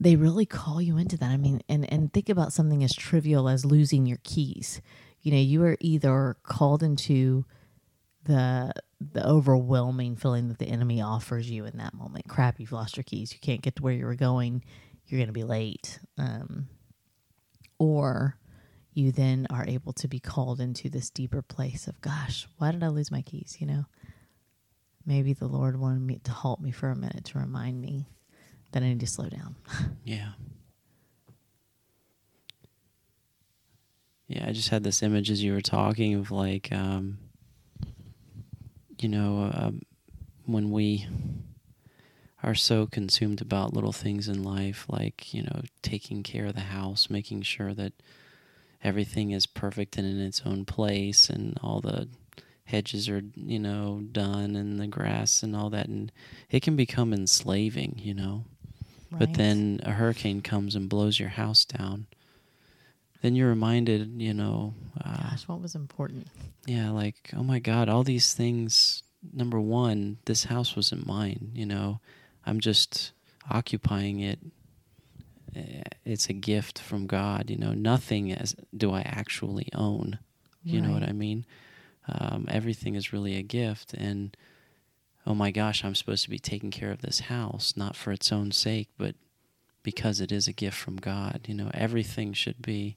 they 0.00 0.16
really 0.16 0.46
call 0.46 0.80
you 0.80 0.96
into 0.96 1.16
that. 1.18 1.30
I 1.30 1.36
mean, 1.36 1.60
and, 1.68 1.90
and 1.92 2.12
think 2.12 2.28
about 2.28 2.52
something 2.52 2.82
as 2.82 2.94
trivial 2.94 3.48
as 3.48 3.64
losing 3.64 4.06
your 4.06 4.18
keys. 4.22 4.80
You 5.20 5.32
know, 5.32 5.38
you 5.38 5.62
are 5.64 5.76
either 5.80 6.36
called 6.42 6.82
into 6.82 7.44
the 8.24 8.72
the 9.00 9.26
overwhelming 9.26 10.16
feeling 10.16 10.48
that 10.48 10.58
the 10.58 10.68
enemy 10.68 11.02
offers 11.02 11.50
you 11.50 11.66
in 11.66 11.76
that 11.76 11.92
moment. 11.92 12.26
Crap, 12.26 12.58
you've 12.58 12.72
lost 12.72 12.96
your 12.96 13.04
keys. 13.04 13.32
You 13.32 13.38
can't 13.38 13.60
get 13.60 13.76
to 13.76 13.82
where 13.82 13.92
you 13.92 14.06
were 14.06 14.14
going. 14.14 14.64
You're 15.06 15.18
going 15.18 15.28
to 15.28 15.32
be 15.32 15.44
late. 15.44 15.98
Um, 16.16 16.68
or 17.78 18.38
you 18.94 19.12
then 19.12 19.46
are 19.50 19.66
able 19.66 19.92
to 19.94 20.08
be 20.08 20.20
called 20.20 20.60
into 20.60 20.88
this 20.88 21.10
deeper 21.10 21.42
place 21.42 21.86
of, 21.86 22.00
gosh, 22.00 22.48
why 22.56 22.70
did 22.72 22.82
I 22.82 22.88
lose 22.88 23.10
my 23.10 23.20
keys? 23.20 23.56
You 23.58 23.66
know, 23.66 23.84
maybe 25.04 25.32
the 25.32 25.48
Lord 25.48 25.78
wanted 25.78 26.00
me 26.00 26.20
to 26.24 26.32
halt 26.32 26.60
me 26.60 26.70
for 26.70 26.90
a 26.90 26.96
minute 26.96 27.26
to 27.26 27.38
remind 27.38 27.80
me 27.80 28.06
that 28.74 28.82
I 28.82 28.86
need 28.88 29.00
to 29.00 29.06
slow 29.06 29.28
down. 29.28 29.56
Yeah. 30.04 30.32
Yeah, 34.26 34.46
I 34.48 34.52
just 34.52 34.68
had 34.68 34.84
this 34.84 35.02
image 35.02 35.30
as 35.30 35.42
you 35.42 35.52
were 35.52 35.60
talking 35.60 36.14
of 36.14 36.30
like, 36.30 36.72
um, 36.72 37.18
you 38.98 39.08
know, 39.08 39.50
um, 39.54 39.82
when 40.46 40.70
we 40.70 41.06
are 42.42 42.54
so 42.54 42.86
consumed 42.86 43.40
about 43.40 43.72
little 43.74 43.92
things 43.92 44.28
in 44.28 44.42
life, 44.42 44.86
like, 44.88 45.32
you 45.32 45.42
know, 45.42 45.62
taking 45.82 46.22
care 46.22 46.46
of 46.46 46.54
the 46.54 46.60
house, 46.60 47.08
making 47.08 47.42
sure 47.42 47.72
that 47.74 47.92
everything 48.82 49.30
is 49.30 49.46
perfect 49.46 49.96
and 49.96 50.06
in 50.06 50.20
its 50.20 50.42
own 50.44 50.64
place, 50.64 51.30
and 51.30 51.58
all 51.62 51.80
the 51.80 52.08
hedges 52.64 53.08
are, 53.08 53.22
you 53.34 53.58
know, 53.58 54.02
done, 54.10 54.56
and 54.56 54.80
the 54.80 54.86
grass 54.86 55.42
and 55.42 55.54
all 55.54 55.70
that. 55.70 55.86
And 55.86 56.10
it 56.50 56.62
can 56.62 56.76
become 56.76 57.12
enslaving, 57.12 58.00
you 58.02 58.14
know. 58.14 58.44
But 59.18 59.34
then 59.34 59.80
a 59.82 59.92
hurricane 59.92 60.40
comes 60.42 60.74
and 60.74 60.88
blows 60.88 61.18
your 61.18 61.30
house 61.30 61.64
down. 61.64 62.06
Then 63.22 63.34
you're 63.34 63.48
reminded, 63.48 64.20
you 64.20 64.34
know, 64.34 64.74
uh, 65.02 65.30
gosh, 65.30 65.48
what 65.48 65.60
was 65.62 65.74
important? 65.74 66.26
yeah, 66.66 66.90
like, 66.90 67.30
oh 67.36 67.42
my 67.42 67.58
God, 67.58 67.88
all 67.88 68.02
these 68.04 68.34
things. 68.34 69.02
Number 69.32 69.58
one, 69.58 70.18
this 70.26 70.44
house 70.44 70.76
wasn't 70.76 71.06
mine, 71.06 71.50
you 71.54 71.64
know. 71.64 72.00
I'm 72.44 72.60
just 72.60 73.12
occupying 73.50 74.20
it. 74.20 74.38
Eh, 75.56 75.82
It's 76.04 76.28
a 76.28 76.34
gift 76.34 76.78
from 76.78 77.06
God, 77.06 77.48
you 77.48 77.56
know. 77.56 77.72
Nothing 77.72 78.30
as 78.32 78.54
do 78.76 78.92
I 78.92 79.00
actually 79.00 79.68
own. 79.74 80.18
You 80.62 80.80
know 80.80 80.92
what 80.92 81.02
I 81.02 81.12
mean? 81.12 81.44
Um, 82.08 82.46
everything 82.50 82.94
is 82.94 83.12
really 83.12 83.36
a 83.36 83.42
gift, 83.42 83.92
and 83.94 84.34
oh 85.26 85.34
my 85.34 85.50
gosh, 85.50 85.84
I'm 85.84 85.94
supposed 85.94 86.24
to 86.24 86.30
be 86.30 86.38
taking 86.38 86.70
care 86.70 86.90
of 86.90 87.02
this 87.02 87.20
house, 87.20 87.74
not 87.76 87.96
for 87.96 88.12
its 88.12 88.30
own 88.32 88.52
sake, 88.52 88.88
but 88.98 89.14
because 89.82 90.20
it 90.20 90.32
is 90.32 90.48
a 90.48 90.52
gift 90.52 90.76
from 90.78 90.96
God. 90.96 91.40
You 91.46 91.54
know, 91.54 91.70
everything 91.74 92.32
should 92.32 92.60
be, 92.62 92.96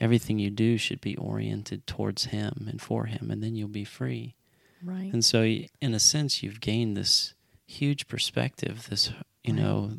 everything 0.00 0.38
you 0.38 0.50
do 0.50 0.78
should 0.78 1.00
be 1.00 1.16
oriented 1.16 1.86
towards 1.86 2.26
Him 2.26 2.66
and 2.68 2.80
for 2.80 3.06
Him, 3.06 3.30
and 3.30 3.42
then 3.42 3.54
you'll 3.54 3.68
be 3.68 3.84
free. 3.84 4.34
Right. 4.82 5.12
And 5.12 5.24
so, 5.24 5.42
in 5.42 5.94
a 5.94 6.00
sense, 6.00 6.42
you've 6.42 6.60
gained 6.60 6.96
this 6.96 7.34
huge 7.66 8.06
perspective, 8.08 8.86
this, 8.90 9.10
you 9.42 9.54
Right. 9.54 9.62
know, 9.62 9.92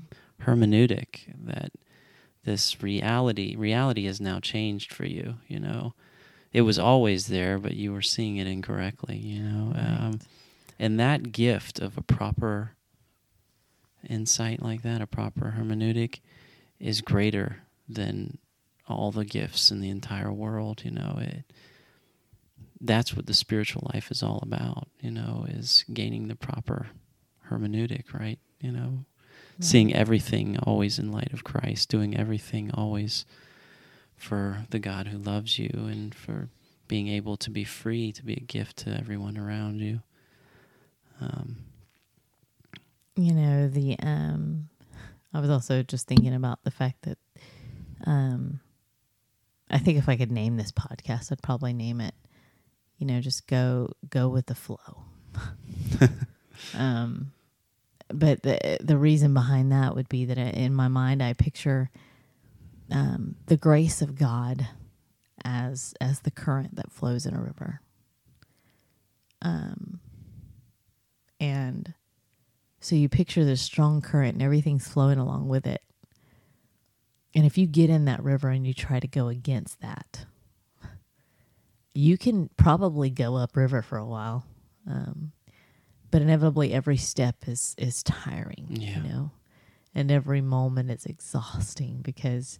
hermeneutic 0.43 1.33
that 1.45 1.71
this 2.43 2.81
reality, 2.83 3.55
reality 3.55 4.05
has 4.05 4.21
now 4.21 4.39
changed 4.39 4.93
for 4.93 5.05
you, 5.05 5.37
you 5.47 5.59
know. 5.59 5.93
It 6.53 6.61
was 6.61 6.79
always 6.79 7.27
there, 7.27 7.57
but 7.59 7.75
you 7.75 7.91
were 7.91 8.01
seeing 8.01 8.37
it 8.37 8.47
incorrectly, 8.47 9.17
you 9.17 9.41
know. 9.41 9.73
Um, 9.75 10.11
Right. 10.11 10.21
And 10.77 10.99
that 10.99 11.31
gift 11.31 11.79
of 11.79 11.97
a 11.97 12.01
proper 12.01 12.71
insight 14.07 14.61
like 14.61 14.81
that, 14.83 15.01
a 15.01 15.07
proper 15.07 15.55
hermeneutic, 15.57 16.19
is 16.79 17.01
greater 17.01 17.63
than 17.87 18.37
all 18.87 19.11
the 19.11 19.25
gifts 19.25 19.71
in 19.71 19.79
the 19.79 19.89
entire 19.89 20.31
world. 20.31 20.83
You 20.83 20.91
know, 20.91 21.17
it. 21.21 21.43
That's 22.81 23.15
what 23.15 23.25
the 23.25 23.33
spiritual 23.33 23.89
life 23.93 24.11
is 24.11 24.21
all 24.21 24.39
about. 24.43 24.89
You 24.99 25.11
know, 25.11 25.45
is 25.47 25.85
gaining 25.91 26.27
the 26.27 26.35
proper 26.35 26.87
hermeneutic, 27.49 28.13
right? 28.13 28.39
You 28.59 28.71
know, 28.71 29.05
seeing 29.59 29.93
everything 29.93 30.57
always 30.59 30.99
in 30.99 31.11
light 31.11 31.33
of 31.33 31.43
Christ, 31.43 31.89
doing 31.89 32.17
everything 32.17 32.71
always 32.73 33.25
for 34.15 34.65
the 34.69 34.79
God 34.79 35.07
who 35.07 35.17
loves 35.17 35.57
you, 35.57 35.69
and 35.73 36.13
for 36.13 36.49
being 36.87 37.07
able 37.07 37.37
to 37.37 37.49
be 37.49 37.63
free 37.63 38.11
to 38.11 38.23
be 38.23 38.33
a 38.33 38.39
gift 38.39 38.77
to 38.77 38.95
everyone 38.95 39.37
around 39.37 39.79
you. 39.79 40.01
Um, 41.21 41.57
you 43.15 43.33
know 43.33 43.67
the 43.67 43.97
um 43.99 44.67
i 45.33 45.39
was 45.39 45.49
also 45.49 45.83
just 45.83 46.07
thinking 46.07 46.33
about 46.33 46.63
the 46.63 46.71
fact 46.71 47.01
that 47.03 47.17
um 48.05 48.59
i 49.69 49.77
think 49.77 49.97
if 49.97 50.09
i 50.09 50.17
could 50.17 50.31
name 50.31 50.57
this 50.57 50.71
podcast 50.71 51.31
i'd 51.31 51.41
probably 51.41 51.73
name 51.73 52.01
it 52.01 52.13
you 52.97 53.07
know 53.07 53.21
just 53.21 53.47
go 53.47 53.91
go 54.09 54.29
with 54.29 54.45
the 54.47 54.55
flow. 54.55 55.05
Um 56.73 57.33
but 58.07 58.43
the 58.43 58.77
the 58.79 58.97
reason 58.97 59.33
behind 59.33 59.73
that 59.73 59.93
would 59.93 60.07
be 60.07 60.23
that 60.25 60.37
in 60.37 60.73
my 60.73 60.87
mind 60.87 61.21
i 61.21 61.33
picture 61.33 61.89
um 62.91 63.35
the 63.47 63.57
grace 63.57 64.01
of 64.01 64.15
god 64.17 64.65
as 65.43 65.93
as 65.99 66.21
the 66.21 66.31
current 66.31 66.75
that 66.77 66.91
flows 66.91 67.25
in 67.25 67.35
a 67.35 67.41
river. 67.41 67.81
Um 69.41 69.99
and 71.45 71.93
so 72.79 72.95
you 72.95 73.07
picture 73.09 73.45
this 73.45 73.61
strong 73.61 74.01
current 74.01 74.33
and 74.33 74.41
everything's 74.41 74.87
flowing 74.87 75.19
along 75.19 75.47
with 75.47 75.67
it. 75.67 75.81
And 77.35 77.45
if 77.45 77.57
you 77.57 77.67
get 77.67 77.89
in 77.89 78.05
that 78.05 78.23
river 78.23 78.49
and 78.49 78.65
you 78.65 78.73
try 78.73 78.99
to 78.99 79.07
go 79.07 79.27
against 79.27 79.81
that, 79.81 80.25
you 81.93 82.17
can 82.17 82.49
probably 82.57 83.09
go 83.09 83.35
upriver 83.35 83.81
for 83.81 83.97
a 83.97 84.05
while. 84.05 84.45
Um, 84.89 85.31
but 86.11 86.21
inevitably 86.21 86.73
every 86.73 86.97
step 86.97 87.35
is 87.47 87.75
is 87.77 88.01
tiring, 88.03 88.67
Yeah. 88.69 88.97
you 89.01 89.09
know. 89.09 89.31
And 89.93 90.11
every 90.11 90.41
moment 90.41 90.91
is 90.91 91.05
exhausting 91.05 92.01
because 92.01 92.59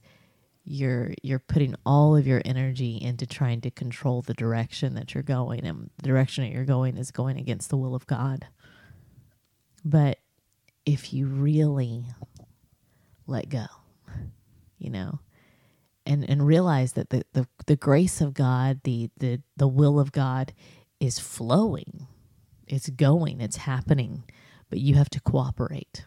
you're 0.63 1.13
you're 1.21 1.39
putting 1.39 1.75
all 1.85 2.15
of 2.15 2.25
your 2.27 2.41
energy 2.43 2.97
into 3.01 3.25
trying 3.25 3.61
to 3.61 3.71
control 3.71 4.21
the 4.21 4.33
direction 4.33 4.95
that 4.95 5.13
you're 5.13 5.23
going 5.23 5.65
and 5.65 5.89
the 5.97 6.03
direction 6.07 6.43
that 6.43 6.51
you're 6.51 6.65
going 6.65 6.97
is 6.97 7.11
going 7.11 7.37
against 7.37 7.69
the 7.69 7.77
will 7.77 7.95
of 7.95 8.07
God. 8.07 8.47
But 9.85 10.17
if 10.85 11.13
you 11.13 11.27
really 11.27 12.07
let 13.27 13.49
go, 13.49 13.67
you 14.79 14.89
know, 14.89 15.19
and 16.07 16.27
and 16.27 16.45
realize 16.45 16.93
that 16.93 17.11
the, 17.11 17.23
the, 17.33 17.47
the 17.67 17.75
grace 17.75 18.19
of 18.19 18.33
God, 18.33 18.81
the, 18.83 19.11
the 19.17 19.41
the 19.55 19.67
will 19.67 19.99
of 19.99 20.11
God 20.11 20.53
is 20.99 21.19
flowing. 21.19 22.07
It's 22.67 22.89
going, 22.89 23.41
it's 23.41 23.57
happening, 23.57 24.23
but 24.71 24.79
you 24.79 24.95
have 24.95 25.09
to 25.11 25.21
cooperate. 25.21 26.05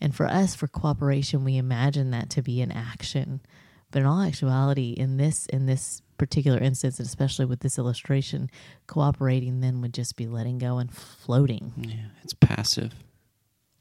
And 0.00 0.14
for 0.14 0.26
us, 0.26 0.54
for 0.54 0.66
cooperation, 0.66 1.44
we 1.44 1.58
imagine 1.58 2.10
that 2.12 2.30
to 2.30 2.42
be 2.42 2.62
an 2.62 2.72
action. 2.72 3.42
But 3.90 4.00
in 4.00 4.06
all 4.06 4.22
actuality, 4.22 4.92
in 4.92 5.18
this 5.18 5.44
in 5.46 5.66
this 5.66 6.00
particular 6.20 6.58
instance, 6.58 6.98
and 6.98 7.06
especially 7.06 7.46
with 7.46 7.60
this 7.60 7.78
illustration, 7.78 8.50
cooperating 8.86 9.60
then 9.60 9.80
would 9.80 9.94
just 9.94 10.16
be 10.16 10.26
letting 10.26 10.58
go 10.58 10.76
and 10.76 10.92
floating. 10.92 11.72
Yeah, 11.78 12.08
it's 12.22 12.34
passive. 12.34 12.92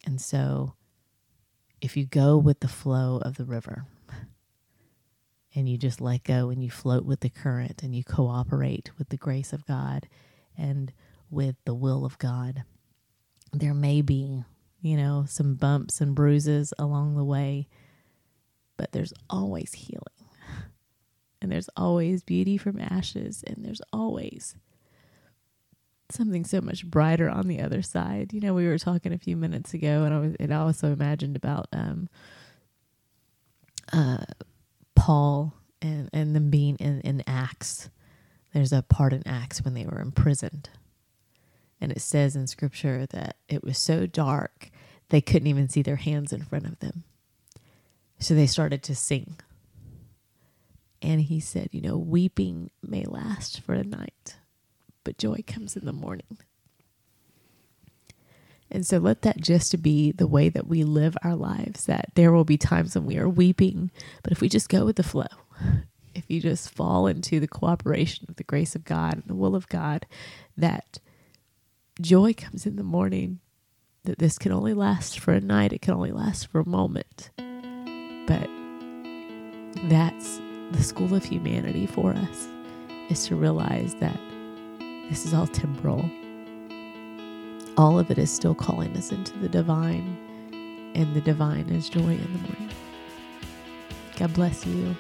And 0.06 0.22
so 0.22 0.74
if 1.82 1.98
you 1.98 2.06
go 2.06 2.38
with 2.38 2.62
the 2.62 2.70
flow 2.70 3.20
of 3.22 3.36
the 3.36 3.44
river 3.44 3.86
and 5.54 5.68
you 5.68 5.78
just 5.78 6.00
let 6.00 6.24
go 6.24 6.50
and 6.50 6.64
you 6.64 6.72
float 6.72 7.04
with 7.04 7.20
the 7.20 7.30
current 7.30 7.84
and 7.84 7.94
you 7.94 8.06
cooperate 8.06 8.92
with 8.98 9.10
the 9.10 9.18
grace 9.18 9.52
of 9.52 9.66
God 9.66 10.08
and 10.58 10.94
with 11.30 11.58
the 11.66 11.76
will 11.76 12.06
of 12.06 12.18
God, 12.20 12.64
there 13.52 13.74
may 13.74 14.02
be 14.02 14.46
you 14.82 14.96
know, 14.96 15.26
some 15.28 15.56
bumps 15.56 16.00
and 16.00 16.16
bruises 16.16 16.74
along 16.80 17.16
the 17.16 17.24
way, 17.24 17.68
but 18.78 18.92
there's 18.92 19.14
always 19.30 19.74
healing. 19.74 20.19
And 21.42 21.52
there's 21.52 21.70
always 21.78 22.24
beauty 22.24 22.58
from 22.58 22.80
ashes, 22.80 23.44
and 23.48 23.64
there's 23.64 23.82
always 23.94 24.56
something 26.12 26.44
so 26.44 26.60
much 26.60 26.86
brighter 26.86 27.30
on 27.30 27.48
the 27.48 27.62
other 27.62 27.82
side. 27.82 28.34
You 28.34 28.42
know, 28.42 28.54
we 28.54 28.68
were 28.68 28.78
talking 28.78 29.14
a 29.14 29.18
few 29.18 29.38
minutes 29.38 29.74
ago, 29.74 30.04
and 30.04 30.14
I 30.14 30.20
was 30.20 30.36
it 30.40 30.52
also 30.52 30.92
imagined 30.92 31.36
about 31.36 31.68
um, 31.72 32.10
uh, 33.94 34.26
Paul 34.96 35.54
and 35.82 36.10
and 36.12 36.36
them 36.36 36.50
being 36.50 36.76
in, 36.78 37.02
in 37.02 37.24
Acts. 37.28 37.90
There's 38.54 38.74
a 38.74 38.82
part 38.82 39.14
in 39.14 39.28
Acts 39.28 39.64
when 39.64 39.76
they 39.76 39.86
were 39.86 40.02
imprisoned, 40.02 40.70
and 41.80 41.92
it 41.92 42.02
says 42.02 42.36
in 42.36 42.48
scripture 42.48 43.06
that 43.08 43.38
it 43.48 43.64
was 43.64 43.78
so 43.78 44.06
dark 44.06 44.72
they 45.10 45.22
couldn't 45.22 45.48
even 45.48 45.70
see 45.70 45.82
their 45.82 45.96
hands 45.96 46.34
in 46.34 46.44
front 46.44 46.66
of 46.66 46.80
them. 46.80 47.04
So 48.20 48.34
they 48.34 48.48
started 48.48 48.84
to 48.84 48.96
sing. 48.96 49.38
And 51.02 51.22
he 51.22 51.40
said, 51.40 51.70
You 51.72 51.82
know, 51.82 51.98
weeping 51.98 52.72
may 52.82 53.06
last 53.06 53.62
for 53.62 53.74
a 53.74 53.84
night, 53.84 54.38
but 55.04 55.18
joy 55.18 55.44
comes 55.48 55.76
in 55.76 55.86
the 55.86 55.94
morning. 55.94 56.38
And 58.72 58.86
so 58.86 58.98
let 59.00 59.24
that 59.24 59.42
just 59.42 59.82
be 59.82 60.12
the 60.12 60.28
way 60.28 60.50
that 60.50 60.68
we 60.68 60.84
live 60.84 61.18
our 61.24 61.36
lives, 61.36 61.86
that 61.86 62.12
there 62.16 62.32
will 62.32 62.44
be 62.44 62.58
times 62.58 62.96
when 62.96 63.06
we 63.06 63.18
are 63.18 63.28
weeping, 63.28 63.90
but 64.22 64.32
if 64.32 64.42
we 64.42 64.50
just 64.50 64.70
go 64.70 64.86
with 64.86 64.96
the 64.96 65.04
flow, 65.04 65.26
if 66.14 66.26
you 66.28 66.40
just 66.40 66.70
fall 66.70 67.08
into 67.08 67.40
the 67.40 67.48
cooperation 67.48 68.26
of 68.30 68.36
the 68.36 68.44
grace 68.44 68.76
of 68.76 68.84
God 68.84 69.14
and 69.16 69.24
the 69.26 69.36
will 69.36 69.56
of 69.56 69.68
God, 69.70 70.06
that 70.56 71.00
joy 72.00 72.34
comes 72.34 72.66
in 72.66 72.76
the 72.76 72.84
morning, 72.84 73.40
that 74.04 74.20
this 74.20 74.38
can 74.38 74.52
only 74.52 74.74
last 74.74 75.20
for 75.20 75.34
a 75.34 75.42
night, 75.42 75.74
it 75.74 75.82
can 75.82 75.96
only 75.96 76.12
last 76.12 76.48
for 76.48 76.60
a 76.60 76.70
moment. 76.70 77.32
But 78.28 78.50
that's 79.90 80.40
the 80.72 80.84
school 80.84 81.16
of 81.16 81.24
humanity 81.24 81.86
for 81.88 82.14
us 82.14 82.48
is 83.10 83.26
to 83.28 83.36
realize 83.36 83.96
that 83.96 84.20
this 85.10 85.26
is 85.26 85.34
all 85.34 85.48
temporal. 85.48 86.10
All 87.78 87.98
of 87.98 88.12
it 88.12 88.18
is 88.18 88.32
still 88.32 88.54
calling 88.54 88.96
us 88.96 89.12
into 89.12 89.38
the 89.40 89.50
divine, 89.50 90.18
and 90.96 91.16
the 91.16 91.22
divine 91.22 91.70
is 91.70 91.90
joy 91.90 92.00
in 92.00 92.34
the 92.34 92.40
morning. 92.40 92.70
God 94.18 94.34
bless 94.34 94.66
you. 94.66 94.96